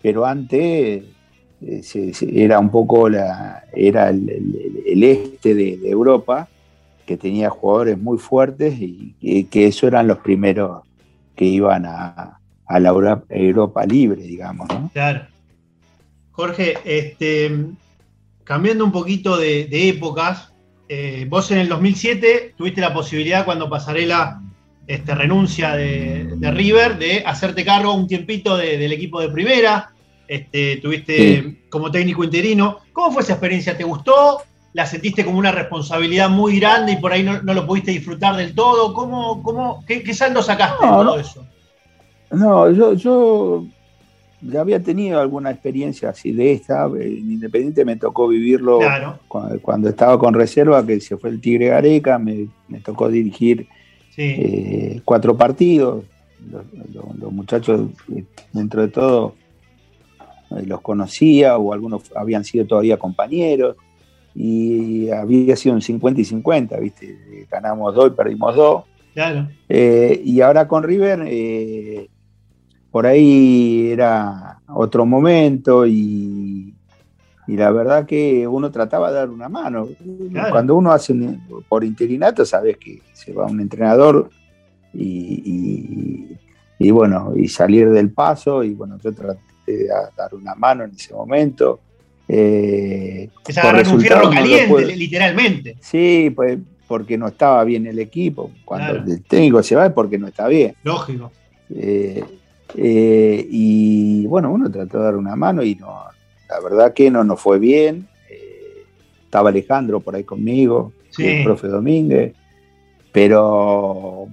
pero 0.00 0.26
antes 0.26 1.04
eh, 1.60 2.12
era 2.32 2.58
un 2.58 2.70
poco 2.70 3.08
la, 3.08 3.64
era 3.72 4.10
el, 4.10 5.02
este 5.02 5.54
de 5.54 5.88
Europa 5.88 6.48
que 7.06 7.16
tenía 7.16 7.50
jugadores 7.50 7.98
muy 7.98 8.18
fuertes 8.18 8.74
y 8.78 9.44
que, 9.44 9.66
eso 9.66 9.86
eran 9.86 10.06
los 10.06 10.18
primeros 10.18 10.82
que 11.34 11.44
iban 11.44 11.86
a, 11.86 12.38
la 12.68 12.88
Europa, 13.28 13.84
libre, 13.84 14.22
digamos. 14.22 14.66
¿no? 14.68 14.90
Claro. 14.92 15.26
Jorge, 16.32 16.78
este, 16.84 17.50
cambiando 18.44 18.84
un 18.84 18.92
poquito 18.92 19.36
de, 19.36 19.68
épocas, 19.70 20.52
eh, 20.88 21.26
vos 21.28 21.50
en 21.50 21.58
el 21.58 21.68
2007 21.68 22.54
tuviste 22.56 22.80
la 22.80 22.92
posibilidad 22.92 23.44
cuando 23.44 23.70
Pasarela 23.70 24.42
este, 24.86 25.14
renuncia 25.14 25.74
de, 25.74 26.34
River 26.40 26.98
de 26.98 27.22
hacerte 27.24 27.64
cargo 27.64 27.94
un 27.94 28.08
tiempito 28.08 28.56
del 28.56 28.92
equipo 28.92 29.20
de 29.20 29.28
primera. 29.28 29.92
Este, 30.28 30.78
tuviste 30.78 31.62
como 31.68 31.90
técnico 31.90 32.24
interino. 32.24 32.78
¿Cómo 32.92 33.12
fue 33.12 33.22
esa 33.22 33.34
experiencia? 33.34 33.76
¿Te 33.76 33.84
gustó? 33.84 34.42
la 34.72 34.86
sentiste 34.86 35.24
como 35.24 35.38
una 35.38 35.52
responsabilidad 35.52 36.30
muy 36.30 36.58
grande 36.58 36.92
y 36.92 36.96
por 36.96 37.12
ahí 37.12 37.22
no, 37.22 37.40
lo 37.42 37.66
pudiste 37.66 37.90
disfrutar 37.90 38.36
del 38.36 38.54
todo? 38.54 38.94
¿Cómo, 38.94 39.42
cómo, 39.42 39.84
qué, 39.86 40.14
saldo 40.14 40.42
sacaste 40.42 40.84
de 40.84 40.92
todo 40.92 41.18
eso? 41.18 41.46
No, 42.30 42.70
yo, 42.70 42.94
yo 42.94 43.66
ya 44.42 44.60
había 44.60 44.82
tenido 44.82 45.20
alguna 45.20 45.50
experiencia 45.50 46.10
así 46.10 46.32
de 46.32 46.52
esta. 46.52 46.86
En 46.86 47.30
Independiente 47.30 47.84
me 47.84 47.96
tocó 47.96 48.28
vivirlo 48.28 48.80
cuando, 49.28 49.88
estaba 49.88 50.18
con 50.18 50.34
reserva, 50.34 50.84
que 50.84 51.00
se 51.00 51.16
fue 51.16 51.30
el 51.30 51.40
Tigre 51.40 51.68
Gareca, 51.68 52.18
me, 52.18 52.48
tocó 52.84 53.08
dirigir 53.08 53.66
eh, 54.16 55.00
cuatro 55.04 55.36
partidos. 55.36 56.04
Los, 56.92 57.32
muchachos, 57.32 57.88
eh, 58.14 58.24
dentro 58.52 58.82
de 58.82 58.88
todo, 58.88 59.36
eh, 60.50 60.64
los 60.66 60.80
conocía 60.80 61.56
o 61.56 61.72
algunos 61.72 62.02
habían 62.16 62.44
sido 62.44 62.66
todavía 62.66 62.96
compañeros 62.96 63.76
y 64.34 65.10
había 65.10 65.56
sido 65.56 65.74
un 65.74 65.82
50 65.82 66.20
y 66.20 66.24
50, 66.24 66.76
¿viste? 66.78 67.46
Ganamos 67.50 67.94
dos 67.94 68.08
y 68.08 68.16
perdimos 68.16 68.56
dos. 68.56 68.84
Claro. 69.14 69.48
Eh, 69.68 70.20
y 70.24 70.40
ahora 70.40 70.66
con 70.68 70.82
River, 70.82 71.24
eh, 71.26 72.08
por 72.92 73.06
ahí 73.06 73.90
era 73.90 74.60
otro 74.68 75.04
momento 75.04 75.86
y, 75.86 76.74
la 77.48 77.70
verdad 77.72 78.06
que 78.06 78.46
uno 78.46 78.70
trataba 78.70 79.10
de 79.10 79.16
dar 79.16 79.28
una 79.28 79.48
mano. 79.48 79.88
Cuando 80.50 80.76
uno 80.76 80.92
hace 80.92 81.14
por 81.68 81.84
interinato, 81.84 82.46
sabes 82.46 82.78
que 82.78 83.02
se 83.12 83.32
va 83.32 83.46
un 83.46 83.60
entrenador 83.60 84.30
y, 84.94 86.38
y, 86.78 86.90
bueno, 86.90 87.32
y 87.34 87.48
salir 87.48 87.90
del 87.90 88.12
paso 88.12 88.62
y 88.62 88.74
bueno, 88.74 88.96
yo 89.02 89.12
traté 89.12 89.40
de 89.66 89.88
dar 90.16 90.34
una 90.34 90.54
mano 90.54 90.84
en 90.84 90.92
ese 90.92 91.12
momento 91.12 91.80
eh, 92.28 93.28
es 93.46 93.58
agarrar 93.58 93.86
un 93.88 94.00
fierro 94.00 94.30
caliente, 94.30 94.96
literalmente. 94.96 95.76
Sí, 95.80 96.32
pues 96.34 96.58
porque 96.86 97.18
no 97.18 97.28
estaba 97.28 97.62
bien 97.64 97.86
el 97.86 97.98
equipo. 97.98 98.50
Cuando 98.64 98.96
el 98.96 99.22
técnico 99.22 99.62
se 99.62 99.76
va 99.76 99.86
es 99.86 99.92
porque 99.92 100.18
no 100.18 100.28
está 100.28 100.46
bien. 100.48 100.74
Lógico. 100.82 101.32
Eh, 101.70 102.24
eh, 102.76 103.46
y 103.50 104.26
bueno, 104.26 104.50
uno 104.52 104.70
trató 104.70 104.98
de 104.98 105.04
dar 105.04 105.16
una 105.16 105.36
mano 105.36 105.62
y 105.62 105.74
no, 105.74 106.04
la 106.48 106.60
verdad 106.60 106.92
que 106.92 107.10
no 107.10 107.24
nos 107.24 107.40
fue 107.40 107.58
bien. 107.58 108.06
Eh, 108.30 108.84
estaba 109.24 109.50
Alejandro 109.50 110.00
por 110.00 110.14
ahí 110.14 110.24
conmigo, 110.24 110.92
el 111.18 111.44
profe 111.44 111.68
Domínguez, 111.68 112.34
pero 113.12 114.28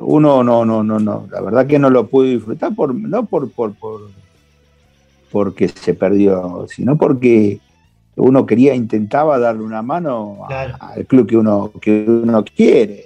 uno 0.00 0.44
no, 0.44 0.64
no, 0.64 0.82
no, 0.82 0.98
no, 0.98 1.28
la 1.30 1.40
verdad 1.40 1.66
que 1.66 1.78
no 1.78 1.90
lo 1.90 2.06
pude 2.06 2.30
disfrutar 2.30 2.74
por, 2.74 2.94
no 2.94 3.26
por, 3.26 3.50
por, 3.50 3.74
por 3.74 4.00
porque 5.30 5.68
se 5.68 5.94
perdió, 5.94 6.66
sino 6.68 6.96
porque 6.96 7.60
uno 8.16 8.46
quería, 8.46 8.74
intentaba 8.74 9.38
darle 9.38 9.62
una 9.62 9.82
mano 9.82 10.46
al 10.48 11.04
club 11.06 11.26
que 11.26 11.36
uno, 11.36 11.72
que 11.80 12.06
uno 12.08 12.44
quiere. 12.44 13.04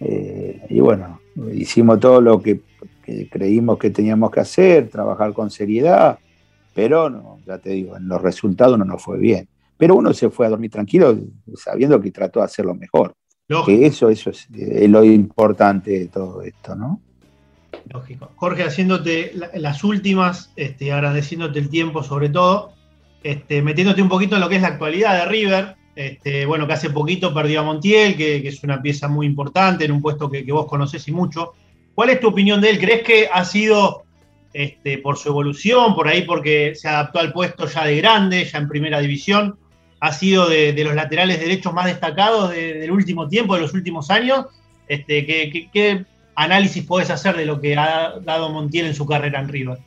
Eh, 0.00 0.66
y 0.70 0.80
bueno, 0.80 1.20
hicimos 1.52 2.00
todo 2.00 2.20
lo 2.20 2.40
que, 2.40 2.60
creímos 3.30 3.78
que 3.78 3.90
teníamos 3.90 4.30
que 4.30 4.40
hacer, 4.40 4.88
trabajar 4.88 5.32
con 5.32 5.50
seriedad, 5.50 6.18
pero 6.74 7.08
no, 7.08 7.38
ya 7.46 7.58
te 7.58 7.70
digo, 7.70 7.96
en 7.96 8.08
los 8.08 8.20
resultados 8.20 8.78
no 8.78 8.84
nos 8.84 9.02
fue 9.02 9.18
bien. 9.18 9.48
Pero 9.76 9.96
uno 9.96 10.12
se 10.12 10.30
fue 10.30 10.46
a 10.46 10.50
dormir 10.50 10.70
tranquilo 10.70 11.18
sabiendo 11.56 12.00
que 12.00 12.10
trató 12.10 12.40
de 12.40 12.46
hacerlo 12.46 12.74
mejor. 12.74 13.14
Que 13.66 13.86
eso, 13.86 14.08
eso 14.08 14.30
es 14.30 14.48
lo 14.88 15.04
importante 15.04 15.90
de 15.90 16.06
todo 16.08 16.40
esto, 16.42 16.74
¿no? 16.74 17.00
Lógico. 17.92 18.30
Jorge, 18.36 18.62
haciéndote 18.62 19.32
las 19.54 19.84
últimas, 19.84 20.52
este, 20.56 20.92
agradeciéndote 20.92 21.58
el 21.58 21.68
tiempo 21.68 22.02
sobre 22.02 22.30
todo, 22.30 22.72
este, 23.22 23.62
metiéndote 23.62 24.02
un 24.02 24.08
poquito 24.08 24.36
en 24.36 24.40
lo 24.40 24.48
que 24.48 24.56
es 24.56 24.62
la 24.62 24.68
actualidad 24.68 25.18
de 25.18 25.24
River. 25.26 25.76
Este, 25.94 26.44
bueno, 26.46 26.66
que 26.66 26.72
hace 26.72 26.90
poquito 26.90 27.32
perdió 27.32 27.60
a 27.60 27.62
Montiel, 27.62 28.16
que, 28.16 28.48
es 28.48 28.64
una 28.64 28.82
pieza 28.82 29.08
muy 29.08 29.26
importante 29.26 29.84
en 29.84 29.92
un 29.92 30.02
puesto 30.02 30.30
que, 30.30 30.44
vos 30.50 30.66
conocés 30.66 31.06
y 31.08 31.12
mucho. 31.12 31.52
¿Cuál 31.94 32.10
es 32.10 32.20
tu 32.20 32.28
opinión 32.28 32.60
de 32.60 32.70
él? 32.70 32.78
¿Crees 32.78 33.02
que 33.02 33.28
ha 33.32 33.44
sido 33.44 34.04
este, 34.52 34.98
por 34.98 35.16
su 35.16 35.28
evolución, 35.28 35.94
por 35.94 36.08
ahí 36.08 36.22
porque 36.22 36.74
se 36.74 36.88
adaptó 36.88 37.20
al 37.20 37.32
puesto 37.32 37.66
ya 37.66 37.84
de 37.84 37.96
grande, 37.96 38.44
ya 38.44 38.58
en 38.58 38.68
primera 38.68 39.00
división? 39.00 39.56
¿Ha 40.00 40.12
sido 40.12 40.48
de, 40.48 40.74
los 40.84 40.94
laterales 40.94 41.40
derechos 41.40 41.72
más 41.72 41.86
destacados 41.86 42.50
del 42.50 42.90
último 42.90 43.28
tiempo, 43.28 43.54
de 43.54 43.62
los 43.62 43.72
últimos 43.74 44.10
años? 44.10 44.46
Este, 44.86 45.24
¿qué, 45.24 46.04
análisis 46.34 46.84
podés 46.84 47.10
hacer 47.10 47.36
de 47.36 47.46
lo 47.46 47.60
que 47.60 47.76
ha 47.76 48.14
dado 48.20 48.50
Montiel 48.50 48.86
en 48.86 48.94
su 48.94 49.06
carrera 49.06 49.40
en 49.40 49.48
River? 49.48 49.78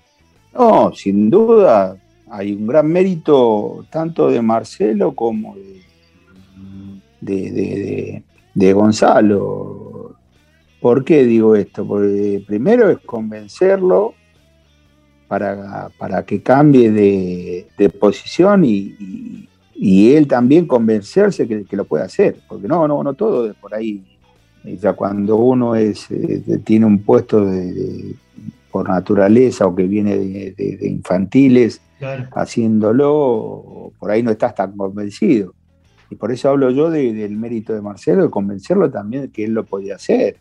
No, 0.54 0.92
sin 0.96 1.30
duda 1.30 1.98
hay 2.30 2.54
un 2.54 2.68
gran 2.68 2.88
mérito 2.88 3.86
tanto 3.90 4.30
de 4.30 4.42
Marcelo 4.42 5.14
como 5.14 5.56
de, 7.22 8.22
de, 8.54 8.74
Gonzalo. 8.74 9.87
¿Por 10.82 11.04
qué 11.04 11.26
digo 11.26 11.56
esto? 11.56 11.88
Porque 11.88 12.44
primero 12.46 12.90
es 12.90 13.00
convencerlo 13.00 14.14
para, 15.28 15.90
para 15.98 16.24
que 16.26 16.42
cambie 16.42 16.92
de, 16.92 17.90
posición 18.00 18.64
y, 18.66 19.48
él 19.80 20.28
también 20.28 20.66
convencerse 20.66 21.48
que, 21.48 21.64
que, 21.64 21.76
lo 21.76 21.86
puede 21.86 22.04
hacer, 22.04 22.38
porque 22.48 22.68
no, 22.68 22.88
no, 22.88 23.04
no 23.04 23.14
todo 23.14 23.50
es 23.50 23.56
por 23.56 23.76
ahí 23.76 24.04
ya 24.76 24.94
cuando 24.94 25.38
uno 25.38 25.76
es, 25.76 26.10
eh, 26.12 26.62
tiene 26.64 26.86
un 26.86 27.00
puesto 27.00 27.46
de, 27.46 28.16
por 28.72 28.90
naturaleza 28.90 29.66
o 29.66 29.76
que 29.76 29.84
viene 29.84 30.18
de, 30.18 30.78
infantiles 30.82 31.82
haciéndolo, 32.36 33.92
por 33.98 34.12
ahí 34.12 34.22
no 34.22 34.32
estás 34.32 34.54
tan 34.54 34.76
convencido. 34.76 35.54
Y 36.10 36.16
por 36.16 36.32
eso 36.32 36.50
hablo 36.50 36.70
yo 36.70 36.90
del 36.90 37.36
mérito 37.36 37.74
de 37.74 37.82
Marcelo, 37.82 38.24
de 38.24 38.30
convencerlo 38.30 38.90
también 38.90 39.24
de 39.24 39.30
que 39.30 39.46
él 39.46 39.54
lo 39.54 39.66
podía 39.66 39.96
hacer. 39.96 40.38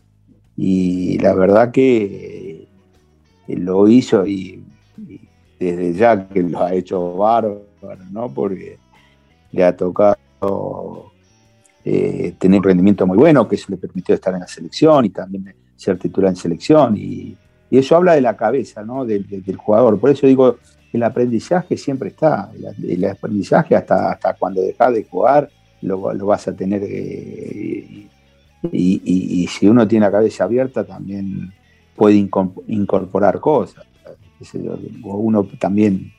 Y 0.57 1.19
la 1.19 1.33
verdad 1.35 1.71
que 1.71 2.67
lo 3.47 3.87
hizo 3.87 4.25
y, 4.25 4.63
desde 5.59 5.93
ya 5.93 6.27
que 6.27 6.43
lo 6.43 6.63
ha 6.63 6.73
hecho 6.73 7.15
bárbaro, 7.15 7.63
¿no? 8.11 8.29
Porque 8.29 8.77
le 9.51 9.63
ha 9.63 9.75
tocado 9.75 11.11
eh, 11.85 12.35
tener 12.37 12.59
un 12.59 12.63
rendimiento 12.63 13.07
muy 13.07 13.17
bueno, 13.17 13.47
que 13.47 13.55
eso 13.55 13.67
le 13.69 13.77
permitió 13.77 14.13
estar 14.13 14.33
en 14.33 14.41
la 14.41 14.47
selección 14.47 15.05
y 15.05 15.09
también 15.09 15.53
ser 15.75 15.97
titular 15.97 16.31
en 16.31 16.35
selección. 16.35 16.97
Y, 16.97 17.37
eso 17.69 17.97
habla 17.97 18.13
de 18.13 18.21
la 18.21 18.37
cabeza 18.37 18.81
¿no? 18.81 19.03
del, 19.03 19.25
jugador. 19.57 19.99
Por 19.99 20.09
eso 20.09 20.25
digo, 20.25 20.57
el 20.93 21.03
aprendizaje 21.03 21.75
siempre 21.75 22.09
está. 22.09 22.49
El, 22.81 23.03
aprendizaje 23.03 23.75
hasta, 23.75 24.11
hasta 24.11 24.33
cuando 24.35 24.61
dejas 24.61 24.93
de 24.93 25.03
jugar 25.03 25.49
lo, 25.81 25.99
vas 26.25 26.47
a 26.47 26.55
tener. 26.55 26.81
Eh, 26.85 28.07
y, 28.71 29.47
si 29.47 29.67
uno 29.67 29.87
tiene 29.87 30.05
la 30.05 30.11
cabeza 30.11 30.45
abierta 30.45 30.83
también 30.83 31.53
puede 31.95 32.15
incorporar 32.67 33.39
cosas. 33.39 33.85
Uno 35.03 35.47
también, 35.59 36.11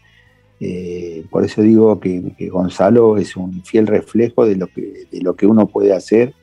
eh, 0.60 1.24
por 1.30 1.44
eso 1.44 1.62
digo 1.62 2.00
que, 2.00 2.48
Gonzalo 2.50 3.16
es 3.16 3.36
un 3.36 3.62
fiel 3.64 3.86
reflejo 3.86 4.44
de 4.44 4.56
lo, 4.56 4.66
que, 4.66 5.06
de 5.10 5.20
lo 5.20 5.36
que 5.36 5.46
uno 5.46 5.66
puede 5.66 5.92
hacer 5.92 6.34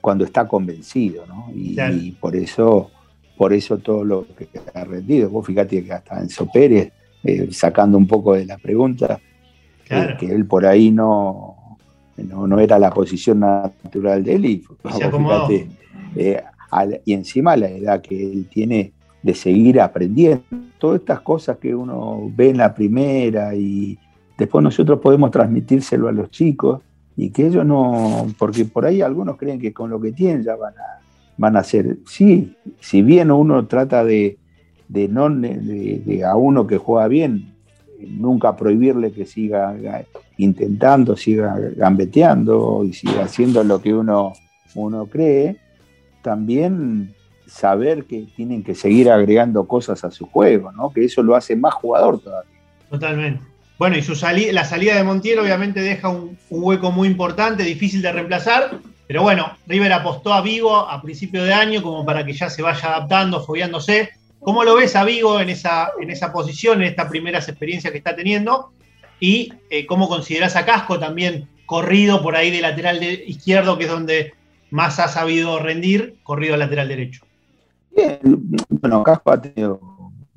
cuando 0.00 0.24
está 0.24 0.48
convencido, 0.48 1.26
¿no? 1.26 1.50
Y, 1.54 2.10
por 2.12 2.34
eso 2.36 2.90
por 3.36 3.52
eso 3.52 3.78
todo 3.78 4.04
lo 4.04 4.26
que 4.36 4.48
ha 4.74 4.84
rendido. 4.84 5.30
Vos 5.30 5.46
fíjate 5.46 5.82
que 5.84 5.92
hasta 5.92 6.20
Enzo 6.20 6.46
Pérez, 6.52 6.92
eh, 7.24 7.48
sacando 7.50 7.98
un 7.98 8.06
poco 8.06 8.34
de 8.34 8.44
la 8.46 8.58
pregunta, 8.58 9.20
eh, 9.88 10.16
que 10.18 10.26
él 10.32 10.46
por 10.46 10.64
ahí 10.66 10.90
no, 10.90 11.61
no, 12.16 12.58
era 12.58 12.78
la 12.78 12.90
posición 12.90 13.40
natural 13.40 14.22
de 14.22 14.34
él 14.34 14.44
y, 14.44 14.64
fíjate, 14.82 15.68
y 17.04 17.12
encima 17.12 17.56
la 17.56 17.68
edad 17.68 18.00
que 18.00 18.32
él 18.32 18.46
tiene 18.50 18.92
de 19.22 19.34
seguir 19.34 19.80
aprendiendo. 19.80 20.42
Todas 20.78 21.00
estas 21.00 21.20
cosas 21.20 21.58
que 21.58 21.74
uno 21.74 22.30
ve 22.34 22.50
en 22.50 22.58
la 22.58 22.74
primera 22.74 23.54
y 23.54 23.98
después 24.36 24.62
nosotros 24.62 25.00
podemos 25.00 25.30
transmitírselo 25.30 26.08
a 26.08 26.12
los 26.12 26.30
chicos 26.30 26.80
y 27.16 27.30
que 27.30 27.46
ellos 27.46 27.64
no, 27.64 28.26
porque 28.38 28.64
por 28.64 28.86
ahí 28.86 29.00
algunos 29.00 29.36
creen 29.36 29.60
que 29.60 29.72
con 29.72 29.90
lo 29.90 30.00
que 30.00 30.12
tienen 30.12 30.42
ya 30.42 30.56
van 30.56 30.74
a, 30.74 31.00
van 31.36 31.56
a 31.56 31.62
ser, 31.62 31.98
sí, 32.06 32.56
si 32.80 33.02
bien 33.02 33.30
uno 33.30 33.66
trata 33.66 34.04
de, 34.04 34.38
de 34.88 35.08
no, 35.08 35.30
de, 35.30 36.22
a 36.26 36.36
uno 36.36 36.66
que 36.66 36.78
juega 36.78 37.08
bien, 37.08 37.54
nunca 38.00 38.56
prohibirle 38.56 39.12
que 39.12 39.26
siga 39.26 39.76
intentando, 40.42 41.16
siga 41.16 41.56
gambeteando 41.76 42.84
y 42.84 42.92
siga 42.92 43.24
haciendo 43.24 43.64
lo 43.64 43.80
que 43.80 43.94
uno, 43.94 44.32
uno 44.74 45.06
cree, 45.06 45.56
también 46.22 47.14
saber 47.46 48.04
que 48.04 48.26
tienen 48.34 48.62
que 48.62 48.74
seguir 48.74 49.10
agregando 49.10 49.66
cosas 49.66 50.04
a 50.04 50.10
su 50.10 50.26
juego, 50.26 50.72
¿no? 50.72 50.92
Que 50.92 51.04
eso 51.04 51.22
lo 51.22 51.36
hace 51.36 51.54
más 51.54 51.74
jugador 51.74 52.20
todavía. 52.20 52.50
Totalmente. 52.90 53.42
Bueno, 53.78 53.96
y 53.96 54.02
su 54.02 54.14
la 54.52 54.64
salida 54.64 54.94
de 54.94 55.02
Montiel 55.02 55.40
obviamente 55.40 55.80
deja 55.80 56.08
un, 56.08 56.38
hueco 56.50 56.92
muy 56.92 57.08
importante, 57.08 57.64
difícil 57.64 58.00
de 58.00 58.12
reemplazar, 58.12 58.78
pero 59.08 59.22
bueno, 59.22 59.56
River 59.66 59.92
apostó 59.92 60.32
a 60.32 60.40
Vigo 60.40 60.76
a 60.76 61.02
principio 61.02 61.42
de 61.42 61.52
año 61.52 61.82
como 61.82 62.04
para 62.04 62.24
que 62.24 62.32
ya 62.32 62.48
se 62.48 62.62
vaya 62.62 62.88
adaptando, 62.88 63.42
fobiándose. 63.42 64.10
¿Cómo 64.38 64.64
lo 64.64 64.76
ves 64.76 64.94
a 64.96 65.04
Vigo 65.04 65.40
en 65.40 65.50
esa, 65.50 65.90
en 66.00 66.10
esa 66.10 66.32
posición, 66.32 66.80
en 66.80 66.88
estas 66.88 67.08
primeras 67.08 67.48
experiencias 67.48 67.90
que 67.90 67.98
está 67.98 68.14
teniendo? 68.14 68.72
¿Y 69.22 69.52
eh, 69.70 69.86
cómo 69.86 70.08
considerás 70.08 70.56
a 70.56 70.64
Casco 70.64 70.98
también 70.98 71.46
corrido 71.64 72.20
por 72.24 72.34
ahí 72.34 72.50
de 72.50 72.60
lateral 72.60 73.00
izquierdo, 73.04 73.78
que 73.78 73.84
es 73.84 73.90
donde 73.90 74.32
más 74.72 74.98
ha 74.98 75.06
sabido 75.06 75.60
rendir, 75.60 76.16
corrido 76.24 76.54
al 76.54 76.58
lateral 76.58 76.88
derecho? 76.88 77.24
Bien, 77.94 78.20
bueno, 78.68 79.04
Casco 79.04 79.30
ha 79.30 79.40
tenido 79.40 79.78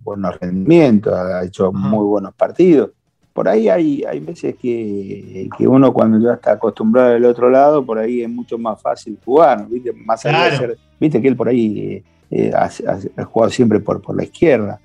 buenos 0.04 0.40
rendimientos, 0.40 1.12
ha 1.16 1.44
hecho 1.44 1.72
muy 1.72 2.06
buenos 2.06 2.36
partidos. 2.36 2.92
Por 3.34 3.50
ahí 3.50 3.70
hay, 3.70 4.04
hay 4.04 4.20
veces 4.20 4.56
que, 4.56 5.50
uno 5.62 5.92
cuando 5.92 6.20
ya 6.20 6.36
está 6.36 6.52
acostumbrado 6.52 7.16
al 7.16 7.26
otro 7.26 7.50
lado, 7.50 7.84
por 7.84 7.98
ahí 7.98 8.22
es 8.22 8.30
mucho 8.30 8.60
más 8.60 8.80
fácil 8.80 9.18
jugar, 9.26 9.68
¿viste? 9.68 9.94
Más 9.94 10.22
de 10.22 10.32
ser, 10.32 10.78
viste 11.00 11.20
que 11.20 11.28
él 11.28 11.36
por 11.36 11.50
ahí 11.50 12.04
eh, 12.30 12.52
ha, 12.54 12.70
jugado 13.26 13.50
siempre 13.50 13.80
por, 13.80 14.00
por 14.00 14.16
la 14.16 14.26
izquierda. 14.26 14.80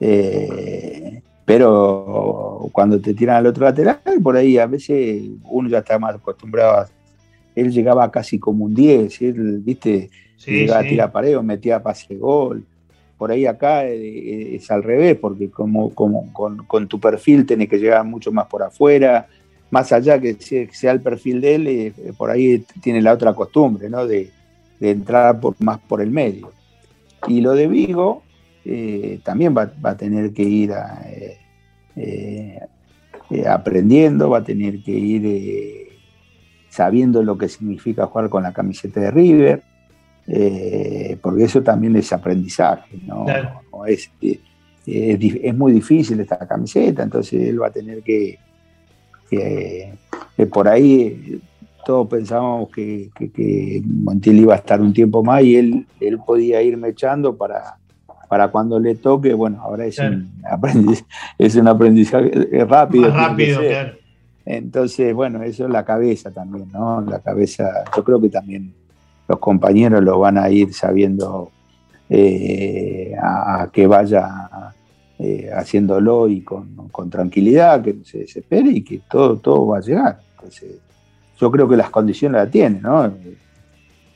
Eh, 0.00 1.20
pero 1.54 2.70
cuando 2.72 2.98
te 2.98 3.12
tiran 3.12 3.36
al 3.36 3.46
otro 3.46 3.66
lateral, 3.66 4.00
por 4.22 4.38
ahí 4.38 4.56
a 4.56 4.64
veces 4.64 5.22
uno 5.44 5.68
ya 5.68 5.80
está 5.80 5.98
más 5.98 6.14
acostumbrado 6.14 6.78
a, 6.78 6.88
él 7.54 7.70
llegaba 7.70 8.10
casi 8.10 8.38
como 8.38 8.64
un 8.64 8.74
10, 8.74 9.20
él, 9.20 9.60
viste, 9.62 10.08
llegaba 10.46 10.80
a 10.80 10.82
tirar 10.82 11.12
pareo, 11.12 11.42
metía 11.42 11.82
pase 11.82 12.16
gol. 12.16 12.64
Por 13.18 13.30
ahí 13.30 13.44
acá 13.44 13.86
eh, 13.86 13.98
eh, 13.98 14.56
es, 14.56 14.70
al 14.70 14.82
revés, 14.82 15.18
porque 15.20 15.50
como, 15.50 15.94
como 15.94 16.32
con, 16.32 16.88
tu 16.88 16.98
perfil 16.98 17.44
tenés 17.44 17.68
que 17.68 17.76
llegar 17.78 18.02
mucho 18.06 18.32
más 18.32 18.46
por 18.46 18.62
afuera, 18.62 19.28
más 19.70 19.92
allá 19.92 20.18
que 20.18 20.34
sea, 20.72 20.92
el 20.92 21.02
perfil 21.02 21.42
de 21.42 21.54
él, 21.54 21.66
eh, 21.68 21.92
por 22.16 22.30
ahí 22.30 22.64
tiene 22.80 23.02
la 23.02 23.12
otra 23.12 23.34
costumbre, 23.34 23.90
¿no? 23.90 24.06
De, 24.06 24.30
entrar 24.80 25.38
por, 25.38 25.54
más 25.60 25.78
por 25.80 26.00
el 26.00 26.10
medio. 26.10 26.50
Y 27.28 27.42
lo 27.42 27.52
de 27.52 27.68
Vigo 27.68 28.22
también 29.22 29.54
va, 29.56 29.70
a 29.82 29.96
tener 29.96 30.32
que 30.32 30.42
ir 30.42 30.72
aprendiendo, 33.48 34.30
va 34.30 34.38
a 34.38 34.44
tener 34.44 34.82
que 34.82 34.92
ir 34.92 35.92
sabiendo 36.72 37.22
lo 37.22 37.36
que 37.36 37.50
significa 37.50 38.06
jugar 38.06 38.30
con 38.30 38.42
la 38.42 38.52
camiseta 38.52 38.98
de 38.98 39.10
River, 39.10 39.62
eh, 40.26 41.18
porque 41.20 41.44
eso 41.44 41.62
también 41.62 41.96
es 41.96 42.12
aprendizaje, 42.14 42.98
¿no? 43.06 43.26
es, 43.86 44.10
eh, 44.86 45.18
es, 45.42 45.54
muy 45.54 45.72
difícil 45.72 46.20
esta 46.20 46.38
camiseta, 46.48 47.02
entonces 47.02 47.48
él 47.48 47.60
va 47.60 47.66
a 47.66 47.70
tener 47.70 48.02
que, 48.02 48.38
por 50.50 50.66
ahí 50.66 51.40
todos 51.84 52.08
pensábamos 52.08 52.70
que, 52.70 53.10
que, 53.18 53.82
Montiel 53.84 54.40
iba 54.40 54.54
a 54.54 54.58
estar 54.58 54.80
un 54.80 54.94
tiempo 54.94 55.22
más 55.22 55.42
y 55.42 55.56
él, 55.56 55.86
él 56.00 56.18
podía 56.24 56.62
irme 56.62 56.88
echando 56.88 57.36
para, 57.36 57.76
para 58.32 58.48
cuando 58.48 58.80
le 58.80 58.94
toque, 58.94 59.34
bueno, 59.34 59.60
ahora 59.60 59.84
es, 59.84 59.98
un, 59.98 60.40
aprendiz, 60.50 61.04
es 61.38 61.54
un 61.54 61.68
aprendizaje 61.68 62.30
rápido. 62.66 63.10
rápido, 63.10 63.60
claro. 63.60 63.92
Entonces, 64.46 65.12
bueno, 65.12 65.42
eso 65.42 65.66
es 65.66 65.70
la 65.70 65.84
cabeza 65.84 66.30
también, 66.30 66.66
¿no? 66.72 67.02
La 67.02 67.18
cabeza, 67.18 67.84
yo 67.94 68.02
creo 68.02 68.18
que 68.22 68.30
también 68.30 68.72
los 69.28 69.38
compañeros 69.38 70.02
lo 70.02 70.18
van 70.18 70.38
a 70.38 70.48
ir 70.48 70.72
sabiendo 70.72 71.50
eh, 72.08 73.14
a, 73.20 73.68
que 73.70 73.86
vaya 73.86 74.48
eh, 75.18 75.50
haciéndolo 75.54 76.26
y 76.26 76.40
con, 76.40 76.88
tranquilidad, 77.10 77.82
que 77.82 77.92
no 77.92 78.02
se 78.02 78.20
desespere 78.20 78.70
y 78.70 78.82
que 78.82 79.02
todo, 79.10 79.36
todo 79.36 79.66
va 79.66 79.76
a 79.76 79.82
llegar. 79.82 80.20
Entonces, 80.36 80.78
yo 81.38 81.50
creo 81.50 81.68
que 81.68 81.76
las 81.76 81.90
condiciones 81.90 82.40
la 82.40 82.50
tiene, 82.50 82.80
¿no? 82.80 83.12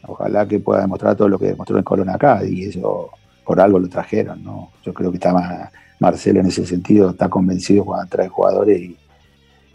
Ojalá 0.04 0.48
que 0.48 0.58
pueda 0.58 0.80
demostrar 0.80 1.14
todo 1.14 1.28
lo 1.28 1.38
que 1.38 1.48
demostró 1.48 1.76
en 1.76 1.84
Corona 1.84 2.14
acá 2.14 2.42
y 2.42 2.64
eso 2.64 3.10
por 3.46 3.60
algo 3.60 3.78
lo 3.78 3.88
trajeron, 3.88 4.42
¿no? 4.42 4.72
Yo 4.84 4.92
creo 4.92 5.10
que 5.10 5.18
está 5.18 5.70
Marcelo 6.00 6.40
en 6.40 6.46
ese 6.46 6.66
sentido, 6.66 7.10
está 7.10 7.28
convencido 7.28 7.84
cuando 7.84 8.08
trae 8.08 8.28
jugadores 8.28 8.80
y, 8.80 8.96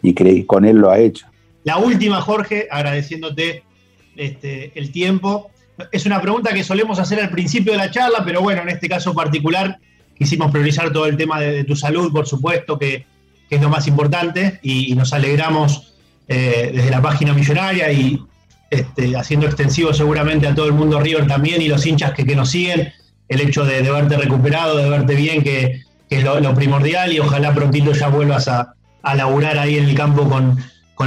y 0.02 0.14
que 0.14 0.46
con 0.46 0.64
él 0.64 0.76
lo 0.76 0.90
ha 0.90 0.98
hecho. 0.98 1.26
La 1.64 1.78
última, 1.78 2.20
Jorge, 2.20 2.68
agradeciéndote 2.70 3.62
este, 4.16 4.78
el 4.78 4.90
tiempo. 4.90 5.50
Es 5.90 6.06
una 6.06 6.20
pregunta 6.20 6.52
que 6.52 6.64
solemos 6.64 6.98
hacer 6.98 7.20
al 7.20 7.30
principio 7.30 7.72
de 7.72 7.78
la 7.78 7.90
charla, 7.90 8.22
pero 8.24 8.42
bueno, 8.42 8.62
en 8.62 8.68
este 8.68 8.88
caso 8.88 9.14
particular 9.14 9.78
quisimos 10.18 10.50
priorizar 10.50 10.92
todo 10.92 11.06
el 11.06 11.16
tema 11.16 11.40
de, 11.40 11.64
tu 11.64 11.74
salud, 11.74 12.12
por 12.12 12.26
supuesto, 12.26 12.78
que, 12.78 13.06
es 13.48 13.60
lo 13.60 13.68
más 13.68 13.86
importante, 13.86 14.60
y, 14.62 14.94
nos 14.94 15.12
alegramos 15.12 15.94
eh, 16.26 16.70
desde 16.74 16.90
la 16.90 17.02
página 17.02 17.34
millonaria 17.34 17.92
y 17.92 18.18
este, 18.70 19.14
haciendo 19.14 19.44
extensivo 19.46 19.92
seguramente 19.92 20.46
a 20.46 20.54
todo 20.54 20.64
el 20.64 20.72
mundo 20.72 20.98
River 20.98 21.26
también 21.26 21.60
y 21.60 21.68
los 21.68 21.84
hinchas 21.84 22.12
que, 22.12 22.24
nos 22.24 22.50
siguen, 22.50 22.94
el 23.32 23.40
hecho 23.40 23.64
de, 23.64 23.82
verte 23.82 24.16
recuperado, 24.16 24.76
de 24.76 24.88
verte 24.88 25.14
bien, 25.14 25.42
que, 25.42 25.82
es 26.10 26.22
lo, 26.22 26.54
primordial 26.54 27.10
y 27.12 27.20
ojalá 27.20 27.54
prontito 27.54 27.92
ya 27.92 28.08
vuelvas 28.08 28.46
a, 28.46 28.74
a 29.02 29.14
laburar 29.14 29.58
ahí 29.58 29.78
en 29.78 29.88
el 29.88 29.94
campo 29.94 30.28
con, 30.28 30.56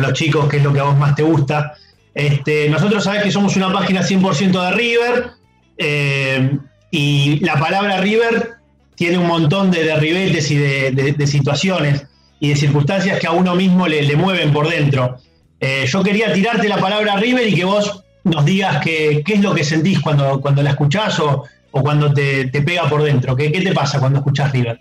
los 0.01 0.11
chicos, 0.11 0.49
que 0.49 0.57
es 0.57 0.63
lo 0.63 0.73
que 0.73 0.82
a 0.82 0.84
vos 0.84 0.97
más 0.97 1.15
te 1.15 1.23
gusta. 1.23 1.73
Este, 2.13 2.67
nosotros 2.69 3.01
sabés 3.05 3.23
que 3.23 3.32
somos 3.32 3.55
una 3.55 3.71
página 3.71 4.01
100% 4.01 4.61
de 4.61 4.71
River 4.71 5.30
eh, 5.78 6.57
y 6.91 7.39
la 7.39 7.57
palabra 7.57 8.01
River 8.01 8.55
tiene 8.95 9.17
un 9.17 9.28
montón 9.28 9.71
de 9.71 9.86
derribetes 9.86 10.51
y 10.51 10.57
de, 10.57 11.28
situaciones 11.28 12.07
y 12.41 12.49
de 12.49 12.55
circunstancias 12.57 13.19
que 13.19 13.28
a 13.28 13.32
uno 13.32 13.55
mismo 13.55 13.88
le, 13.88 14.17
mueven 14.17 14.51
por 14.51 14.67
dentro. 14.67 15.17
Eh, 15.61 15.86
yo 15.88 16.03
quería 16.03 16.34
tirarte 16.34 16.67
la 16.67 16.78
palabra 16.78 17.15
River 17.15 17.47
y 17.47 17.55
que 17.55 17.63
vos 17.63 18.03
nos 18.26 18.43
digas 18.43 18.84
qué 18.84 19.23
es 19.26 19.39
lo 19.39 19.55
que 19.55 19.63
sentís 19.63 20.01
cuando, 20.01 20.41
cuando 20.41 20.61
la 20.61 20.71
escuchás 20.71 21.17
o, 21.21 21.45
cuando 21.82 22.13
te, 22.13 22.47
pega 22.47 22.88
por 22.89 23.03
dentro. 23.03 23.36
¿Qué, 23.36 23.51
¿Qué 23.51 23.61
te 23.61 23.73
pasa 23.73 23.99
cuando 23.99 24.19
escuchás 24.19 24.51
River? 24.51 24.80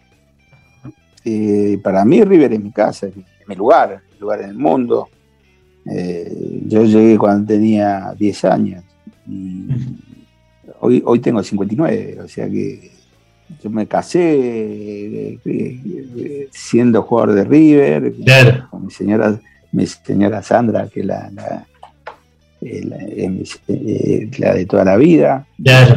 Eh, 1.24 1.78
para 1.82 2.04
mí 2.04 2.22
River 2.22 2.52
es 2.52 2.60
mi 2.60 2.70
casa, 2.70 3.06
es 3.06 3.14
mi 3.46 3.54
lugar, 3.54 4.02
mi 4.12 4.20
lugar 4.20 4.42
en 4.42 4.50
el 4.50 4.58
mundo. 4.58 5.08
Eh, 5.86 6.60
yo 6.66 6.84
llegué 6.84 7.18
cuando 7.18 7.46
tenía 7.46 8.14
10 8.18 8.44
años 8.46 8.84
y 9.26 9.66
hoy, 10.80 11.02
hoy 11.04 11.18
tengo 11.20 11.42
59, 11.42 12.20
o 12.24 12.28
sea 12.28 12.48
que 12.48 12.90
yo 13.62 13.70
me 13.70 13.86
casé 13.86 15.38
eh, 15.44 16.48
siendo 16.50 17.02
jugador 17.02 17.34
de 17.34 17.44
River 17.44 18.14
con 18.70 18.86
mi 18.86 18.90
señora, 18.90 19.38
mi 19.72 19.86
señora 19.86 20.42
Sandra, 20.42 20.88
que 20.88 21.00
es 21.00 21.06
la, 21.06 21.30
la, 21.30 21.66
de 23.66 24.66
toda 24.68 24.84
la 24.84 24.96
vida, 24.96 25.46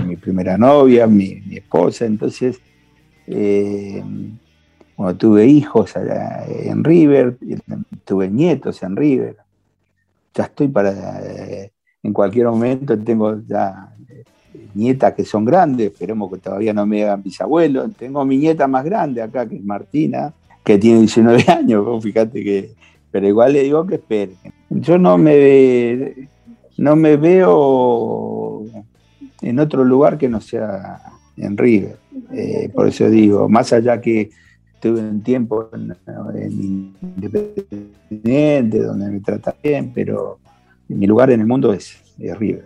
mi 0.05 0.15
primera 0.15 0.57
novia, 0.57 1.07
mi, 1.07 1.41
esposa, 1.51 2.05
entonces 2.05 2.59
bueno, 4.97 5.15
tuve 5.15 5.45
hijos 5.45 5.93
en 5.95 6.83
River, 6.83 7.37
tuve 8.03 8.29
nietos 8.29 8.81
en 8.81 8.95
River. 8.95 9.37
Ya 10.33 10.45
estoy 10.45 10.67
para 10.67 11.19
eh, 11.23 11.71
en 12.01 12.13
cualquier 12.13 12.47
momento 12.47 12.97
tengo 12.97 13.39
ya 13.47 13.93
eh, 14.09 14.23
nietas 14.73 15.13
que 15.13 15.23
son 15.23 15.45
grandes, 15.45 15.91
esperemos 15.91 16.31
que 16.31 16.39
todavía 16.39 16.73
no 16.73 16.85
me 16.85 17.03
hagan 17.03 17.21
bisabuelos. 17.21 17.95
Tengo 17.95 18.25
mi 18.25 18.37
nieta 18.37 18.67
más 18.67 18.85
grande 18.85 19.21
acá, 19.21 19.47
que 19.47 19.57
es 19.57 19.63
Martina, 19.63 20.33
que 20.63 20.79
tiene 20.79 21.01
19 21.01 21.45
años, 21.51 22.03
fíjate 22.03 22.43
que, 22.43 22.71
pero 23.11 23.27
igual 23.27 23.53
le 23.53 23.63
digo 23.63 23.85
que 23.85 23.95
espere. 23.95 24.33
Yo 24.69 24.97
no 24.97 25.17
me, 25.17 26.29
no 26.77 26.95
me 26.95 27.17
veo 27.17 28.65
en 29.41 29.59
otro 29.59 29.83
lugar 29.83 30.17
que 30.17 30.29
no 30.29 30.41
sea 30.41 31.01
en 31.37 31.57
River. 31.57 31.97
Eh, 32.33 32.69
por 32.73 32.87
eso 32.87 33.09
digo, 33.09 33.47
más 33.49 33.73
allá 33.73 34.01
que 34.01 34.29
tuve 34.79 34.99
un 34.99 35.21
tiempo 35.21 35.69
en, 35.73 35.95
Independiente, 37.01 38.79
donde 38.79 39.09
me 39.09 39.19
trata 39.19 39.55
bien, 39.61 39.91
pero 39.93 40.39
mi 40.87 41.07
lugar 41.07 41.31
en 41.31 41.41
el 41.41 41.47
mundo 41.47 41.73
es, 41.73 41.97
River. 42.17 42.65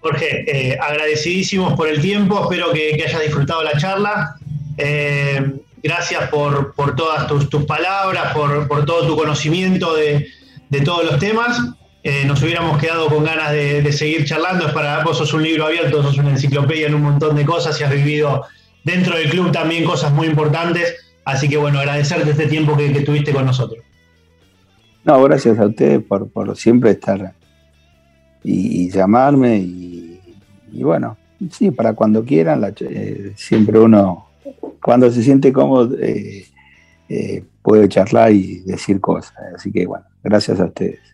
Jorge, 0.00 0.44
eh, 0.46 0.78
agradecidísimos 0.78 1.74
por 1.74 1.88
el 1.88 2.00
tiempo, 2.00 2.42
espero 2.42 2.72
que, 2.72 3.02
hayas 3.02 3.22
disfrutado 3.22 3.62
la 3.62 3.76
charla. 3.78 4.36
Eh, 4.76 5.54
gracias 5.82 6.28
por, 6.30 6.74
todas 6.96 7.26
tus, 7.26 7.64
palabras, 7.64 8.34
por, 8.34 8.84
todo 8.84 9.06
tu 9.06 9.16
conocimiento 9.16 9.94
de, 9.94 10.26
todos 10.84 11.04
los 11.04 11.18
temas. 11.18 11.58
Eh, 12.06 12.26
nos 12.26 12.42
hubiéramos 12.42 12.76
quedado 12.76 13.08
con 13.08 13.24
ganas 13.24 13.50
de, 13.50 13.90
seguir 13.90 14.26
charlando. 14.26 14.66
Es 14.66 14.74
para 14.74 15.02
vos 15.02 15.16
sos 15.16 15.32
un 15.32 15.42
libro 15.42 15.64
abierto, 15.64 16.02
sos 16.02 16.18
una 16.18 16.32
enciclopedia 16.32 16.86
en 16.86 16.94
un 16.94 17.00
montón 17.00 17.34
de 17.34 17.46
cosas 17.46 17.80
y 17.80 17.84
has 17.84 17.90
vivido 17.90 18.44
dentro 18.84 19.16
del 19.16 19.30
club 19.30 19.50
también 19.50 19.84
cosas 19.84 20.12
muy 20.12 20.26
importantes. 20.26 20.96
Así 21.24 21.48
que 21.48 21.56
bueno, 21.56 21.78
agradecerte 21.78 22.32
este 22.32 22.46
tiempo 22.46 22.76
que, 22.76 22.90
tuviste 23.00 23.32
con 23.32 23.46
nosotros. 23.46 23.82
No, 25.02 25.22
gracias 25.22 25.58
a 25.58 25.66
ustedes 25.66 26.02
por, 26.02 26.28
siempre 26.58 26.90
estar 26.90 27.32
y, 28.42 28.90
llamarme 28.90 29.56
y, 29.56 30.20
bueno, 30.82 31.16
sí, 31.50 31.70
para 31.70 31.94
cuando 31.94 32.22
quieran, 32.22 32.62
eh, 32.80 33.32
siempre 33.34 33.78
uno, 33.78 34.28
cuando 34.82 35.10
se 35.10 35.22
siente 35.22 35.54
cómodo, 35.54 35.96
eh, 35.98 37.44
puede 37.62 37.88
charlar 37.88 38.30
y 38.32 38.58
decir 38.60 39.00
cosas. 39.00 39.32
Así 39.56 39.72
que 39.72 39.86
bueno, 39.86 40.04
gracias 40.22 40.60
a 40.60 40.66
ustedes. 40.66 41.13